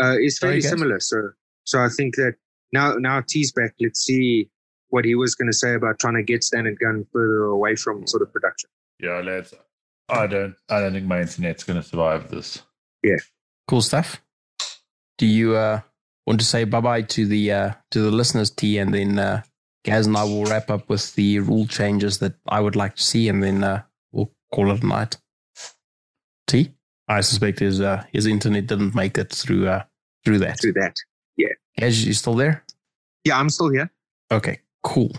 uh, 0.00 0.14
is 0.20 0.38
Sorry, 0.38 0.52
fairly 0.52 0.60
guys. 0.62 0.70
similar. 0.70 1.00
So, 1.00 1.30
so 1.64 1.80
I 1.80 1.88
think 1.88 2.14
that 2.14 2.34
now, 2.72 2.94
now 2.94 3.20
T's 3.26 3.50
back. 3.50 3.74
Let's 3.80 4.00
see 4.00 4.48
what 4.90 5.04
he 5.04 5.16
was 5.16 5.34
going 5.34 5.50
to 5.50 5.56
say 5.56 5.74
about 5.74 5.98
trying 5.98 6.14
to 6.14 6.22
get 6.22 6.44
standard 6.44 6.78
gun 6.78 7.04
further 7.12 7.42
away 7.44 7.74
from 7.74 8.06
sort 8.06 8.22
of 8.22 8.32
production. 8.32 8.70
Yeah, 9.00 9.20
lads. 9.20 9.52
I 10.08 10.26
don't. 10.28 10.54
I 10.68 10.80
don't 10.80 10.92
think 10.92 11.06
my 11.06 11.20
internet's 11.20 11.64
going 11.64 11.82
to 11.82 11.86
survive 11.86 12.30
this. 12.30 12.62
Yeah, 13.02 13.16
cool 13.66 13.82
stuff. 13.82 14.22
Do 15.18 15.26
you 15.26 15.56
uh, 15.56 15.80
want 16.26 16.38
to 16.40 16.46
say 16.46 16.62
bye 16.64 16.80
bye 16.80 17.02
to 17.02 17.26
the 17.26 17.52
uh, 17.52 17.72
to 17.90 18.00
the 18.00 18.10
listeners, 18.12 18.50
T, 18.50 18.78
and 18.78 18.94
then 18.94 19.18
uh, 19.18 19.42
Gaz 19.88 20.06
and 20.06 20.16
I 20.16 20.24
will 20.24 20.44
wrap 20.44 20.70
up 20.70 20.88
with 20.88 21.14
the 21.14 21.38
rule 21.40 21.66
changes 21.66 22.18
that 22.18 22.34
I 22.48 22.60
would 22.60 22.76
like 22.76 22.96
to 22.96 23.02
see, 23.02 23.28
and 23.28 23.42
then 23.42 23.64
uh, 23.64 23.82
we'll 24.12 24.30
call 24.54 24.70
it 24.70 24.82
a 24.82 24.86
night. 24.86 25.16
T, 26.46 26.72
I 27.08 27.20
suspect 27.22 27.58
his 27.60 27.80
uh, 27.80 28.04
his 28.12 28.26
internet 28.26 28.66
didn't 28.66 28.94
make 28.94 29.16
it 29.18 29.30
through 29.32 29.68
uh, 29.68 29.84
through 30.24 30.38
that. 30.40 30.60
Through 30.60 30.74
that, 30.74 30.94
yeah. 31.36 31.48
Gaz, 31.78 32.04
you 32.06 32.12
still 32.12 32.34
there? 32.34 32.64
yeah, 33.24 33.38
I'm 33.38 33.50
still 33.50 33.70
here. 33.70 33.90
Okay, 34.30 34.60
cool. 34.82 35.12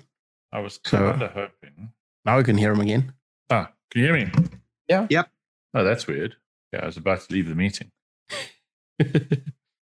I 0.51 0.59
was 0.59 0.79
So- 0.85 1.11
kind 1.11 1.21
of 1.23 1.31
hoping. 1.31 1.91
Now 2.25 2.37
we 2.37 2.43
can 2.43 2.57
hear 2.57 2.71
him 2.73 2.81
again. 2.81 3.13
Ah, 3.49 3.71
can 3.91 4.01
you 4.01 4.07
hear 4.07 4.25
me? 4.25 4.31
Yeah. 4.87 5.07
Yep. 5.09 5.29
Oh, 5.73 5.83
that's 5.83 6.05
weird. 6.07 6.35
Yeah, 6.73 6.81
I 6.83 6.85
was 6.87 6.97
about 6.97 7.21
to 7.21 7.33
leave 7.33 7.47
the 7.47 7.55
meeting. 7.55 7.91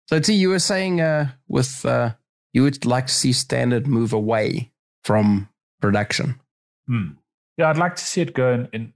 so 0.10 0.20
T, 0.20 0.34
you 0.34 0.50
were 0.50 0.60
saying 0.60 1.02
uh, 1.02 1.30
with 1.48 1.86
uh, 1.86 2.12
you 2.54 2.64
would 2.64 2.86
like 2.86 3.08
to 3.08 3.14
see 3.14 3.34
standard 3.34 3.88
move 3.88 4.14
away 4.14 4.72
from 5.04 5.50
production. 5.82 6.40
Hmm. 6.88 7.10
Yeah, 7.58 7.70
I'd 7.70 7.78
like 7.78 7.96
to 7.98 8.04
see 8.04 8.22
it 8.22 8.34
go 8.34 8.68
in, 8.74 8.94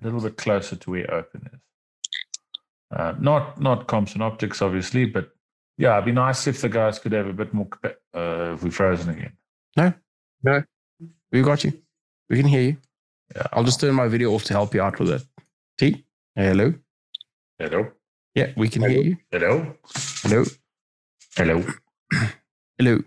a 0.00 0.04
little 0.04 0.20
bit 0.20 0.36
closer 0.36 0.76
to 0.76 0.90
where 0.90 1.12
open 1.12 1.48
is. 1.52 1.60
Uh, 2.90 3.14
not 3.18 3.60
not 3.60 3.86
comps 3.88 4.12
and 4.14 4.22
optics, 4.22 4.62
obviously, 4.62 5.06
but 5.06 5.30
yeah, 5.76 5.94
it'd 5.94 6.04
be 6.04 6.12
nice 6.12 6.46
if 6.46 6.60
the 6.60 6.68
guys 6.68 6.98
could 6.98 7.12
have 7.12 7.26
a 7.26 7.32
bit 7.32 7.52
more. 7.52 7.68
Uh, 8.14 8.52
if 8.54 8.62
we 8.62 8.70
frozen 8.70 9.10
again. 9.10 9.32
No, 9.76 9.92
no, 10.44 10.62
we 11.32 11.42
got 11.42 11.64
you. 11.64 11.72
We 12.30 12.36
can 12.36 12.46
hear 12.46 12.62
you. 12.62 12.76
Yeah, 13.34 13.46
I'll 13.52 13.64
just 13.64 13.80
turn 13.80 13.94
my 13.94 14.06
video 14.08 14.32
off 14.32 14.44
to 14.44 14.52
help 14.52 14.72
you 14.74 14.82
out 14.82 14.98
with 15.00 15.10
it. 15.10 15.22
T, 15.78 16.04
hello. 16.36 16.74
hello, 17.58 17.90
Yeah, 18.34 18.52
we 18.56 18.68
can 18.68 18.82
hear 18.82 19.02
you. 19.02 19.16
hello, 19.32 19.74
Hello, 20.22 20.44
hello. 21.36 21.64
hello. 22.78 23.00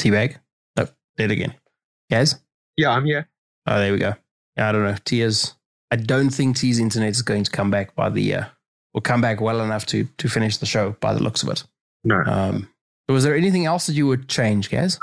Teabag. 0.00 0.36
No, 0.76 0.86
dead 1.16 1.30
again. 1.30 1.54
Guys. 2.10 2.36
Yeah, 2.76 2.90
I'm 2.90 3.04
here. 3.04 3.28
Oh, 3.66 3.78
there 3.78 3.92
we 3.92 3.98
go. 3.98 4.14
I 4.56 4.72
don't 4.72 4.84
know. 4.84 4.96
T 5.04 5.20
is. 5.20 5.54
I 5.90 5.96
don't 5.96 6.30
think 6.30 6.56
T's 6.56 6.78
internet 6.78 7.10
is 7.10 7.22
going 7.22 7.44
to 7.44 7.50
come 7.50 7.70
back 7.70 7.94
by 7.94 8.10
the. 8.10 8.34
Uh, 8.34 8.44
will 8.92 9.00
come 9.00 9.20
back 9.20 9.40
well 9.40 9.60
enough 9.60 9.86
to 9.86 10.04
to 10.18 10.28
finish 10.28 10.58
the 10.58 10.66
show 10.66 10.96
by 11.00 11.14
the 11.14 11.22
looks 11.22 11.42
of 11.42 11.48
it. 11.50 11.64
No, 12.04 12.22
Um, 12.26 12.68
was 13.08 13.24
there 13.24 13.34
anything 13.34 13.64
else 13.66 13.86
that 13.86 13.94
you 13.94 14.06
would 14.06 14.28
change, 14.28 14.70
Gaz? 14.70 14.98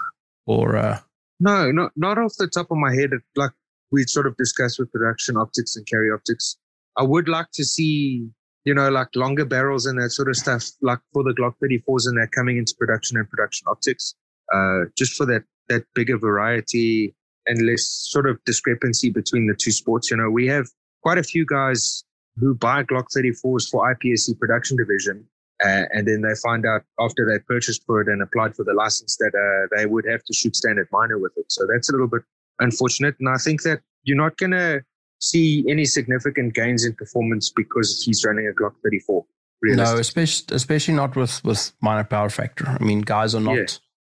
Or 0.45 0.75
uh, 0.77 0.99
no, 1.39 1.71
not 1.71 1.91
not 1.95 2.17
off 2.17 2.33
the 2.37 2.47
top 2.47 2.71
of 2.71 2.77
my 2.77 2.93
head. 2.93 3.11
Like 3.35 3.51
we 3.91 4.03
sort 4.03 4.27
of 4.27 4.37
discussed 4.37 4.79
with 4.79 4.91
production 4.91 5.37
optics 5.37 5.75
and 5.75 5.85
carry 5.87 6.11
optics. 6.11 6.57
I 6.97 7.03
would 7.03 7.27
like 7.29 7.47
to 7.53 7.63
see, 7.63 8.27
you 8.66 8.74
know, 8.74 8.89
like 8.89 9.07
longer 9.16 9.45
barrels 9.45 9.86
and 9.86 9.99
that 10.01 10.12
sort 10.12 10.30
of 10.30 10.36
stuff, 10.36 10.64
like 10.82 10.99
for 11.14 11.24
the 11.24 11.32
Glock 11.32 11.55
34s 11.64 12.07
and 12.07 12.18
that 12.18 12.32
coming 12.32 12.57
into 12.57 12.76
production 12.78 13.18
and 13.18 13.30
production 13.30 13.66
optics, 13.68 14.16
uh, 14.53 14.82
just 14.97 15.14
for 15.16 15.26
that 15.26 15.43
that 15.70 15.86
bigger 15.95 16.18
variety 16.18 17.16
and 17.47 17.66
less 17.66 17.88
sort 17.88 18.28
of 18.30 18.38
discrepancy 18.45 19.09
between 19.09 19.47
the 19.47 19.55
two 19.55 19.72
sports. 19.72 20.12
You 20.12 20.18
know, 20.18 20.30
we 20.30 20.47
have 20.47 20.68
quite 21.01 21.18
a 21.18 21.24
few 21.24 21.45
guys 21.45 22.03
who 22.38 22.53
buy 22.53 22.84
Glock 22.84 23.05
34s 23.16 23.70
for 23.70 23.93
IPSC 23.93 24.38
production 24.39 24.78
division. 24.78 25.26
Uh, 25.64 25.84
and 25.91 26.07
then 26.07 26.22
they 26.22 26.34
find 26.43 26.66
out 26.66 26.82
after 26.99 27.26
they 27.26 27.38
purchased 27.39 27.84
for 27.86 28.01
it 28.01 28.07
and 28.07 28.22
applied 28.22 28.55
for 28.55 28.64
the 28.64 28.74
license 28.74 29.16
that 29.18 29.32
uh, 29.36 29.78
they 29.78 29.86
would 29.86 30.05
have 30.09 30.24
to 30.24 30.34
shoot 30.34 30.55
standard 30.55 30.88
minor 30.91 31.20
with 31.20 31.32
it. 31.38 31.51
So 31.51 31.68
that's 31.72 31.89
a 31.89 31.91
little 31.91 32.07
bit 32.07 32.24
unfortunate. 32.59 33.16
And 33.20 33.30
I 33.30 33.38
think 33.38 33.62
that 33.64 33.82
you're 34.03 34.18
not 34.18 34.38
going 34.38 34.51
to 34.51 34.82
see 35.22 35.63
any 35.69 35.86
significant 35.86 36.53
gains 36.53 36.84
in 36.86 36.93
performance 36.95 37.51
because 37.55 38.03
he's 38.03 38.24
running 38.26 38.47
a 38.47 38.51
Glock 38.61 38.74
34. 38.84 39.26
no, 39.63 39.97
especially 39.97 40.55
especially 40.55 40.93
not 40.95 41.15
with 41.15 41.43
with 41.43 41.72
minor 41.82 42.03
power 42.03 42.30
factor. 42.30 42.67
I 42.67 42.84
mean, 42.84 43.01
guys 43.01 43.34
are 43.36 43.41
not. 43.41 43.55
Yeah. 43.57 43.65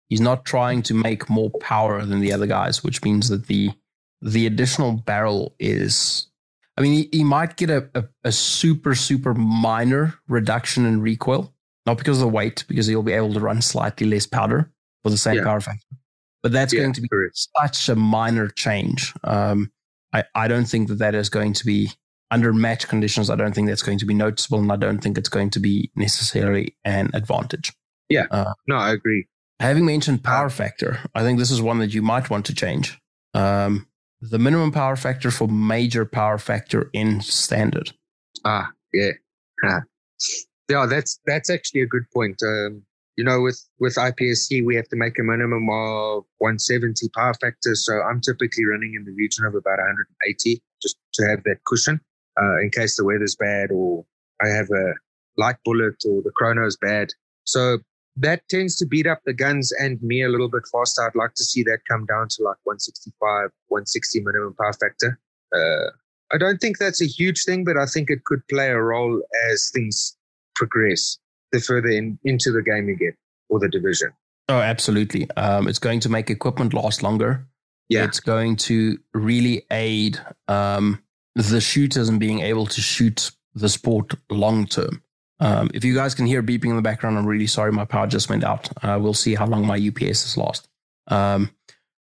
He's 0.09 0.21
not 0.23 0.45
trying 0.47 0.83
to 0.85 0.95
make 0.95 1.29
more 1.29 1.51
power 1.61 2.03
than 2.05 2.21
the 2.21 2.33
other 2.33 2.47
guys, 2.47 2.83
which 2.85 3.03
means 3.03 3.29
that 3.29 3.47
the 3.47 3.71
the 4.23 4.47
additional 4.47 4.93
barrel 4.93 5.55
is. 5.59 6.27
I 6.77 6.81
mean, 6.81 6.93
he, 6.93 7.09
he 7.19 7.25
might 7.25 7.57
get 7.57 7.71
a, 7.71 7.89
a, 7.95 8.05
a 8.25 8.33
super 8.33 8.95
super 8.95 9.35
minor 9.35 10.15
reduction 10.29 10.87
in 10.87 11.01
recoil, 11.01 11.53
not 11.87 11.99
because 11.99 12.19
of 12.19 12.23
the 12.23 12.29
weight, 12.29 12.65
because 12.69 12.87
he'll 12.87 13.03
be 13.03 13.13
able 13.13 13.33
to 13.35 13.41
run 13.41 13.61
slightly 13.63 14.07
less 14.07 14.27
powder 14.27 14.71
for 15.03 15.11
the 15.11 15.17
same 15.19 15.37
Yeah. 15.37 15.45
power 15.45 15.61
factor. 15.61 15.97
But 16.43 16.53
that's 16.53 16.73
Yeah, 16.73 16.83
going 16.83 16.93
to 16.95 17.01
be 17.01 17.09
correct. 17.09 17.37
such 17.59 17.89
a 17.89 17.97
minor 17.97 18.49
change. 18.49 19.13
Um, 19.25 19.73
I, 20.13 20.25
I 20.35 20.49
don't 20.49 20.65
think 20.65 20.89
that 20.89 20.99
that 20.99 21.15
is 21.15 21.29
going 21.29 21.53
to 21.55 21.67
be 21.67 21.91
under 22.31 22.53
match 22.53 22.89
conditions. 22.89 23.31
I 23.31 23.37
don't 23.37 23.55
think 23.55 23.69
that's 23.69 23.83
going 23.83 23.99
to 23.99 24.07
be 24.07 24.15
noticeable, 24.15 24.59
and 24.59 24.71
I 24.73 24.77
don't 24.77 24.99
think 24.99 25.19
it's 25.19 25.29
going 25.29 25.51
to 25.51 25.61
be 25.61 25.91
necessarily 25.97 26.77
an 26.85 27.11
advantage. 27.15 27.73
Yeah. 28.09 28.27
No, 28.67 28.77
I 28.77 28.93
agree. 28.93 29.27
Having 29.61 29.87
mentioned 29.87 30.23
power 30.23 30.51
factor, 30.51 30.99
I 31.15 31.23
think 31.23 31.39
this 31.39 31.51
is 31.51 31.61
one 31.61 31.79
that 31.81 31.93
you 31.93 32.01
might 32.01 32.31
want 32.31 32.47
to 32.47 32.55
change. 32.55 32.99
Um, 33.35 33.87
the 34.21 34.39
minimum 34.39 34.73
power 34.73 34.97
factor 34.97 35.31
for 35.31 35.49
major 35.49 36.05
power 36.05 36.39
factor 36.39 36.91
in 36.93 37.21
standard. 37.21 37.93
Ah, 38.45 38.71
yeah. 38.93 39.13
Ah. 39.65 39.81
Yeah, 40.69 40.87
that's 40.87 41.19
that's 41.27 41.51
actually 41.51 41.83
a 41.83 41.87
good 41.87 42.05
point. 42.13 42.41
Um, 42.43 42.83
you 43.19 43.25
know, 43.25 43.41
with 43.41 43.61
with 43.81 43.97
IPSC, 43.97 44.65
we 44.65 44.77
have 44.77 44.89
to 44.91 44.97
make 44.97 45.19
a 45.19 45.25
minimum 45.25 45.69
of 45.69 46.23
170 46.39 47.09
power 47.17 47.35
factor. 47.35 47.75
So 47.75 48.01
I'm 48.01 48.21
typically 48.21 48.65
running 48.65 48.95
in 48.95 49.05
the 49.05 49.13
region 49.13 49.45
of 49.45 49.57
about 49.57 49.79
180 49.79 50.63
just 50.81 50.97
to 51.15 51.27
have 51.27 51.43
that 51.43 51.65
cushion 51.67 52.01
uh, 52.41 52.61
in 52.61 52.71
case 52.71 52.97
the 52.97 53.05
weather's 53.05 53.35
bad 53.35 53.73
or 53.73 54.05
I 54.41 54.47
have 54.47 54.71
a 54.71 54.95
light 55.37 55.57
bullet 55.65 55.97
or 56.09 56.23
the 56.23 56.31
chrono 56.37 56.65
is 56.65 56.79
bad. 56.81 57.09
So 57.43 57.79
that 58.19 58.43
tends 58.49 58.77
to 58.77 58.87
beat 58.87 59.09
up 59.09 59.19
the 59.27 59.35
guns 59.35 59.73
and 59.73 60.01
me 60.01 60.23
a 60.23 60.29
little 60.29 60.49
bit 60.49 60.63
faster. 60.71 61.03
I'd 61.03 61.17
like 61.17 61.35
to 61.35 61.45
see 61.45 61.65
that 61.65 61.81
come 61.89 62.07
down 62.07 62.29
to 62.29 62.45
like 62.45 62.59
165, 62.63 63.51
160 63.67 64.21
minimum 64.21 64.55
power 64.61 64.75
factor. 64.75 65.19
Uh, 65.53 65.91
I 66.33 66.39
don't 66.39 66.59
think 66.59 66.79
that's 66.79 67.03
a 67.03 67.07
huge 67.07 67.43
thing, 67.43 67.65
but 67.65 67.77
I 67.77 67.87
think 67.87 68.11
it 68.11 68.23
could 68.27 68.47
play 68.47 68.69
a 68.69 68.81
role 68.81 69.21
as 69.51 69.71
things 69.75 70.17
progress 70.55 71.19
the 71.53 71.61
further 71.61 71.89
in, 71.89 72.19
into 72.25 72.53
the 72.53 72.63
game 72.63 72.89
you 72.89 72.97
get 72.97 73.15
or 73.49 73.59
the 73.59 73.69
division. 73.69 74.13
Oh, 74.49 74.61
absolutely. 74.61 75.31
Um, 75.33 75.69
it's 75.69 75.79
going 75.79 76.01
to 76.01 76.09
make 76.09 76.31
equipment 76.31 76.73
last 76.73 77.03
longer. 77.03 77.47
Yeah. 77.89 78.05
It's 78.05 78.21
going 78.21 78.57
to 78.57 78.99
really 79.15 79.65
aid 79.71 80.21
um, 80.47 81.03
the 81.35 81.61
shooters 81.61 82.09
in 82.09 82.19
being 82.19 82.41
able 82.41 82.67
to 82.67 82.81
shoot 82.81 83.31
the 83.55 83.69
sport 83.69 84.15
long 84.31 84.67
term. 84.67 85.03
Um, 85.41 85.71
if 85.73 85.85
you 85.85 85.95
guys 85.95 86.15
can 86.15 86.27
hear 86.27 86.43
beeping 86.43 86.71
in 86.71 86.77
the 86.77 86.83
background, 86.83 87.17
I'm 87.17 87.27
really 87.27 87.47
sorry. 87.47 87.73
My 87.73 87.85
power 87.85 88.07
just 88.07 88.29
went 88.29 88.45
out. 88.45 88.69
Uh, 88.83 88.99
we'll 89.01 89.15
see 89.15 89.35
how 89.35 89.47
long 89.47 89.67
my 89.67 89.77
UPS 89.77 90.27
is 90.27 90.37
lost. 90.37 90.69
Um, 91.07 91.51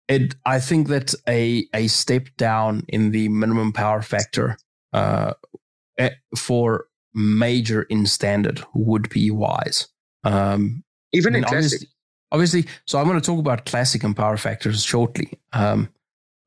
it, 0.08 0.36
I 0.46 0.60
think 0.60 0.88
that 0.88 1.14
a 1.28 1.68
a 1.74 1.88
step 1.88 2.30
down 2.38 2.86
in 2.88 3.12
the 3.12 3.28
minimum 3.28 3.74
power 3.74 4.02
factor 4.02 4.58
uh, 4.94 5.34
eh, 5.98 6.12
for 6.38 6.86
major 7.18 7.82
in 7.84 8.06
standard 8.06 8.64
would 8.74 9.10
be 9.10 9.32
wise. 9.32 9.88
Um, 10.24 10.84
Even 11.12 11.36
in 11.36 11.44
classic. 11.44 11.58
obviously, 11.58 11.88
obviously, 12.32 12.66
so 12.86 13.00
I'm 13.00 13.08
going 13.08 13.20
to 13.20 13.26
talk 13.26 13.40
about 13.40 13.66
classic 13.66 14.04
and 14.04 14.16
power 14.16 14.38
factors 14.38 14.84
shortly. 14.84 15.40
Um, 15.52 15.90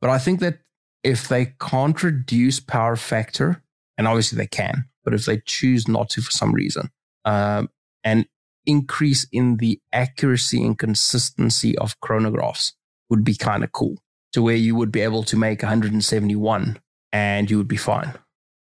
but 0.01 0.11
I 0.11 0.19
think 0.19 0.41
that 0.41 0.61
if 1.03 1.29
they 1.29 1.55
can't 1.61 2.01
reduce 2.03 2.61
power 2.61 2.97
factor, 2.97 3.63
and 3.99 4.07
obviously 4.07 4.37
they 4.37 4.47
can, 4.47 4.85
but 5.05 5.13
if 5.13 5.27
they 5.27 5.43
choose 5.45 5.89
not 5.89 6.09
to 6.11 6.23
for 6.23 6.31
some 6.31 6.53
reason, 6.53 6.91
um, 7.25 7.69
and 8.05 8.27
increase 8.65 9.27
in 9.33 9.57
the 9.57 9.81
accuracy 9.93 10.65
and 10.65 10.79
consistency 10.79 11.77
of 11.79 11.99
chronographs 12.01 12.73
would 13.09 13.25
be 13.25 13.35
kind 13.35 13.65
of 13.65 13.73
cool 13.73 13.97
to 14.33 14.43
where 14.43 14.57
you 14.57 14.77
would 14.77 14.93
be 14.93 15.01
able 15.01 15.25
to 15.25 15.37
make 15.37 15.63
171 15.63 16.79
and 17.13 17.51
you 17.51 17.57
would 17.57 17.67
be 17.67 17.77
fine. 17.77 18.13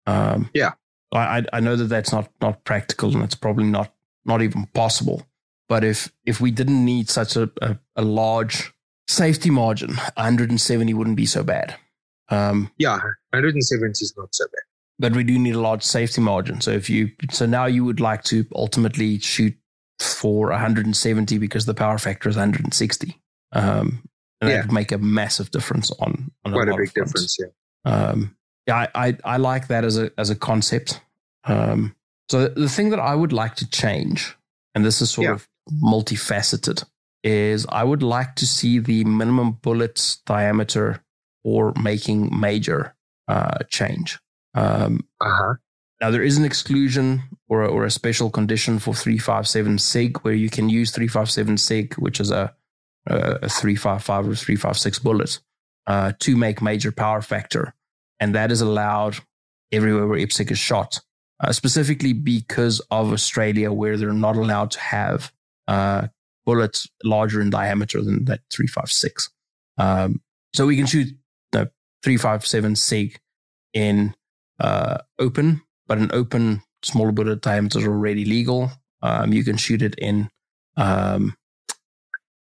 Um, 0.07 0.50
Yeah. 0.53 0.72
I 1.12 1.44
I 1.52 1.60
know 1.60 1.76
that 1.76 1.84
that's 1.84 2.12
not 2.12 2.30
not 2.40 2.64
practical 2.64 3.12
and 3.14 3.22
it's 3.22 3.34
probably 3.34 3.64
not 3.64 3.92
not 4.24 4.42
even 4.42 4.66
possible. 4.74 5.26
But 5.68 5.84
if 5.84 6.12
if 6.24 6.40
we 6.40 6.50
didn't 6.50 6.84
need 6.84 7.08
such 7.08 7.36
a, 7.36 7.50
a, 7.60 7.78
a 7.96 8.02
large 8.02 8.72
safety 9.08 9.50
margin, 9.50 9.94
170 10.16 10.94
wouldn't 10.94 11.16
be 11.16 11.26
so 11.26 11.42
bad. 11.42 11.76
Um, 12.28 12.70
yeah, 12.78 12.98
170 13.30 13.90
is 13.90 14.14
not 14.16 14.34
so 14.34 14.44
bad. 14.46 14.62
But 14.98 15.16
we 15.16 15.24
do 15.24 15.38
need 15.38 15.54
a 15.54 15.60
large 15.60 15.82
safety 15.82 16.20
margin. 16.20 16.60
So 16.60 16.70
if 16.70 16.88
you 16.88 17.10
so 17.30 17.46
now 17.46 17.66
you 17.66 17.84
would 17.84 18.00
like 18.00 18.22
to 18.24 18.46
ultimately 18.54 19.18
shoot 19.18 19.54
for 19.98 20.48
170 20.48 21.38
because 21.38 21.66
the 21.66 21.74
power 21.74 21.98
factor 21.98 22.28
is 22.28 22.36
160. 22.36 23.20
Um, 23.52 24.02
and 24.40 24.50
yeah. 24.50 24.56
that 24.56 24.66
would 24.66 24.72
make 24.72 24.92
a 24.92 24.98
massive 24.98 25.50
difference 25.50 25.90
on, 25.92 26.30
on 26.44 26.52
quite 26.52 26.68
a, 26.68 26.74
a 26.74 26.76
big 26.76 26.92
difference. 26.92 27.38
Yeah. 27.38 27.46
Um, 27.90 28.36
yeah, 28.66 28.86
I, 28.94 29.08
I, 29.08 29.16
I 29.24 29.36
like 29.36 29.68
that 29.68 29.84
as 29.84 29.98
a 29.98 30.10
as 30.16 30.30
a 30.30 30.36
concept. 30.36 31.00
Um, 31.44 31.94
so 32.28 32.48
the 32.48 32.68
thing 32.68 32.90
that 32.90 33.00
I 33.00 33.14
would 33.14 33.32
like 33.32 33.56
to 33.56 33.68
change, 33.68 34.36
and 34.74 34.84
this 34.84 35.02
is 35.02 35.10
sort 35.10 35.26
yeah. 35.26 35.34
of 35.34 35.48
multifaceted, 35.82 36.84
is 37.24 37.66
I 37.68 37.84
would 37.84 38.02
like 38.02 38.36
to 38.36 38.46
see 38.46 38.78
the 38.78 39.04
minimum 39.04 39.58
bullet 39.62 40.16
diameter 40.26 41.02
or 41.44 41.72
making 41.80 42.38
major 42.38 42.94
uh, 43.28 43.58
change. 43.68 44.18
Um, 44.54 45.06
uh-huh. 45.20 45.54
Now, 46.00 46.10
there 46.10 46.22
is 46.22 46.36
an 46.36 46.44
exclusion 46.44 47.22
or 47.48 47.62
a, 47.62 47.68
or 47.68 47.84
a 47.84 47.90
special 47.90 48.28
condition 48.28 48.78
for 48.78 48.92
357 48.92 49.78
SIG 49.78 50.18
where 50.18 50.34
you 50.34 50.50
can 50.50 50.68
use 50.68 50.90
357 50.90 51.58
SIG, 51.58 51.94
which 51.94 52.18
is 52.18 52.30
a, 52.30 52.52
a 53.06 53.48
355 53.48 54.28
or 54.28 54.34
356 54.34 54.98
bullet, 54.98 55.38
uh, 55.86 56.12
to 56.18 56.36
make 56.36 56.60
major 56.60 56.90
power 56.90 57.22
factor. 57.22 57.74
And 58.23 58.37
that 58.37 58.53
is 58.53 58.61
allowed 58.61 59.16
everywhere 59.73 60.07
where 60.07 60.16
IPSC 60.16 60.53
is 60.53 60.57
shot, 60.57 61.01
uh, 61.41 61.51
specifically 61.51 62.12
because 62.12 62.79
of 62.89 63.12
Australia, 63.12 63.73
where 63.73 63.97
they're 63.97 64.12
not 64.12 64.37
allowed 64.37 64.70
to 64.70 64.79
have 64.79 65.33
uh, 65.66 66.07
bullets 66.47 66.87
larger 67.03 67.41
in 67.41 67.51
diameter 67.51 68.01
than 68.01 68.27
that 68.27 68.39
356. 68.53 69.29
Um, 69.77 70.23
so 70.55 70.66
we 70.66 70.77
can 70.77 70.87
shoot 70.87 71.09
the 71.51 71.73
357 72.05 72.77
SIG 72.77 73.18
in 73.75 74.14
uh, 74.61 74.99
open, 75.18 75.61
but 75.89 75.99
an 75.99 76.11
open 76.12 76.62
smaller 76.85 77.11
bullet 77.11 77.41
diameter 77.41 77.81
is 77.81 77.89
already 77.89 78.25
legal. 78.25 78.70
Um, 79.03 79.33
you 79.33 79.43
can 79.43 79.57
shoot 79.57 79.83
it 79.83 79.97
in 79.99 80.31
um, 80.77 81.35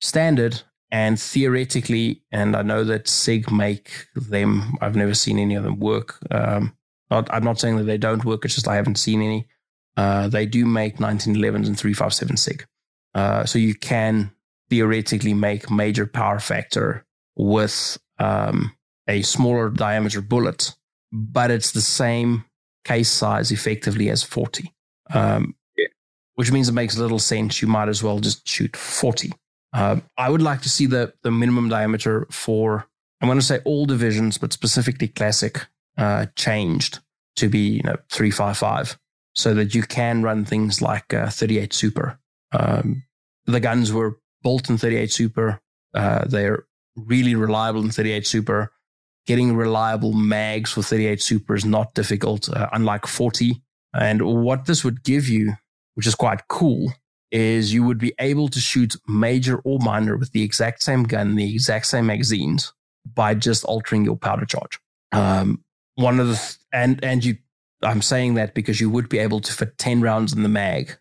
standard 0.03 0.65
and 0.93 1.19
theoretically, 1.19 2.23
and 2.31 2.55
I 2.55 2.61
know 2.61 2.85
that 2.85 3.09
SIG 3.09 3.51
make 3.51 4.07
them. 4.15 4.77
I've 4.83 4.95
never 4.95 5.15
seen 5.15 5.39
any 5.39 5.55
of 5.55 5.65
them 5.65 5.81
work. 5.81 6.19
Um, 6.31 6.77
not, 7.11 7.33
I'm 7.33 7.43
not 7.43 7.59
saying 7.59 7.79
that 7.79 7.85
they 7.85 7.97
don't 7.97 8.27
work. 8.27 8.45
It's 8.45 8.55
just 8.55 8.69
I 8.69 8.77
haven't 8.77 8.99
seen 8.99 9.23
any. 9.23 9.49
Uh, 9.97 10.29
they 10.29 10.45
do 10.45 10.67
make 10.67 10.99
1911s 10.99 11.67
and 11.67 11.79
357 11.79 12.37
SIG. 12.37 12.67
Uh, 13.15 13.45
so 13.47 13.59
you 13.59 13.75
can 13.75 14.33
theoretically 14.69 15.33
make 15.33 15.71
major 15.71 16.07
power 16.07 16.39
factor 16.39 17.07
with 17.37 17.99
um, 18.19 18.77
a 19.09 19.23
smaller 19.23 19.71
diameter 19.71 20.21
bullet, 20.21 20.75
but 21.11 21.51
it's 21.51 21.73
the 21.73 21.81
same 21.81 22.45
case 22.85 23.11
size 23.11 23.51
effectively 23.51 24.11
as 24.11 24.23
40. 24.23 24.73
Um, 25.15 25.55
yeah. 25.77 25.87
Which 26.35 26.53
means 26.53 26.69
it 26.69 26.73
makes 26.73 26.99
little 26.99 27.19
sense. 27.19 27.63
You 27.63 27.69
might 27.69 27.89
as 27.89 28.03
well 28.03 28.19
just 28.19 28.47
shoot 28.47 28.77
40. 28.77 29.33
Um, 29.73 30.03
I 30.19 30.29
would 30.29 30.43
like 30.43 30.63
to 30.63 30.69
see 30.69 30.87
the, 30.87 31.15
the 31.23 31.31
minimum 31.31 31.69
diameter 31.69 32.27
for, 32.31 32.87
I'm 33.21 33.29
going 33.29 33.39
to 33.39 33.45
say 33.45 33.61
all 33.65 33.87
divisions, 33.87 34.39
but 34.39 34.53
specifically 34.53 35.09
classic, 35.09 35.67
uh, 35.97 36.27
changed 36.37 37.01
to 37.37 37.49
be 37.49 37.77
you 37.77 37.83
know 37.83 37.97
355 38.11 38.99
so 39.35 39.55
that 39.55 39.75
you 39.75 39.83
can 39.83 40.23
run 40.23 40.45
things 40.45 40.83
like 40.83 41.15
uh, 41.15 41.31
38 41.31 41.73
Super 41.73 42.19
um, 42.53 43.05
the 43.47 43.61
guns 43.61 43.93
were 43.93 44.19
bolt 44.43 44.71
in 44.71 44.79
38 44.79 45.11
Super. 45.11 45.61
Uh, 45.95 46.25
they're 46.27 46.65
really 46.97 47.35
reliable 47.35 47.83
in 47.83 47.91
38 47.91 48.27
Super. 48.27 48.73
Getting 49.27 49.57
reliable 49.57 50.13
mags 50.13 50.73
for 50.73 50.83
38 50.83 51.23
Super 51.23 51.55
is 51.55 51.65
not 51.65 51.95
difficult, 51.95 52.49
uh, 52.49 52.69
unlike 52.73 53.07
40. 53.07 53.63
And 53.95 54.23
what 54.45 54.67
this 54.67 54.85
would 54.85 55.05
give 55.05 55.29
you, 55.29 55.55
which 55.95 56.07
is 56.07 56.15
quite 56.15 56.49
cool, 56.49 56.93
is 57.33 57.73
you 57.73 57.83
would 57.83 57.99
be 57.99 58.13
able 58.19 58.47
to 58.49 58.61
shoot 58.61 58.95
major 59.09 59.59
or 59.65 59.79
minor 59.81 60.17
with 60.17 60.33
the 60.33 60.43
exact 60.43 60.83
same 60.83 61.03
gun, 61.05 61.35
the 61.35 61.53
exact 61.53 61.87
same 61.87 62.07
magazines, 62.07 62.73
by 63.05 63.35
just 63.35 63.65
altering 63.65 64.05
your 64.05 64.17
powder 64.17 64.45
charge. 64.45 64.79
Um, 65.11 65.65
one 65.97 66.21
of 66.21 66.29
the 66.29 66.35
th- 66.35 66.57
and 66.73 67.03
and 67.03 67.25
you, 67.25 67.39
I'm 67.83 68.03
saying 68.03 68.35
that 68.35 68.55
because 68.55 68.81
you 68.81 68.91
would 68.91 69.09
be 69.09 69.19
able 69.19 69.41
to 69.41 69.53
fit 69.53 69.79
10 69.79 70.03
rounds 70.03 70.33
in 70.33 70.43
the 70.43 70.49
mag 70.49 70.97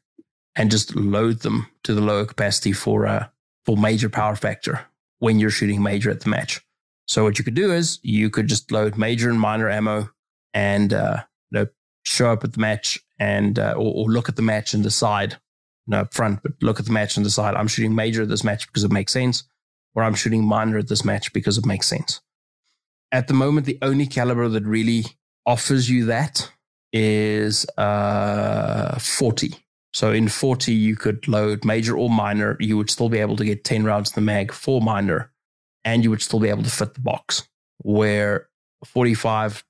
and 0.55 0.71
just 0.71 0.95
load 0.95 1.41
them 1.41 1.67
to 1.83 1.93
the 1.93 2.01
lower 2.01 2.25
capacity 2.25 2.71
for 2.71 3.05
uh, 3.05 3.27
for 3.65 3.77
major 3.77 4.09
power 4.09 4.35
factor 4.35 4.81
when 5.19 5.39
you're 5.39 5.49
shooting 5.49 5.83
major 5.83 6.09
at 6.09 6.21
the 6.21 6.29
match. 6.29 6.61
So 7.07 7.23
what 7.23 7.37
you 7.37 7.43
could 7.43 7.55
do 7.55 7.71
is 7.71 7.99
you 8.03 8.29
could 8.29 8.47
just 8.47 8.71
load 8.71 8.97
major 8.97 9.29
and 9.29 9.39
minor 9.39 9.69
ammo 9.69 10.09
and 10.53 10.93
uh, 10.93 11.23
you 11.51 11.59
know, 11.59 11.67
show 12.03 12.31
up 12.31 12.43
at 12.43 12.53
the 12.53 12.59
match 12.59 12.99
and 13.19 13.59
uh, 13.59 13.73
or, 13.73 14.05
or, 14.05 14.05
look 14.05 14.29
at 14.29 14.35
the 14.35 14.41
match 14.41 14.73
and 14.73 14.81
decide 14.81 15.37
no 15.87 16.01
up 16.01 16.13
front, 16.13 16.41
but 16.43 16.53
look 16.61 16.79
at 16.79 16.85
the 16.85 16.91
match 16.91 17.17
and 17.17 17.23
decide 17.23 17.55
I'm 17.55 17.67
shooting 17.67 17.95
major 17.95 18.23
at 18.23 18.29
this 18.29 18.43
match 18.43 18.67
because 18.67 18.83
it 18.83 18.91
makes 18.91 19.13
sense, 19.13 19.43
or 19.95 20.03
I'm 20.03 20.15
shooting 20.15 20.45
minor 20.45 20.77
at 20.77 20.87
this 20.87 21.05
match 21.05 21.33
because 21.33 21.57
it 21.57 21.65
makes 21.65 21.87
sense. 21.87 22.21
At 23.11 23.27
the 23.27 23.33
moment, 23.33 23.65
the 23.65 23.79
only 23.81 24.07
caliber 24.07 24.47
that 24.47 24.63
really 24.63 25.05
offers 25.45 25.89
you 25.89 26.05
that 26.05 26.51
is 26.93 27.65
uh, 27.77 28.97
40. 28.99 29.53
So 29.93 30.11
in 30.11 30.29
40, 30.29 30.73
you 30.73 30.95
could 30.95 31.27
load 31.27 31.65
major 31.65 31.97
or 31.97 32.09
minor. 32.09 32.55
You 32.59 32.77
would 32.77 32.89
still 32.89 33.09
be 33.09 33.19
able 33.19 33.35
to 33.35 33.45
get 33.45 33.63
10 33.63 33.83
rounds 33.83 34.11
in 34.11 34.15
the 34.15 34.25
mag 34.25 34.51
for 34.51 34.81
minor, 34.81 35.31
and 35.83 36.03
you 36.03 36.09
would 36.09 36.21
still 36.21 36.39
be 36.39 36.49
able 36.49 36.63
to 36.63 36.69
fit 36.69 36.93
the 36.93 37.01
box. 37.01 37.47
Where 37.79 38.47
45, 38.85 39.63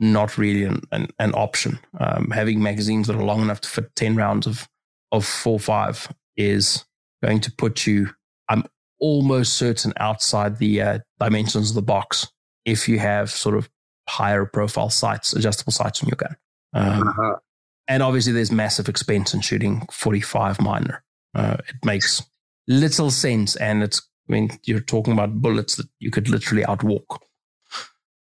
not 0.00 0.38
really 0.38 0.64
an, 0.64 0.82
an, 0.90 1.08
an 1.18 1.32
option. 1.34 1.78
Um, 1.98 2.30
having 2.30 2.62
magazines 2.62 3.06
that 3.06 3.16
are 3.16 3.24
long 3.24 3.42
enough 3.42 3.60
to 3.62 3.68
fit 3.68 3.94
10 3.94 4.16
rounds 4.16 4.46
of, 4.46 4.68
of 5.12 5.24
4 5.24 5.58
5 5.58 6.12
is 6.36 6.84
going 7.22 7.40
to 7.40 7.52
put 7.52 7.86
you, 7.86 8.10
I'm 8.48 8.64
almost 9.00 9.54
certain, 9.54 9.92
outside 9.96 10.58
the 10.58 10.82
uh, 10.82 10.98
dimensions 11.18 11.70
of 11.70 11.74
the 11.74 11.82
box 11.82 12.28
if 12.64 12.88
you 12.88 12.98
have 12.98 13.30
sort 13.30 13.56
of 13.56 13.68
higher 14.08 14.44
profile 14.44 14.90
sights, 14.90 15.32
adjustable 15.32 15.72
sights 15.72 16.02
on 16.02 16.08
your 16.08 16.16
gun. 16.16 16.36
Um, 16.74 17.08
uh-huh. 17.08 17.36
And 17.86 18.02
obviously, 18.02 18.32
there's 18.32 18.52
massive 18.52 18.88
expense 18.88 19.32
in 19.32 19.40
shooting 19.40 19.86
45 19.90 20.60
minor. 20.60 21.02
Uh, 21.34 21.56
it 21.66 21.76
makes 21.84 22.22
little 22.66 23.10
sense. 23.10 23.56
And 23.56 23.82
it's, 23.82 24.02
I 24.28 24.32
mean, 24.32 24.50
you're 24.64 24.80
talking 24.80 25.14
about 25.14 25.40
bullets 25.40 25.76
that 25.76 25.86
you 25.98 26.10
could 26.10 26.28
literally 26.28 26.64
outwalk 26.64 27.20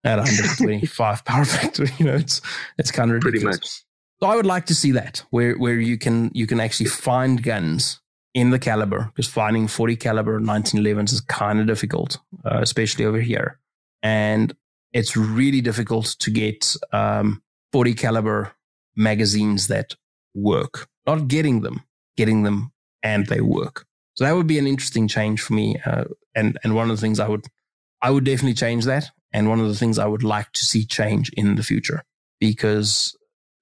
at 0.06 0.18
125 0.18 1.26
power 1.26 1.46
factor. 1.46 1.86
You 1.98 2.06
know, 2.06 2.16
it's, 2.16 2.42
it's 2.78 2.92
kind 2.92 3.12
of 3.12 3.24
ridiculous. 3.24 3.84
So 4.22 4.30
I 4.30 4.36
would 4.36 4.46
like 4.46 4.68
to 4.68 4.76
see 4.76 4.92
that 4.92 5.24
where, 5.32 5.58
where 5.58 5.80
you 5.80 5.98
can, 5.98 6.30
you 6.34 6.46
can 6.46 6.60
actually 6.60 6.88
find 6.88 7.42
guns 7.42 8.00
in 8.36 8.52
the 8.52 8.60
caliber 8.60 9.06
because 9.06 9.28
finding 9.28 9.68
40 9.68 9.96
caliber 9.96 10.40
1911s 10.40 11.12
is 11.12 11.22
kind 11.22 11.60
of 11.60 11.66
difficult, 11.66 12.20
uh, 12.46 12.60
especially 12.62 13.04
over 13.04 13.20
here. 13.20 13.60
And 14.04 14.56
it's 14.94 15.18
really 15.18 15.60
difficult 15.62 16.16
to 16.20 16.30
get 16.30 16.76
um, 16.92 17.42
40 17.72 17.96
caliber 17.96 18.54
magazines 18.96 19.68
that 19.68 19.96
work, 20.36 20.88
not 21.08 21.28
getting 21.28 21.62
them, 21.62 21.84
getting 22.16 22.44
them 22.44 22.72
and 23.02 23.26
they 23.26 23.42
work. 23.42 23.86
So 24.14 24.26
that 24.26 24.36
would 24.36 24.48
be 24.48 24.60
an 24.60 24.68
interesting 24.68 25.08
change 25.08 25.42
for 25.42 25.54
me. 25.54 25.78
Uh, 25.84 26.06
and, 26.36 26.60
and 26.64 26.76
one 26.76 26.92
of 26.92 26.96
the 26.96 27.02
things 27.02 27.20
I 27.20 27.28
would, 27.28 27.48
I 28.04 28.12
would 28.12 28.26
definitely 28.26 28.54
change 28.54 28.86
that. 28.86 29.10
And 29.34 29.50
one 29.50 29.60
of 29.60 29.68
the 29.68 29.76
things 29.76 29.98
I 29.98 30.06
would 30.06 30.24
like 30.24 30.52
to 30.52 30.64
see 30.64 30.86
change 30.86 31.32
in 31.36 31.56
the 31.56 31.64
future 31.64 32.04
because 32.40 33.16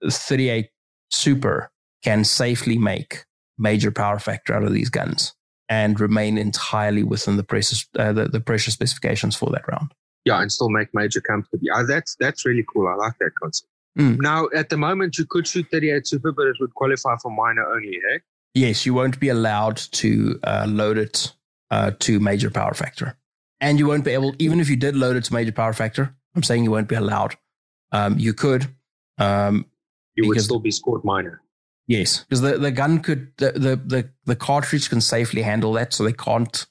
38 0.07 0.69
Super 1.11 1.71
can 2.03 2.23
safely 2.23 2.77
make 2.77 3.25
major 3.57 3.91
power 3.91 4.19
factor 4.19 4.53
out 4.53 4.63
of 4.63 4.73
these 4.73 4.89
guns 4.89 5.33
and 5.67 5.99
remain 5.99 6.37
entirely 6.37 7.03
within 7.03 7.37
the 7.37 7.43
pressure, 7.43 7.85
uh, 7.97 8.13
the, 8.13 8.25
the 8.25 8.39
pressure 8.39 8.71
specifications 8.71 9.35
for 9.35 9.49
that 9.51 9.67
round. 9.67 9.93
Yeah, 10.25 10.41
and 10.41 10.51
still 10.51 10.69
make 10.69 10.89
major 10.93 11.21
comfortably. 11.21 11.69
Uh, 11.69 11.83
that's 11.83 12.15
that's 12.19 12.45
really 12.45 12.65
cool. 12.71 12.87
I 12.87 12.95
like 12.95 13.13
that 13.19 13.31
concept. 13.41 13.69
Mm. 13.97 14.19
Now, 14.19 14.47
at 14.53 14.69
the 14.69 14.77
moment, 14.77 15.17
you 15.17 15.25
could 15.25 15.47
shoot 15.47 15.65
38 15.71 16.07
Super, 16.07 16.31
but 16.31 16.47
it 16.47 16.57
would 16.59 16.73
qualify 16.75 17.15
for 17.21 17.31
minor 17.31 17.65
only, 17.65 17.99
hey? 18.09 18.19
Yes, 18.53 18.85
you 18.85 18.93
won't 18.93 19.19
be 19.19 19.29
allowed 19.29 19.77
to 19.77 20.39
uh, 20.43 20.65
load 20.67 20.97
it 20.97 21.33
uh, 21.71 21.91
to 21.99 22.19
major 22.19 22.49
power 22.49 22.73
factor. 22.73 23.17
And 23.61 23.77
you 23.77 23.87
won't 23.87 24.05
be 24.05 24.11
able, 24.11 24.35
even 24.39 24.59
if 24.59 24.69
you 24.69 24.75
did 24.75 24.95
load 24.95 25.15
it 25.15 25.25
to 25.25 25.33
major 25.33 25.51
power 25.51 25.73
factor, 25.73 26.15
I'm 26.35 26.43
saying 26.43 26.63
you 26.63 26.71
won't 26.71 26.87
be 26.87 26.95
allowed. 26.95 27.35
Um, 27.91 28.17
you 28.17 28.33
could. 28.33 28.67
Um, 29.17 29.65
you 30.23 30.29
would 30.29 30.41
still 30.41 30.59
be 30.59 30.71
scored 30.71 31.03
minor. 31.03 31.41
Yes, 31.87 32.23
because 32.23 32.41
the, 32.41 32.57
the 32.57 32.71
gun 32.71 32.99
could, 32.99 33.31
the, 33.37 33.51
the, 33.53 33.75
the, 33.75 34.09
the 34.25 34.35
cartridge 34.35 34.89
can 34.89 35.01
safely 35.01 35.41
handle 35.41 35.73
that. 35.73 35.93
So 35.93 36.03
they 36.03 36.13
can't, 36.13 36.65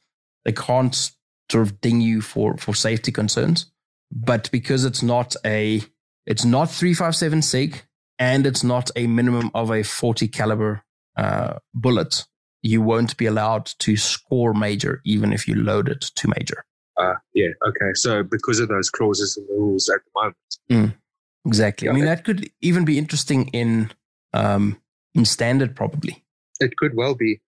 they 0.44 0.52
can't 0.52 1.10
sort 1.50 1.66
of 1.66 1.80
ding 1.80 2.00
you 2.00 2.20
for, 2.20 2.56
for 2.56 2.74
safety 2.74 3.10
concerns. 3.10 3.70
But 4.12 4.48
because 4.52 4.84
it's 4.84 5.02
not 5.02 5.34
a, 5.44 5.82
it's 6.24 6.44
not 6.44 6.70
357 6.70 7.42
SIG 7.42 7.82
and 8.18 8.46
it's 8.46 8.62
not 8.62 8.90
a 8.94 9.06
minimum 9.06 9.50
of 9.54 9.70
a 9.70 9.82
40 9.82 10.28
caliber 10.28 10.82
uh, 11.16 11.58
bullet, 11.74 12.24
you 12.62 12.80
won't 12.80 13.16
be 13.16 13.26
allowed 13.26 13.66
to 13.80 13.96
score 13.96 14.54
major 14.54 15.00
even 15.04 15.32
if 15.32 15.48
you 15.48 15.54
load 15.56 15.88
it 15.88 16.00
to 16.00 16.32
major. 16.38 16.64
Uh, 16.96 17.14
yeah. 17.34 17.48
Okay. 17.66 17.92
So 17.94 18.22
because 18.22 18.60
of 18.60 18.68
those 18.68 18.90
clauses 18.90 19.36
in 19.36 19.46
the 19.46 19.54
rules 19.54 19.88
at 19.88 20.00
the 20.04 20.20
moment. 20.20 20.36
Mm, 20.70 20.98
exactly. 21.46 21.88
I 21.88 21.92
mean, 21.92 22.04
that 22.04 22.24
could 22.24 22.50
even 22.60 22.84
be 22.84 22.98
interesting 22.98 23.48
in 23.48 23.90
um, 24.32 24.80
in 25.14 25.24
standard, 25.24 25.74
probably. 25.74 26.24
It 26.60 26.76
could 26.76 26.94
well 26.94 27.14
be. 27.14 27.40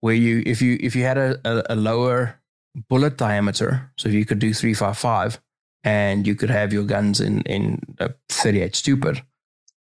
Where 0.00 0.14
you, 0.14 0.42
if 0.44 0.60
you 0.60 0.78
if 0.80 0.96
you 0.96 1.04
had 1.04 1.18
a, 1.18 1.38
a, 1.44 1.74
a 1.74 1.76
lower 1.76 2.40
bullet 2.88 3.16
diameter, 3.16 3.92
so 3.96 4.08
if 4.08 4.14
you 4.14 4.24
could 4.24 4.38
do 4.38 4.52
three 4.52 4.74
five 4.74 4.98
five, 4.98 5.40
and 5.84 6.26
you 6.26 6.34
could 6.34 6.50
have 6.50 6.72
your 6.72 6.84
guns 6.84 7.20
in 7.20 7.42
in 7.42 7.80
a 7.98 8.10
38 8.28 8.74
stupid, 8.74 9.22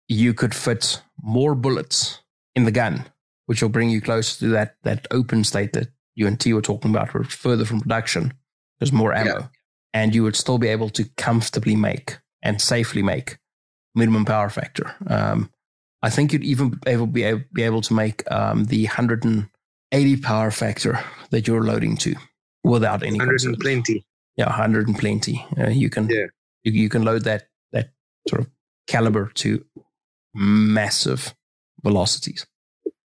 you 0.07 0.33
could 0.33 0.53
fit 0.53 1.01
more 1.21 1.55
bullets 1.55 2.19
in 2.55 2.65
the 2.65 2.71
gun, 2.71 3.05
which 3.45 3.61
will 3.61 3.69
bring 3.69 3.89
you 3.89 4.01
closer 4.01 4.39
to 4.39 4.47
that 4.49 4.75
that 4.83 5.07
open 5.11 5.43
state 5.43 5.73
that 5.73 5.89
you 6.15 6.27
and 6.27 6.39
T 6.39 6.53
were 6.53 6.61
talking 6.61 6.91
about, 6.91 7.15
or 7.15 7.23
further 7.23 7.65
from 7.65 7.81
production. 7.81 8.33
There's 8.79 8.91
more 8.91 9.13
ammo, 9.13 9.39
yeah. 9.39 9.47
and 9.93 10.13
you 10.13 10.23
would 10.23 10.35
still 10.35 10.57
be 10.57 10.67
able 10.67 10.89
to 10.89 11.05
comfortably 11.15 11.75
make 11.75 12.17
and 12.43 12.61
safely 12.61 13.01
make 13.01 13.37
minimum 13.95 14.25
power 14.25 14.49
factor. 14.49 14.95
Um, 15.07 15.51
I 16.01 16.09
think 16.09 16.33
you'd 16.33 16.43
even 16.43 16.69
be 16.69 16.77
able, 16.87 17.07
be 17.07 17.23
able, 17.23 17.43
be 17.53 17.63
able 17.63 17.81
to 17.81 17.93
make 17.93 18.29
um, 18.31 18.65
the 18.65 18.85
180 18.85 20.17
power 20.17 20.51
factor 20.51 20.99
that 21.29 21.47
you're 21.47 21.63
loading 21.63 21.97
to 21.97 22.15
without 22.63 23.03
any 23.03 23.17
100 23.17 23.43
and 23.43 23.59
plenty. 23.59 24.05
Yeah, 24.37 24.45
100 24.45 24.87
and 24.87 24.97
plenty. 24.97 25.45
Uh, 25.57 25.69
you 25.69 25.89
can 25.89 26.09
yeah. 26.09 26.25
you, 26.63 26.71
you 26.71 26.89
can 26.89 27.03
load 27.03 27.23
that 27.25 27.47
that 27.73 27.91
sort 28.27 28.41
of 28.41 28.49
caliber 28.87 29.29
to 29.35 29.63
massive 30.33 31.35
velocities. 31.83 32.47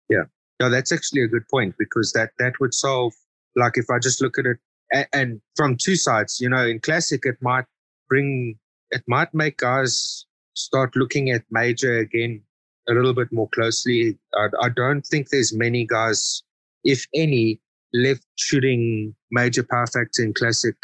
Yeah, 0.09 0.25
no, 0.59 0.69
that's 0.69 0.91
actually 0.91 1.23
a 1.23 1.27
good 1.27 1.47
point 1.49 1.75
because 1.79 2.11
that 2.11 2.31
that 2.37 2.53
would 2.59 2.73
solve. 2.73 3.13
Like 3.55 3.77
if 3.77 3.89
I 3.89 3.99
just 3.99 4.21
look 4.21 4.37
at 4.37 4.45
it 4.45 4.57
and, 4.91 5.07
and 5.13 5.41
from 5.55 5.77
two 5.77 5.95
sides, 5.95 6.39
you 6.39 6.49
know, 6.49 6.65
in 6.65 6.79
classic, 6.79 7.21
it 7.25 7.37
might 7.41 7.65
bring, 8.09 8.57
it 8.91 9.03
might 9.07 9.33
make 9.33 9.57
guys 9.57 10.25
start 10.53 10.95
looking 10.95 11.29
at 11.31 11.43
major 11.51 11.97
again 11.97 12.41
a 12.87 12.93
little 12.93 13.13
bit 13.13 13.31
more 13.31 13.49
closely. 13.49 14.17
I, 14.35 14.47
I 14.63 14.69
don't 14.69 15.05
think 15.05 15.29
there's 15.29 15.53
many 15.53 15.85
guys, 15.85 16.43
if 16.83 17.05
any, 17.13 17.59
left 17.93 18.25
shooting 18.35 19.15
major 19.31 19.63
power 19.63 19.87
factor 19.87 20.23
in 20.23 20.33
classic 20.33 20.75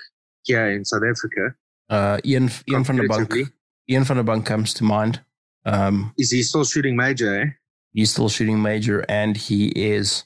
here 0.44 0.70
in 0.72 0.86
South 0.86 1.04
Africa. 1.10 1.56
Uh, 1.90 2.20
Ian 2.26 2.50
Ian 2.70 2.84
van 2.84 2.96
der 2.98 3.08
Bank. 3.08 3.34
Ian 3.90 4.04
van 4.04 4.18
der 4.18 4.24
Bank 4.24 4.46
comes 4.46 4.74
to 4.76 4.84
mind. 4.84 5.22
Um, 5.66 6.14
is 6.18 6.32
he 6.32 6.42
still 6.42 6.66
shooting 6.66 6.96
major? 6.96 7.42
Eh? 7.42 7.46
He's 7.94 8.12
still 8.12 8.30
shooting 8.30 8.62
major, 8.62 9.06
and 9.10 9.36
he 9.36 9.68
is 9.68 10.24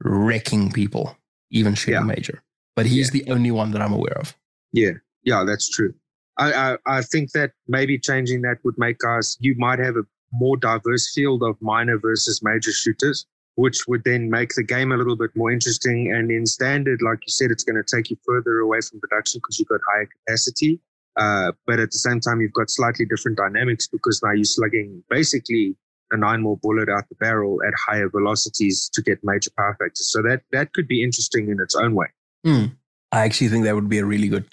wrecking 0.00 0.70
people, 0.70 1.16
even 1.50 1.74
shooting 1.74 1.94
yeah. 1.94 2.14
major 2.14 2.42
but 2.76 2.86
he's 2.86 3.12
yeah. 3.12 3.22
the 3.22 3.32
only 3.32 3.50
one 3.50 3.72
that 3.72 3.82
I'm 3.82 3.92
aware 3.92 4.16
of. 4.18 4.36
Yeah, 4.72 4.92
yeah, 5.24 5.42
that's 5.44 5.68
true. 5.68 5.94
I, 6.38 6.52
I, 6.52 6.76
I 6.86 7.02
think 7.02 7.32
that 7.32 7.52
maybe 7.66 7.98
changing 7.98 8.42
that 8.42 8.58
would 8.64 8.76
make 8.78 8.98
us. 9.06 9.36
You 9.40 9.54
might 9.58 9.78
have 9.78 9.96
a 9.96 10.04
more 10.32 10.56
diverse 10.56 11.12
field 11.14 11.42
of 11.42 11.56
minor 11.60 11.98
versus 11.98 12.42
major 12.42 12.72
shooters, 12.72 13.26
which 13.54 13.86
would 13.88 14.04
then 14.04 14.30
make 14.30 14.54
the 14.54 14.64
game 14.64 14.92
a 14.92 14.96
little 14.96 15.16
bit 15.16 15.30
more 15.34 15.50
interesting. 15.50 16.12
And 16.12 16.30
in 16.30 16.46
standard, 16.46 17.00
like 17.02 17.18
you 17.26 17.32
said, 17.32 17.50
it's 17.50 17.64
going 17.64 17.82
to 17.82 17.96
take 17.96 18.10
you 18.10 18.16
further 18.26 18.58
away 18.58 18.80
from 18.80 19.00
production 19.00 19.40
because 19.42 19.58
you've 19.58 19.68
got 19.68 19.80
higher 19.90 20.06
capacity. 20.06 20.80
Uh, 21.16 21.52
but 21.66 21.80
at 21.80 21.90
the 21.90 21.98
same 21.98 22.20
time, 22.20 22.40
you've 22.40 22.52
got 22.52 22.68
slightly 22.68 23.06
different 23.06 23.38
dynamics 23.38 23.86
because 23.86 24.20
now 24.22 24.32
you're 24.32 24.44
slugging 24.44 25.02
basically 25.08 25.74
a 26.12 26.16
nine 26.16 26.42
more 26.42 26.58
bullet 26.58 26.88
out 26.88 27.08
the 27.08 27.14
barrel 27.16 27.58
at 27.66 27.72
higher 27.74 28.08
velocities 28.08 28.90
to 28.92 29.02
get 29.02 29.18
major 29.24 29.50
power 29.56 29.76
factors. 29.80 30.10
So 30.12 30.22
that 30.22 30.42
that 30.52 30.72
could 30.72 30.86
be 30.86 31.02
interesting 31.02 31.48
in 31.48 31.58
its 31.60 31.74
own 31.74 31.94
way. 31.94 32.06
Mm. 32.46 32.76
I 33.12 33.24
actually 33.24 33.48
think 33.48 33.64
that 33.64 33.74
would 33.74 33.88
be 33.88 33.98
a 33.98 34.04
really 34.04 34.28
good 34.28 34.46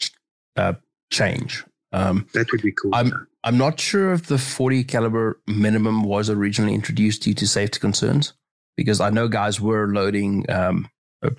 uh, 0.55 0.73
change. 1.11 1.63
Um, 1.93 2.27
that 2.33 2.51
would 2.51 2.61
be 2.61 2.71
cool. 2.71 2.93
I'm 2.93 3.27
I'm 3.43 3.57
not 3.57 3.79
sure 3.79 4.13
if 4.13 4.25
the 4.25 4.37
40 4.37 4.83
caliber 4.85 5.39
minimum 5.47 6.03
was 6.03 6.29
originally 6.29 6.73
introduced 6.73 7.23
due 7.23 7.33
to 7.35 7.47
safety 7.47 7.79
concerns, 7.79 8.33
because 8.75 8.99
I 8.99 9.09
know 9.09 9.27
guys 9.27 9.61
were 9.61 9.87
loading 9.87 10.49
um, 10.49 10.89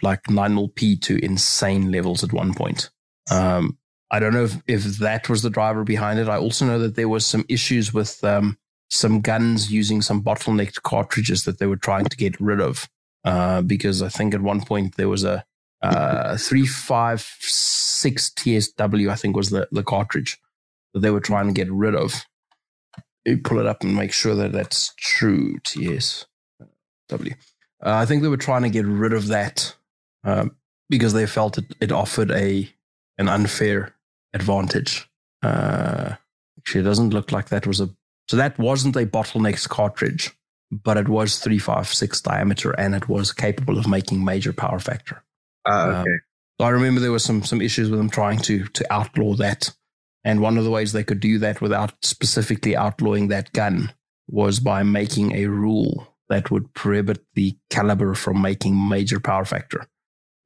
like 0.02 0.30
9 0.30 0.54
mil 0.54 0.68
P 0.68 0.96
to 0.96 1.22
insane 1.24 1.90
levels 1.90 2.22
at 2.22 2.32
one 2.32 2.54
point. 2.54 2.90
Um, 3.30 3.78
I 4.10 4.20
don't 4.20 4.34
know 4.34 4.44
if, 4.44 4.56
if 4.66 4.84
that 4.98 5.28
was 5.28 5.42
the 5.42 5.50
driver 5.50 5.82
behind 5.82 6.20
it. 6.20 6.28
I 6.28 6.36
also 6.36 6.66
know 6.66 6.78
that 6.78 6.94
there 6.94 7.08
was 7.08 7.26
some 7.26 7.44
issues 7.48 7.92
with 7.92 8.22
um, 8.22 8.58
some 8.90 9.20
guns 9.20 9.72
using 9.72 10.02
some 10.02 10.22
bottlenecked 10.22 10.82
cartridges 10.82 11.44
that 11.44 11.58
they 11.58 11.66
were 11.66 11.76
trying 11.76 12.04
to 12.04 12.16
get 12.16 12.40
rid 12.40 12.60
of. 12.60 12.88
Uh, 13.24 13.62
because 13.62 14.02
I 14.02 14.08
think 14.08 14.34
at 14.34 14.42
one 14.42 14.60
point 14.60 14.96
there 14.96 15.08
was 15.08 15.24
a 15.24 15.44
uh, 15.82 16.36
356 16.36 18.30
TSW, 18.30 19.10
I 19.10 19.14
think 19.14 19.34
was 19.34 19.50
the, 19.50 19.66
the 19.72 19.82
cartridge 19.82 20.38
that 20.94 21.00
they 21.00 21.10
were 21.10 21.20
trying 21.20 21.46
to 21.46 21.52
get 21.52 21.70
rid 21.70 21.94
of. 21.94 22.24
You 23.24 23.38
pull 23.38 23.58
it 23.58 23.66
up 23.66 23.82
and 23.82 23.94
make 23.94 24.12
sure 24.12 24.34
that 24.34 24.52
that's 24.52 24.94
true. 24.96 25.58
TSW. 25.60 26.26
Uh, 27.10 27.26
I 27.82 28.06
think 28.06 28.22
they 28.22 28.28
were 28.28 28.36
trying 28.36 28.62
to 28.62 28.70
get 28.70 28.86
rid 28.86 29.12
of 29.12 29.28
that 29.28 29.74
um, 30.24 30.56
because 30.88 31.12
they 31.12 31.26
felt 31.26 31.58
it, 31.58 31.74
it 31.80 31.92
offered 31.92 32.30
a 32.30 32.68
an 33.18 33.28
unfair 33.28 33.94
advantage. 34.32 35.08
Uh, 35.42 36.14
actually, 36.58 36.80
it 36.80 36.84
doesn't 36.84 37.10
look 37.10 37.32
like 37.32 37.48
that 37.48 37.66
was 37.66 37.80
a. 37.80 37.90
So 38.28 38.36
that 38.38 38.58
wasn't 38.58 38.96
a 38.96 39.04
bottleneck 39.04 39.68
cartridge, 39.68 40.32
but 40.70 40.96
it 40.96 41.08
was 41.08 41.38
356 41.38 42.22
diameter 42.22 42.72
and 42.72 42.94
it 42.94 43.06
was 43.08 43.32
capable 43.32 43.78
of 43.78 43.86
making 43.86 44.24
major 44.24 44.52
power 44.52 44.78
factor. 44.78 45.22
Uh, 45.66 46.02
okay. 46.02 46.10
Um, 46.10 46.20
so 46.60 46.66
I 46.66 46.70
remember 46.70 47.00
there 47.00 47.12
was 47.12 47.24
some 47.24 47.42
some 47.42 47.60
issues 47.60 47.90
with 47.90 47.98
them 47.98 48.10
trying 48.10 48.38
to 48.40 48.66
to 48.66 48.92
outlaw 48.92 49.34
that, 49.34 49.74
and 50.24 50.40
one 50.40 50.56
of 50.56 50.64
the 50.64 50.70
ways 50.70 50.92
they 50.92 51.04
could 51.04 51.20
do 51.20 51.38
that 51.38 51.60
without 51.60 51.92
specifically 52.02 52.76
outlawing 52.76 53.28
that 53.28 53.52
gun 53.52 53.92
was 54.28 54.58
by 54.58 54.82
making 54.82 55.32
a 55.36 55.46
rule 55.46 56.08
that 56.28 56.50
would 56.50 56.72
prohibit 56.74 57.24
the 57.34 57.56
caliber 57.70 58.14
from 58.14 58.40
making 58.40 58.88
major 58.88 59.20
power 59.20 59.44
factor, 59.44 59.86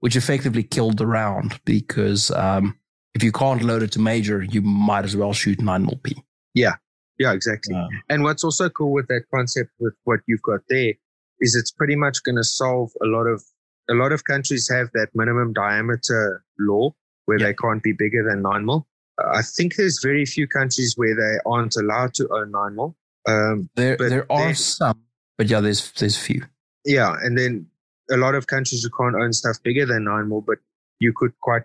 which 0.01 0.17
effectively 0.17 0.63
killed 0.63 0.99
the 0.99 1.07
round 1.07 1.61
because 1.65 2.31
um, 2.33 2.77
if 3.15 3.23
you 3.23 3.31
can't 3.31 3.63
load 3.63 3.83
it 3.83 3.93
to 3.93 4.01
major, 4.01 4.43
you 4.43 4.61
might 4.63 5.05
as 5.05 5.17
well 5.17 5.33
shoot 5.33 5.61
nine 5.61 5.85
mil 5.85 6.01
P. 6.03 6.17
Yeah, 6.55 6.75
yeah, 7.19 7.33
exactly. 7.33 7.75
Um, 7.75 7.89
and 8.09 8.23
what's 8.25 8.43
also 8.43 8.69
cool 8.69 8.93
with 8.93 9.07
that 9.09 9.23
concept 9.33 9.71
with 9.79 9.95
what 10.05 10.21
you've 10.27 10.43
got 10.43 10.61
there 10.69 10.95
is 11.41 11.55
it's 11.55 11.71
pretty 11.71 11.95
much 11.95 12.23
going 12.25 12.37
to 12.37 12.45
solve 12.45 12.91
a 13.03 13.07
lot 13.07 13.27
of 13.27 13.43
a 13.91 13.95
lot 13.95 14.13
of 14.13 14.25
countries 14.25 14.69
have 14.69 14.91
that 14.93 15.09
minimum 15.15 15.53
diameter 15.53 16.45
law 16.59 16.95
where 17.25 17.39
they 17.39 17.55
can't 17.55 17.83
be 17.83 17.93
bigger 17.93 18.23
than 18.29 18.43
nine 18.43 18.65
mil. 18.67 18.87
I 19.19 19.43
think 19.43 19.77
there's 19.77 20.01
very 20.03 20.25
few 20.25 20.47
countries 20.47 20.95
where 20.97 21.15
they 21.15 21.39
aren't 21.45 21.77
allowed 21.77 22.15
to 22.15 22.29
own 22.31 22.53
nine 22.53 22.77
mil. 22.77 22.97
Um, 23.27 23.69
there, 23.75 23.97
there 23.97 24.31
are 24.31 24.55
some, 24.55 25.03
but 25.37 25.49
yeah, 25.49 25.61
there's 25.61 25.91
there's 25.93 26.17
few. 26.17 26.43
Yeah, 26.85 27.17
and 27.23 27.37
then 27.37 27.67
a 28.11 28.17
lot 28.17 28.35
of 28.35 28.47
countries 28.47 28.83
you 28.83 28.91
can't 28.99 29.17
own 29.17 29.33
stuff 29.33 29.57
bigger 29.63 29.85
than 29.85 30.05
nine 30.05 30.29
mil, 30.29 30.41
but 30.41 30.59
you 31.01 31.13
could 31.15 31.33
quite. 31.41 31.63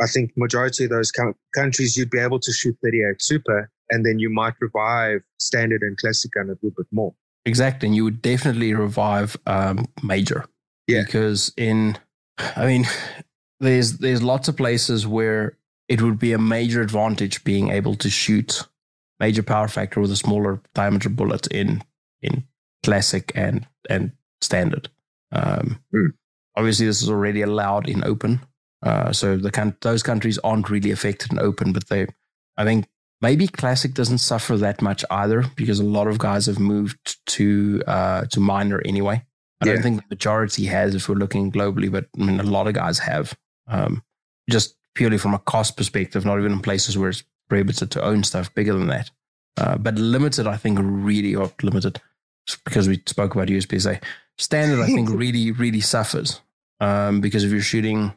I 0.00 0.06
think 0.06 0.32
majority 0.36 0.84
of 0.84 0.90
those 0.90 1.12
countries 1.54 1.96
you'd 1.96 2.10
be 2.10 2.18
able 2.18 2.40
to 2.40 2.50
shoot 2.50 2.76
38 2.82 3.20
super, 3.20 3.70
and 3.90 4.06
then 4.06 4.18
you 4.18 4.30
might 4.30 4.54
revive 4.60 5.20
standard 5.38 5.82
and 5.82 5.96
classic 5.98 6.32
gun 6.32 6.46
a 6.46 6.52
little 6.52 6.70
bit 6.70 6.86
more. 6.90 7.14
Exactly, 7.44 7.88
and 7.88 7.96
you 7.96 8.04
would 8.04 8.22
definitely 8.22 8.72
revive 8.72 9.36
um, 9.46 9.86
major. 10.02 10.46
Yeah. 10.86 11.02
Because 11.04 11.52
in, 11.56 11.98
I 12.38 12.66
mean, 12.66 12.86
there's 13.60 13.98
there's 13.98 14.22
lots 14.22 14.48
of 14.48 14.56
places 14.56 15.06
where 15.06 15.58
it 15.92 16.00
would 16.00 16.18
be 16.18 16.32
a 16.32 16.38
major 16.38 16.80
advantage 16.80 17.44
being 17.44 17.68
able 17.68 17.94
to 17.96 18.08
shoot 18.08 18.66
major 19.20 19.42
power 19.42 19.68
factor 19.68 20.00
with 20.00 20.10
a 20.10 20.16
smaller 20.16 20.62
diameter 20.72 21.10
bullet 21.10 21.46
in 21.48 21.84
in 22.22 22.44
classic 22.82 23.30
and 23.34 23.66
and 23.90 24.12
standard. 24.40 24.88
Um, 25.32 25.80
mm. 25.94 26.14
Obviously, 26.56 26.86
this 26.86 27.02
is 27.02 27.10
already 27.10 27.42
allowed 27.42 27.90
in 27.90 28.02
open, 28.04 28.40
uh, 28.82 29.12
so 29.12 29.36
the 29.36 29.74
those 29.82 30.02
countries 30.02 30.38
aren't 30.38 30.70
really 30.70 30.90
affected 30.90 31.30
in 31.30 31.38
open. 31.38 31.74
But 31.74 31.90
they, 31.90 32.06
I 32.56 32.64
think, 32.64 32.86
maybe 33.20 33.46
classic 33.46 33.92
doesn't 33.92 34.18
suffer 34.18 34.56
that 34.56 34.80
much 34.80 35.04
either 35.10 35.44
because 35.56 35.78
a 35.78 35.84
lot 35.84 36.06
of 36.06 36.16
guys 36.16 36.46
have 36.46 36.58
moved 36.58 37.18
to 37.36 37.82
uh, 37.86 38.24
to 38.30 38.40
minor 38.40 38.80
anyway. 38.86 39.26
I 39.60 39.66
yeah. 39.66 39.74
don't 39.74 39.82
think 39.82 40.00
the 40.00 40.14
majority 40.14 40.64
has 40.66 40.94
if 40.94 41.06
we're 41.06 41.16
looking 41.16 41.52
globally, 41.52 41.92
but 41.92 42.06
I 42.18 42.24
mean, 42.24 42.40
a 42.40 42.44
lot 42.44 42.66
of 42.66 42.72
guys 42.72 42.98
have. 43.00 43.36
Um, 43.68 44.02
just 44.50 44.74
purely 44.94 45.18
from 45.18 45.34
a 45.34 45.38
cost 45.38 45.76
perspective, 45.76 46.24
not 46.24 46.38
even 46.38 46.52
in 46.52 46.60
places 46.60 46.96
where 46.98 47.10
it's 47.10 47.24
prohibited 47.48 47.90
to 47.92 48.02
own 48.02 48.24
stuff 48.24 48.54
bigger 48.54 48.74
than 48.74 48.88
that. 48.88 49.10
Uh, 49.56 49.76
but 49.76 49.96
limited, 49.96 50.46
I 50.46 50.56
think, 50.56 50.78
really, 50.80 51.34
or 51.34 51.52
limited, 51.62 52.00
because 52.64 52.88
we 52.88 53.02
spoke 53.06 53.34
about 53.34 53.48
USPSA. 53.48 54.02
Standard, 54.38 54.82
I 54.82 54.86
think, 54.86 55.10
really, 55.12 55.52
really 55.52 55.80
suffers 55.80 56.40
um, 56.80 57.20
because 57.20 57.44
if 57.44 57.50
you're 57.50 57.60
shooting 57.60 58.00
you 58.00 58.12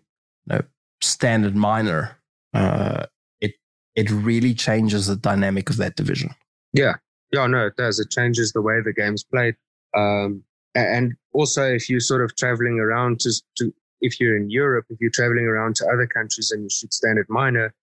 know, 0.47 0.61
standard 1.01 1.55
minor, 1.55 2.17
uh, 2.53 3.05
it 3.41 3.53
it 3.95 4.09
really 4.09 4.53
changes 4.53 5.07
the 5.07 5.15
dynamic 5.15 5.69
of 5.69 5.77
that 5.77 5.95
division. 5.95 6.33
Yeah, 6.73 6.95
Yeah, 7.31 7.47
no, 7.47 7.67
it 7.67 7.75
does. 7.75 7.99
It 7.99 8.09
changes 8.09 8.53
the 8.53 8.61
way 8.61 8.81
the 8.81 8.93
game's 8.93 9.23
played. 9.23 9.55
Um, 9.95 10.43
and 10.73 11.13
also, 11.33 11.63
if 11.63 11.89
you're 11.89 11.99
sort 11.99 12.23
of 12.23 12.35
traveling 12.35 12.79
around 12.79 13.19
to, 13.21 13.33
to, 13.57 13.73
if 14.01 14.19
you're 14.19 14.37
in 14.37 14.49
Europe, 14.49 14.85
if 14.89 14.99
you're 14.99 15.11
traveling 15.11 15.45
around 15.45 15.75
to 15.77 15.87
other 15.87 16.07
countries 16.07 16.51
and 16.51 16.63
you 16.63 16.69
shoot 16.69 16.93
standard 16.93 17.27
minor, 17.29 17.73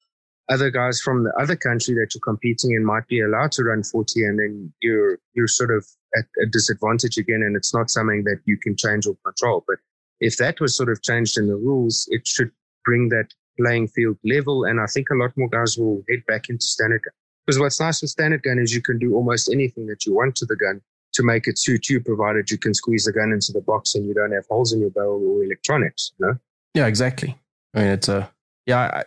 other 0.48 0.70
guys 0.70 1.00
from 1.00 1.24
the 1.24 1.32
other 1.40 1.56
country 1.56 1.94
that 1.94 2.10
you're 2.14 2.20
competing 2.20 2.72
in 2.72 2.84
might 2.84 3.06
be 3.08 3.20
allowed 3.20 3.52
to 3.52 3.64
run 3.64 3.82
40 3.82 4.24
and 4.24 4.38
then 4.38 4.72
you're, 4.82 5.18
you're 5.34 5.48
sort 5.48 5.70
of 5.70 5.86
at 6.16 6.24
a 6.42 6.46
disadvantage 6.46 7.16
again. 7.16 7.42
And 7.42 7.56
it's 7.56 7.72
not 7.72 7.90
something 7.90 8.24
that 8.24 8.40
you 8.44 8.56
can 8.58 8.76
change 8.76 9.06
or 9.06 9.16
control. 9.24 9.64
But 9.66 9.78
if 10.20 10.36
that 10.38 10.60
was 10.60 10.76
sort 10.76 10.90
of 10.90 11.02
changed 11.02 11.38
in 11.38 11.48
the 11.48 11.56
rules, 11.56 12.06
it 12.10 12.26
should 12.26 12.50
bring 12.84 13.08
that 13.10 13.28
playing 13.58 13.88
field 13.88 14.18
level. 14.24 14.64
And 14.64 14.80
I 14.80 14.86
think 14.86 15.08
a 15.10 15.14
lot 15.16 15.32
more 15.36 15.48
guys 15.48 15.76
will 15.78 16.02
head 16.08 16.22
back 16.26 16.48
into 16.48 16.64
standard 16.64 17.02
gun. 17.04 17.12
Because 17.46 17.58
what's 17.58 17.80
nice 17.80 18.02
with 18.02 18.10
standard 18.10 18.42
gun 18.42 18.58
is 18.58 18.74
you 18.74 18.82
can 18.82 18.98
do 18.98 19.14
almost 19.14 19.50
anything 19.50 19.86
that 19.86 20.06
you 20.06 20.14
want 20.14 20.36
to 20.36 20.46
the 20.46 20.56
gun 20.56 20.80
to 21.12 21.22
make 21.22 21.46
it 21.46 21.58
suit 21.58 21.88
you, 21.88 22.00
provided 22.00 22.50
you 22.50 22.58
can 22.58 22.74
squeeze 22.74 23.04
the 23.04 23.12
gun 23.12 23.32
into 23.32 23.52
the 23.52 23.60
box 23.60 23.94
and 23.94 24.06
you 24.06 24.14
don't 24.14 24.32
have 24.32 24.46
holes 24.48 24.72
in 24.72 24.80
your 24.80 24.90
barrel 24.90 25.22
or 25.24 25.44
electronics. 25.44 26.12
You 26.18 26.26
know? 26.26 26.38
Yeah, 26.74 26.86
exactly. 26.86 27.38
I 27.74 27.78
mean, 27.78 27.88
it's 27.88 28.08
a 28.08 28.30
yeah. 28.66 28.78
I, 28.78 29.04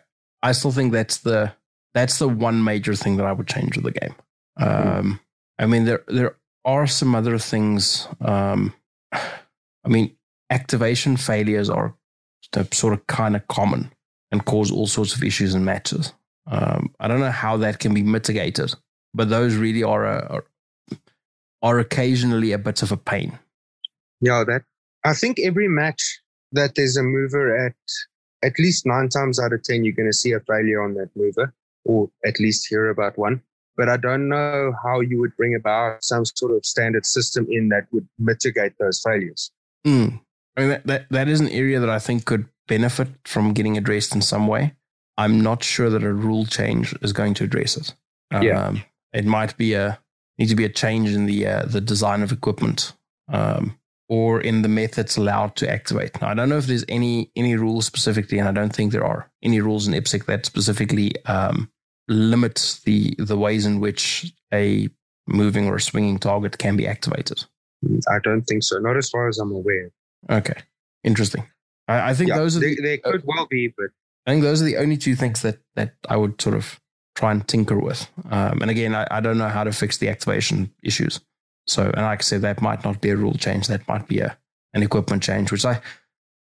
I 0.50 0.52
still 0.52 0.72
think 0.72 0.92
that's 0.92 1.18
the 1.18 1.54
that's 1.94 2.20
the 2.20 2.30
one 2.30 2.64
major 2.64 2.96
thing 2.96 3.18
that 3.18 3.26
I 3.26 3.32
would 3.32 3.48
change 3.48 3.78
with 3.78 3.86
the 3.86 4.00
game. 4.00 4.16
Um, 4.58 5.20
I 5.60 5.66
mean, 5.66 5.86
there 5.86 6.04
there 6.08 6.36
are 6.64 6.88
some 6.88 7.16
other 7.16 7.38
things. 7.38 8.08
Um, 8.22 8.74
I 9.14 9.88
mean, 9.88 10.16
activation 10.50 11.18
failures 11.18 11.70
are 11.70 11.96
sort 12.72 12.94
of 12.94 13.06
kind 13.08 13.36
of 13.36 13.48
common 13.48 13.92
and 14.32 14.46
cause 14.46 14.72
all 14.72 14.88
sorts 14.88 15.16
of 15.16 15.24
issues 15.24 15.56
in 15.56 15.66
matches. 15.66 16.14
Um, 16.48 16.94
I 17.00 17.08
don't 17.08 17.20
know 17.20 17.32
how 17.32 17.58
that 17.58 17.80
can 17.80 17.94
be 17.94 18.04
mitigated, 18.04 18.74
but 19.14 19.30
those 19.30 19.56
really 19.56 19.84
are, 19.84 20.06
a, 20.06 20.44
are 21.66 21.80
occasionally 21.80 22.52
a 22.52 22.60
bit 22.60 22.84
of 22.84 22.92
a 22.92 22.98
pain. 22.98 23.40
Yeah, 24.22 24.44
that 24.46 24.62
I 25.04 25.14
think 25.14 25.40
every 25.40 25.68
match 25.68 26.22
that 26.52 26.76
there's 26.76 26.96
a 26.96 27.02
mover 27.02 27.66
at 27.66 27.76
at 28.44 28.60
least 28.60 28.86
nine 28.86 29.10
times 29.10 29.40
out 29.40 29.52
of 29.52 29.64
ten, 29.64 29.84
you're 29.84 29.96
going 29.96 30.10
to 30.10 30.14
see 30.14 30.32
a 30.32 30.40
failure 30.42 30.82
on 30.82 30.94
that 30.94 31.10
mover, 31.16 31.54
or 31.84 32.12
at 32.24 32.40
least 32.40 32.68
hear 32.70 32.90
about 32.90 33.18
one. 33.18 33.42
But 33.76 33.90
I 33.90 33.98
don't 33.98 34.30
know 34.30 34.74
how 34.84 35.00
you 35.02 35.20
would 35.20 35.36
bring 35.36 35.56
about 35.56 36.04
some 36.04 36.24
sort 36.24 36.56
of 36.56 36.64
standard 36.66 37.06
system 37.06 37.48
in 37.50 37.70
that 37.70 37.88
would 37.92 38.08
mitigate 38.20 38.74
those 38.80 39.02
failures. 39.02 39.52
Mm. 39.86 40.22
I 40.56 40.60
mean, 40.62 40.70
that, 40.70 40.88
that, 40.88 41.06
that 41.10 41.28
is 41.28 41.42
an 41.42 41.50
area 41.50 41.80
that 41.80 41.90
I 41.90 42.00
think 42.00 42.26
could 42.26 42.48
benefit 42.68 43.10
from 43.26 43.54
getting 43.54 43.76
addressed 43.76 44.16
in 44.16 44.22
some 44.22 44.48
way. 44.48 44.76
I'm 45.18 45.42
not 45.42 45.64
sure 45.64 45.90
that 45.90 46.04
a 46.04 46.14
rule 46.14 46.46
change 46.46 46.96
is 47.02 47.12
going 47.12 47.34
to 47.36 47.44
address 47.44 47.76
it. 47.76 47.94
Yeah. 48.42 48.68
Um, 48.68 48.84
it 49.12 49.26
might 49.26 49.58
be 49.58 49.74
a 49.74 50.00
need 50.38 50.50
to 50.50 50.56
be 50.56 50.66
a 50.66 50.70
change 50.70 51.10
in 51.10 51.26
the 51.26 51.48
uh, 51.48 51.66
the 51.66 51.82
design 51.82 52.22
of 52.22 52.32
equipment 52.32 52.94
um, 53.32 53.78
or 54.08 54.42
in 54.42 54.62
the 54.62 54.68
methods 54.68 55.18
allowed 55.18 55.56
to 55.58 55.70
activate. 55.70 56.22
Now, 56.22 56.30
I 56.30 56.34
don't 56.34 56.50
know 56.50 56.58
if 56.58 56.68
there's 56.68 56.86
any 56.90 57.32
any 57.36 57.56
rules 57.56 57.86
specifically, 57.86 58.40
and 58.40 58.48
I 58.48 58.52
don't 58.52 58.76
think 58.76 58.92
there 58.92 59.06
are 59.06 59.32
any 59.44 59.62
rules 59.62 59.88
in 59.88 59.94
IPSC 59.94 60.26
that 60.26 60.46
specifically 60.46 61.14
um, 61.26 61.70
limit 62.08 62.80
the 62.86 63.16
the 63.18 63.38
ways 63.38 63.66
in 63.66 63.80
which 63.80 64.34
a 64.54 64.90
moving 65.28 65.68
or 65.68 65.76
a 65.76 65.82
swinging 65.82 66.20
target 66.20 66.58
can 66.58 66.78
be 66.78 66.88
activated. 66.88 67.44
I 68.10 68.20
don't 68.24 68.44
think 68.44 68.64
so. 68.64 68.78
Not 68.80 68.98
as 68.98 69.10
far 69.10 69.28
as 69.28 69.38
I'm 69.38 69.52
aware. 69.52 69.92
Okay, 70.30 70.60
interesting. 71.04 71.48
I, 71.88 72.12
I 72.12 72.14
think 72.14 72.30
Yeah, 72.30 72.38
those 72.38 72.58
are 72.58 72.60
they, 72.60 72.76
the, 72.76 72.82
they 72.82 72.98
could 72.98 73.24
well 73.26 73.48
be, 73.48 73.74
but 73.76 73.88
I 74.26 74.32
think 74.32 74.44
those 74.44 74.62
are 74.62 74.66
the 74.66 74.78
only 74.78 74.98
two 74.98 75.16
things 75.16 75.42
that 75.42 75.60
that 75.76 75.94
I 76.10 76.18
would 76.18 76.42
sort 76.42 76.56
of 76.56 76.80
try 77.16 77.32
and 77.32 77.48
tinker 77.48 77.80
with. 77.80 78.08
Um, 78.30 78.62
and 78.62 78.70
again, 78.70 78.94
I, 78.94 79.08
I 79.10 79.20
don't 79.22 79.38
know 79.38 79.48
how 79.50 79.64
to 79.64 79.72
fix 79.72 79.98
the 79.98 80.10
activation 80.10 80.72
issues. 80.84 81.22
So, 81.68 81.84
and 81.84 82.02
like 82.04 82.20
I 82.20 82.24
said, 82.24 82.42
that 82.42 82.62
might 82.62 82.84
not 82.84 83.02
be 83.02 83.10
a 83.10 83.16
rule 83.18 83.34
change. 83.34 83.68
That 83.68 83.88
might 83.88 84.08
be 84.08 84.20
a 84.20 84.38
an 84.74 84.84
equipment 84.84 85.24
change, 85.24 85.52
which 85.52 85.66
I 85.66 85.82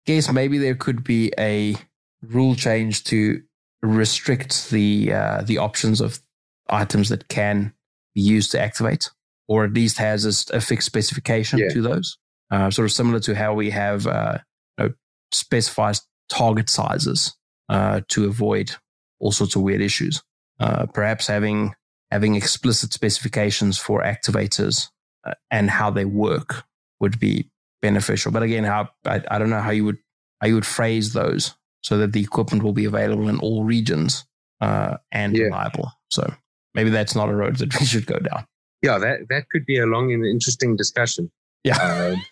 guess 0.06 0.30
maybe 0.32 0.58
there 0.58 0.74
could 0.74 1.04
be 1.04 1.32
a 1.38 1.76
rule 2.22 2.54
change 2.56 3.04
to 3.04 3.42
restrict 3.82 4.70
the 4.70 5.12
uh, 5.12 5.42
the 5.42 5.58
options 5.58 6.00
of 6.00 6.20
items 6.68 7.08
that 7.10 7.28
can 7.28 7.72
be 8.14 8.20
used 8.20 8.50
to 8.52 8.60
activate, 8.60 9.10
or 9.48 9.64
at 9.64 9.72
least 9.74 9.98
has 9.98 10.46
a 10.52 10.60
fixed 10.60 10.86
specification 10.86 11.58
Yeah. 11.58 11.68
to 11.70 11.82
those. 11.82 12.18
Uh, 12.50 12.70
sort 12.70 12.86
of 12.86 12.92
similar 12.92 13.20
to 13.20 13.34
how 13.34 13.54
we 13.54 13.70
have 13.70 14.06
uh, 14.06 14.38
you 14.78 14.84
know, 14.86 14.94
specified 15.32 15.96
target 16.28 16.68
sizes 16.68 17.36
uh, 17.68 18.00
to 18.08 18.26
avoid 18.26 18.72
all 19.20 19.32
sorts 19.32 19.56
of 19.56 19.62
weird 19.62 19.80
issues. 19.80 20.22
Uh, 20.60 20.86
perhaps 20.86 21.26
having 21.26 21.74
having 22.10 22.36
explicit 22.36 22.92
specifications 22.92 23.78
for 23.78 24.02
activators 24.02 24.88
uh, 25.26 25.32
and 25.50 25.68
how 25.68 25.90
they 25.90 26.04
work 26.04 26.62
would 27.00 27.18
be 27.18 27.50
beneficial. 27.82 28.30
But 28.30 28.42
again, 28.44 28.64
how 28.64 28.90
I, 29.04 29.20
I 29.30 29.38
don't 29.38 29.50
know 29.50 29.60
how 29.60 29.70
you 29.72 29.84
would 29.84 29.98
how 30.40 30.46
you 30.46 30.54
would 30.54 30.66
phrase 30.66 31.12
those 31.12 31.54
so 31.82 31.98
that 31.98 32.12
the 32.12 32.20
equipment 32.22 32.62
will 32.62 32.72
be 32.72 32.84
available 32.84 33.28
in 33.28 33.38
all 33.40 33.64
regions 33.64 34.24
uh, 34.60 34.96
and 35.10 35.36
Yeah. 35.36 35.44
reliable. 35.46 35.90
So 36.10 36.32
maybe 36.74 36.90
that's 36.90 37.14
not 37.16 37.28
a 37.28 37.34
road 37.34 37.56
that 37.56 37.78
we 37.80 37.84
should 37.86 38.06
go 38.06 38.18
down. 38.18 38.46
yeah, 38.82 38.98
that 38.98 39.26
that 39.30 39.48
could 39.50 39.66
be 39.66 39.78
a 39.78 39.86
long 39.86 40.12
and 40.12 40.24
interesting 40.24 40.76
discussion. 40.76 41.30
Yeah. 41.64 41.78
Um, 41.78 42.22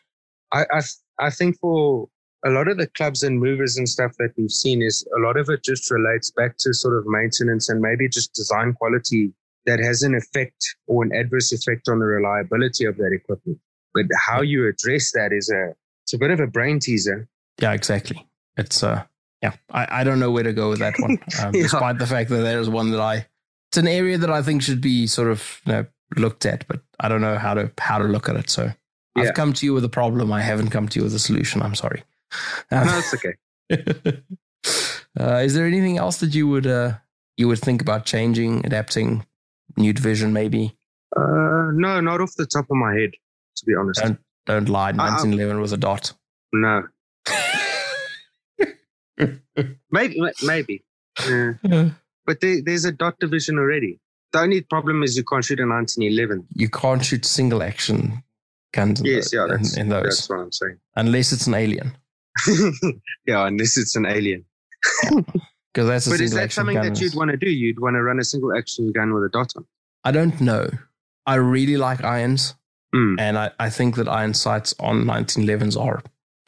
I, 0.52 0.64
I 0.70 0.80
I 1.18 1.30
think 1.30 1.58
for 1.58 2.08
a 2.44 2.50
lot 2.50 2.68
of 2.68 2.76
the 2.76 2.86
clubs 2.88 3.22
and 3.22 3.38
movers 3.38 3.76
and 3.76 3.88
stuff 3.88 4.12
that 4.18 4.32
we've 4.36 4.50
seen 4.50 4.82
is 4.82 5.06
a 5.16 5.20
lot 5.20 5.36
of 5.36 5.48
it 5.48 5.62
just 5.62 5.90
relates 5.90 6.30
back 6.30 6.56
to 6.58 6.74
sort 6.74 6.96
of 6.98 7.04
maintenance 7.06 7.68
and 7.68 7.80
maybe 7.80 8.08
just 8.08 8.32
design 8.34 8.72
quality 8.74 9.32
that 9.66 9.78
has 9.78 10.02
an 10.02 10.14
effect 10.14 10.74
or 10.88 11.04
an 11.04 11.12
adverse 11.14 11.52
effect 11.52 11.88
on 11.88 12.00
the 12.00 12.04
reliability 12.04 12.84
of 12.84 12.96
that 12.96 13.12
equipment. 13.12 13.58
But 13.94 14.06
how 14.16 14.40
you 14.40 14.66
address 14.66 15.12
that 15.12 15.32
is 15.32 15.50
a 15.50 15.74
it's 16.04 16.14
a 16.14 16.18
bit 16.18 16.30
of 16.30 16.40
a 16.40 16.46
brain 16.48 16.80
teaser. 16.80 17.28
Yeah, 17.60 17.72
exactly. 17.72 18.26
It's 18.56 18.82
uh 18.82 19.04
yeah, 19.42 19.52
I, 19.70 20.00
I 20.00 20.04
don't 20.04 20.18
know 20.20 20.30
where 20.30 20.42
to 20.44 20.52
go 20.52 20.70
with 20.70 20.78
that 20.80 20.94
one. 20.98 21.18
Um, 21.42 21.54
Yeah. 21.54 21.62
Despite 21.62 21.98
the 21.98 22.06
fact 22.06 22.30
that 22.30 22.42
there's 22.42 22.68
one 22.68 22.90
that 22.90 23.00
I 23.00 23.26
it's 23.70 23.78
an 23.78 23.86
area 23.88 24.18
that 24.18 24.30
I 24.30 24.42
think 24.42 24.62
should 24.62 24.80
be 24.80 25.06
sort 25.06 25.28
of 25.30 25.60
you 25.66 25.72
know, 25.72 25.86
looked 26.16 26.44
at, 26.44 26.66
but 26.68 26.80
I 27.00 27.08
don't 27.08 27.20
know 27.20 27.38
how 27.38 27.54
to 27.54 27.70
how 27.78 27.98
to 27.98 28.04
look 28.04 28.28
at 28.28 28.36
it. 28.36 28.50
So 28.50 28.72
Yeah. 29.16 29.24
I've 29.24 29.34
come 29.34 29.52
to 29.52 29.66
you 29.66 29.74
with 29.74 29.84
a 29.84 29.88
problem. 29.88 30.32
I 30.32 30.42
haven't 30.42 30.70
come 30.70 30.88
to 30.88 30.98
you 30.98 31.04
with 31.04 31.14
a 31.14 31.18
solution. 31.20 31.62
I'm 31.62 31.74
sorry. 31.74 32.02
Um, 32.70 32.86
No, 32.86 32.98
it's 32.98 33.14
okay. 33.14 33.34
uh, 35.20 35.36
is 35.44 35.54
there 35.54 35.66
anything 35.66 35.98
else 35.98 36.18
that 36.18 36.34
you 36.34 36.48
would 36.48 36.66
uh, 36.66 36.94
you 37.36 37.48
would 37.48 37.58
think 37.60 37.80
about 37.82 38.04
changing, 38.04 38.64
adapting, 38.66 39.24
new 39.76 39.92
division 39.92 40.32
maybe? 40.32 40.76
Uh, 41.16 41.70
no, 41.74 42.00
not 42.00 42.20
off 42.20 42.34
the 42.36 42.46
top 42.46 42.64
of 42.70 42.76
my 42.76 42.94
head, 42.94 43.10
to 43.56 43.64
be 43.66 43.74
honest. 43.74 44.00
Don't 44.02 44.18
don't 44.46 44.68
lie. 44.68 44.90
I- 44.90 44.92
1911 44.92 45.60
was 45.60 45.72
a 45.72 45.76
dot. 45.76 46.12
No, 46.52 46.82
maybe, 49.90 50.20
maybe. 50.42 50.84
Yeah. 51.28 51.54
But 52.26 52.40
there, 52.40 52.62
there's 52.62 52.84
a 52.84 52.92
dot 52.92 53.18
division 53.20 53.58
already. 53.58 54.00
The 54.32 54.40
only 54.40 54.60
problem 54.62 55.02
is 55.02 55.16
you 55.16 55.24
can't 55.24 55.44
shoot 55.44 55.60
a 55.60 55.66
1911. 55.66 56.46
you 56.54 56.68
can't 56.68 57.04
shoot 57.04 57.24
single 57.24 57.62
action 57.62 58.22
guns 58.72 59.00
in, 59.00 59.06
Yes, 59.06 59.30
the- 59.30 59.36
yeah, 59.36 59.54
in- 59.54 59.78
in 59.80 59.88
those 59.90 60.04
that's 60.04 60.28
what 60.30 60.38
I'm 60.40 60.52
saying. 60.52 60.78
unless 60.96 61.32
it's 61.32 61.46
an 61.46 61.54
alien. 61.54 61.92
yeah, 63.26 63.46
unless 63.46 63.76
it's 63.76 63.96
an 63.96 64.06
alien. 64.06 64.44
Because 65.74 65.88
that's 65.88 66.06
a 66.06 66.10
But 66.10 66.20
is 66.20 66.32
that 66.32 66.52
something 66.52 66.74
that 66.76 67.00
you'd 67.00 67.14
want 67.14 67.30
to 67.30 67.36
do? 67.38 67.48
You'd 67.48 67.80
want 67.80 67.94
to 67.94 68.02
run 68.02 68.20
a 68.20 68.24
single 68.24 68.54
action 68.54 68.92
gun 68.92 69.14
with 69.14 69.22
a 69.24 69.30
dot 69.30 69.54
on. 69.56 69.64
I 70.04 70.10
don't 70.12 70.38
know. 70.38 70.68
I 71.24 71.36
really 71.36 71.78
like 71.78 72.04
irons, 72.04 72.54
Mm. 72.94 73.18
and 73.18 73.38
I, 73.38 73.52
I 73.58 73.70
think 73.70 73.96
that 73.96 74.06
iron 74.06 74.34
sights 74.34 74.74
on 74.78 75.04
1911s 75.06 75.80
are 75.80 76.02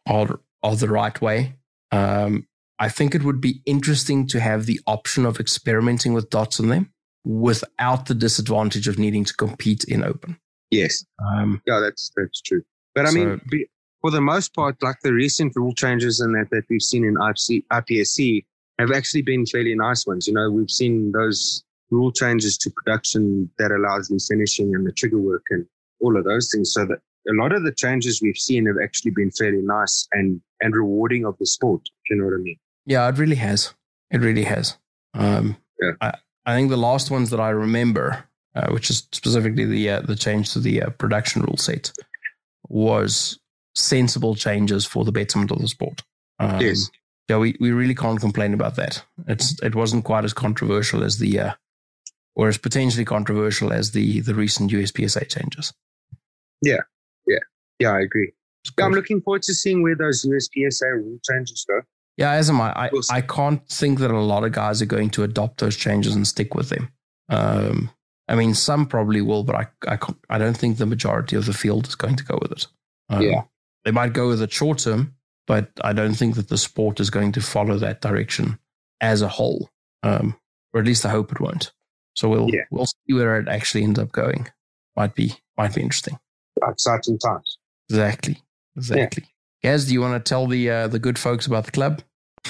are, 0.06 0.38
are 0.62 0.76
the 0.76 0.88
right 0.90 1.18
way. 1.22 1.54
Um, 1.90 2.46
I 2.78 2.90
think 2.90 3.14
it 3.14 3.22
would 3.22 3.40
be 3.40 3.62
interesting 3.64 4.26
to 4.26 4.40
have 4.40 4.66
the 4.66 4.78
option 4.86 5.24
of 5.24 5.40
experimenting 5.40 6.12
with 6.12 6.28
dots 6.28 6.60
on 6.60 6.68
them 6.68 6.92
without 7.24 8.04
the 8.04 8.14
disadvantage 8.14 8.88
of 8.88 8.98
needing 8.98 9.24
to 9.24 9.34
compete 9.34 9.84
in 9.84 10.04
open. 10.04 10.36
Yes. 10.70 11.02
Um, 11.26 11.62
Yeah, 11.66 11.80
that's 11.80 12.10
that's 12.14 12.42
true. 12.42 12.62
But 12.94 13.06
I 13.06 13.10
So- 13.10 13.14
mean, 13.16 13.40
be, 13.50 13.66
for 14.04 14.10
the 14.10 14.20
most 14.20 14.52
part, 14.52 14.76
like 14.82 15.00
the 15.02 15.14
recent 15.14 15.56
rule 15.56 15.72
changes 15.72 16.20
and 16.20 16.34
that 16.34 16.50
that 16.50 16.64
we've 16.68 16.82
seen 16.82 17.06
in 17.06 17.14
IPC, 17.14 17.64
IPSC 17.72 18.44
have 18.78 18.90
actually 18.90 19.22
been 19.22 19.46
fairly 19.46 19.74
nice 19.74 20.06
ones. 20.06 20.26
You 20.26 20.34
know, 20.34 20.50
we've 20.50 20.70
seen 20.70 21.10
those 21.12 21.64
rule 21.90 22.12
changes 22.12 22.58
to 22.58 22.70
production 22.70 23.48
that 23.58 23.70
allows 23.70 24.08
the 24.08 24.22
finishing 24.28 24.74
and 24.74 24.86
the 24.86 24.92
trigger 24.92 25.16
work 25.16 25.44
and 25.48 25.64
all 26.02 26.18
of 26.18 26.24
those 26.24 26.50
things. 26.52 26.74
So 26.74 26.84
that 26.84 26.98
a 27.30 27.32
lot 27.32 27.54
of 27.54 27.62
the 27.62 27.72
changes 27.72 28.20
we've 28.20 28.36
seen 28.36 28.66
have 28.66 28.76
actually 28.84 29.12
been 29.12 29.30
fairly 29.30 29.62
nice 29.62 30.06
and 30.12 30.38
and 30.60 30.76
rewarding 30.76 31.24
of 31.24 31.38
the 31.38 31.46
sport. 31.46 31.80
if 31.86 32.10
You 32.10 32.16
know 32.18 32.26
what 32.26 32.34
I 32.34 32.42
mean? 32.42 32.58
yeah, 32.84 33.08
it 33.08 33.16
really 33.16 33.36
has. 33.36 33.72
It 34.10 34.20
really 34.20 34.44
has. 34.44 34.76
Um, 35.14 35.56
Yeah. 35.80 35.92
I, 36.02 36.12
I 36.44 36.54
think 36.54 36.68
the 36.68 36.76
last 36.76 37.10
ones 37.10 37.30
that 37.30 37.40
I 37.40 37.48
remember, 37.48 38.28
uh, 38.54 38.68
which 38.70 38.90
is 38.90 39.08
specifically 39.12 39.64
the 39.64 39.88
uh, 39.88 40.00
the 40.02 40.14
change 40.14 40.52
to 40.52 40.60
the 40.60 40.82
uh, 40.82 40.90
production 40.90 41.40
rule 41.40 41.56
set, 41.56 41.90
was 42.68 43.38
sensible 43.74 44.34
changes 44.34 44.84
for 44.86 45.04
the 45.04 45.12
betterment 45.12 45.50
of 45.50 45.58
the 45.60 45.68
sport. 45.68 46.02
Um, 46.38 46.60
Yes. 46.60 46.90
Yeah, 47.28 47.38
we, 47.38 47.56
we 47.58 47.70
really 47.70 47.94
can't 47.94 48.20
complain 48.20 48.52
about 48.52 48.76
that. 48.76 49.02
It's 49.26 49.58
it 49.62 49.74
wasn't 49.74 50.04
quite 50.04 50.24
as 50.24 50.34
controversial 50.34 51.02
as 51.02 51.16
the 51.18 51.40
uh, 51.40 51.52
or 52.36 52.48
as 52.48 52.58
potentially 52.58 53.06
controversial 53.06 53.72
as 53.72 53.92
the 53.92 54.20
the 54.20 54.34
recent 54.34 54.70
USPSA 54.70 55.26
changes. 55.30 55.72
Yeah, 56.60 56.80
yeah, 57.26 57.38
yeah. 57.78 57.92
I 57.92 58.00
agree. 58.00 58.32
Yeah, 58.78 58.84
I'm 58.84 58.92
looking 58.92 59.22
forward 59.22 59.42
to 59.44 59.54
seeing 59.54 59.82
where 59.82 59.96
those 59.96 60.22
USPSA 60.26 60.92
rule 61.02 61.18
changes 61.30 61.64
go. 61.66 61.80
Yeah, 62.18 62.32
as 62.32 62.50
am 62.50 62.60
I. 62.60 62.72
I. 62.88 62.90
I 63.10 63.20
can't 63.22 63.66
think 63.68 64.00
that 64.00 64.10
a 64.10 64.20
lot 64.20 64.44
of 64.44 64.52
guys 64.52 64.82
are 64.82 64.86
going 64.86 65.08
to 65.10 65.22
adopt 65.22 65.60
those 65.60 65.76
changes 65.76 66.14
and 66.14 66.26
stick 66.26 66.54
with 66.54 66.68
them. 66.68 66.90
Um, 67.30 67.90
I 68.28 68.34
mean, 68.34 68.52
some 68.54 68.84
probably 68.86 69.22
will, 69.22 69.44
but 69.44 69.54
I, 69.56 69.66
I, 69.88 69.96
can't- 69.96 70.18
I 70.28 70.36
don't 70.38 70.56
think 70.56 70.76
the 70.76 70.86
majority 70.86 71.36
of 71.36 71.46
the 71.46 71.52
field 71.54 71.86
is 71.88 71.94
going 71.94 72.16
to 72.16 72.24
go 72.24 72.38
with 72.42 72.52
it. 72.52 72.66
Um, 73.08 73.22
Yeah. 73.22 73.42
They 73.84 73.90
might 73.90 74.12
go 74.12 74.28
with 74.28 74.42
it 74.42 74.52
short 74.52 74.78
term, 74.78 75.14
but 75.46 75.70
I 75.82 75.92
don't 75.92 76.14
think 76.14 76.36
that 76.36 76.48
the 76.48 76.58
sport 76.58 77.00
is 77.00 77.10
going 77.10 77.32
to 77.32 77.40
follow 77.40 77.78
that 77.78 78.00
direction 78.00 78.58
as 79.00 79.22
a 79.22 79.28
whole. 79.28 79.70
Um, 80.02 80.36
or 80.72 80.80
at 80.80 80.86
least 80.86 81.06
I 81.06 81.10
hope 81.10 81.32
it 81.32 81.40
won't. 81.40 81.72
So 82.16 82.28
we'll 82.28 82.48
Yeah. 82.52 82.64
we'll 82.70 82.86
see 82.86 83.12
where 83.12 83.38
it 83.38 83.48
actually 83.48 83.84
ends 83.84 83.98
up 83.98 84.12
going. 84.12 84.48
Might 84.96 85.14
be 85.14 85.34
might 85.56 85.74
be 85.74 85.82
interesting. 85.82 86.18
Exciting 86.66 87.18
times. 87.18 87.58
Exactly. 87.90 88.42
Exactly. 88.76 89.24
Gaz, 89.62 89.86
do 89.86 89.92
you 89.92 90.00
want 90.00 90.22
to 90.24 90.28
tell 90.28 90.46
the 90.46 90.70
uh, 90.70 90.88
the 90.88 90.98
good 90.98 91.18
folks 91.18 91.46
about 91.46 91.64
the 91.64 91.72
club? 91.72 92.02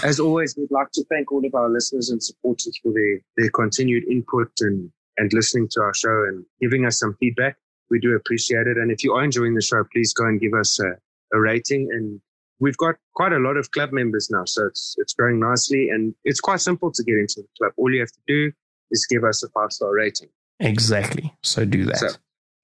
As 0.02 0.18
always, 0.18 0.56
we'd 0.56 0.70
like 0.70 0.90
to 0.92 1.04
thank 1.04 1.30
all 1.30 1.44
of 1.46 1.54
our 1.54 1.68
listeners 1.68 2.10
and 2.10 2.20
supporters 2.22 2.76
for 2.82 2.92
their, 2.92 3.20
their 3.36 3.50
continued 3.50 4.02
input 4.10 4.50
and, 4.60 4.90
and 5.18 5.32
listening 5.32 5.68
to 5.70 5.80
our 5.82 5.94
show 5.94 6.24
and 6.28 6.44
giving 6.60 6.84
us 6.84 6.98
some 6.98 7.14
feedback. 7.20 7.56
We 7.90 8.00
do 8.00 8.16
appreciate 8.16 8.66
it. 8.66 8.76
And 8.76 8.90
if 8.90 9.04
you 9.04 9.12
are 9.12 9.22
enjoying 9.22 9.54
the 9.54 9.62
show, 9.62 9.84
please 9.92 10.12
go 10.12 10.24
and 10.24 10.40
give 10.40 10.52
us 10.54 10.80
a, 10.80 10.96
a 11.34 11.40
rating. 11.40 11.88
And 11.92 12.20
we've 12.60 12.76
got 12.76 12.94
quite 13.14 13.32
a 13.32 13.38
lot 13.38 13.56
of 13.56 13.70
club 13.72 13.92
members 13.92 14.30
now, 14.30 14.44
so 14.46 14.66
it's 14.66 14.94
it's 14.98 15.12
growing 15.12 15.40
nicely. 15.40 15.90
And 15.90 16.14
it's 16.24 16.40
quite 16.40 16.60
simple 16.60 16.90
to 16.92 17.02
get 17.02 17.16
into 17.16 17.42
the 17.42 17.48
club. 17.58 17.72
All 17.76 17.92
you 17.92 18.00
have 18.00 18.12
to 18.12 18.20
do 18.26 18.52
is 18.90 19.06
give 19.06 19.24
us 19.24 19.42
a 19.42 19.48
five 19.50 19.72
star 19.72 19.92
rating. 19.92 20.28
Exactly. 20.60 21.34
So 21.42 21.64
do 21.64 21.84
that. 21.86 21.98
So- 21.98 22.08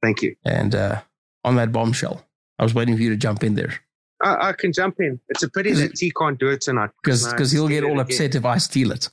Thank 0.03 0.23
you. 0.23 0.35
And 0.47 0.75
uh, 0.75 1.03
on 1.45 1.57
that 1.57 1.73
bombshell, 1.73 2.25
I 2.59 2.63
was 2.63 2.73
waiting 2.73 2.97
for 2.97 3.03
you 3.03 3.11
to 3.11 3.17
jump 3.17 3.45
in 3.45 3.55
there 3.55 3.81
I, 4.23 4.49
I 4.49 4.53
can 4.53 4.73
jump 4.73 5.01
in. 5.01 5.21
It's 5.29 5.43
a 5.43 5.49
pity 5.49 5.73
that 5.73 5.95
T 5.95 6.13
can't 6.17 6.39
do 6.39 6.49
it 6.49 6.61
tonight 6.61 6.91
because 7.03 7.29
because 7.29 7.51
he'll 7.51 7.69
get 7.69 7.85
all 7.85 7.93
again. 7.93 8.01
upset 8.01 8.35
if 8.35 8.45
I 8.45 8.59
steal 8.59 8.93
it. 8.93 9.09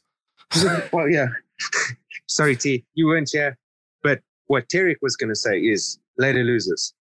well, 0.91 1.09
yeah. 1.09 1.27
Sorry, 2.27 2.55
T, 2.55 2.85
you 2.93 3.07
weren't 3.07 3.29
here. 3.31 3.57
But 4.03 4.21
what 4.47 4.67
Tarek 4.67 4.97
was 5.01 5.15
going 5.15 5.29
to 5.29 5.35
say 5.35 5.59
is 5.59 5.97
later 6.17 6.43
losers. 6.43 6.93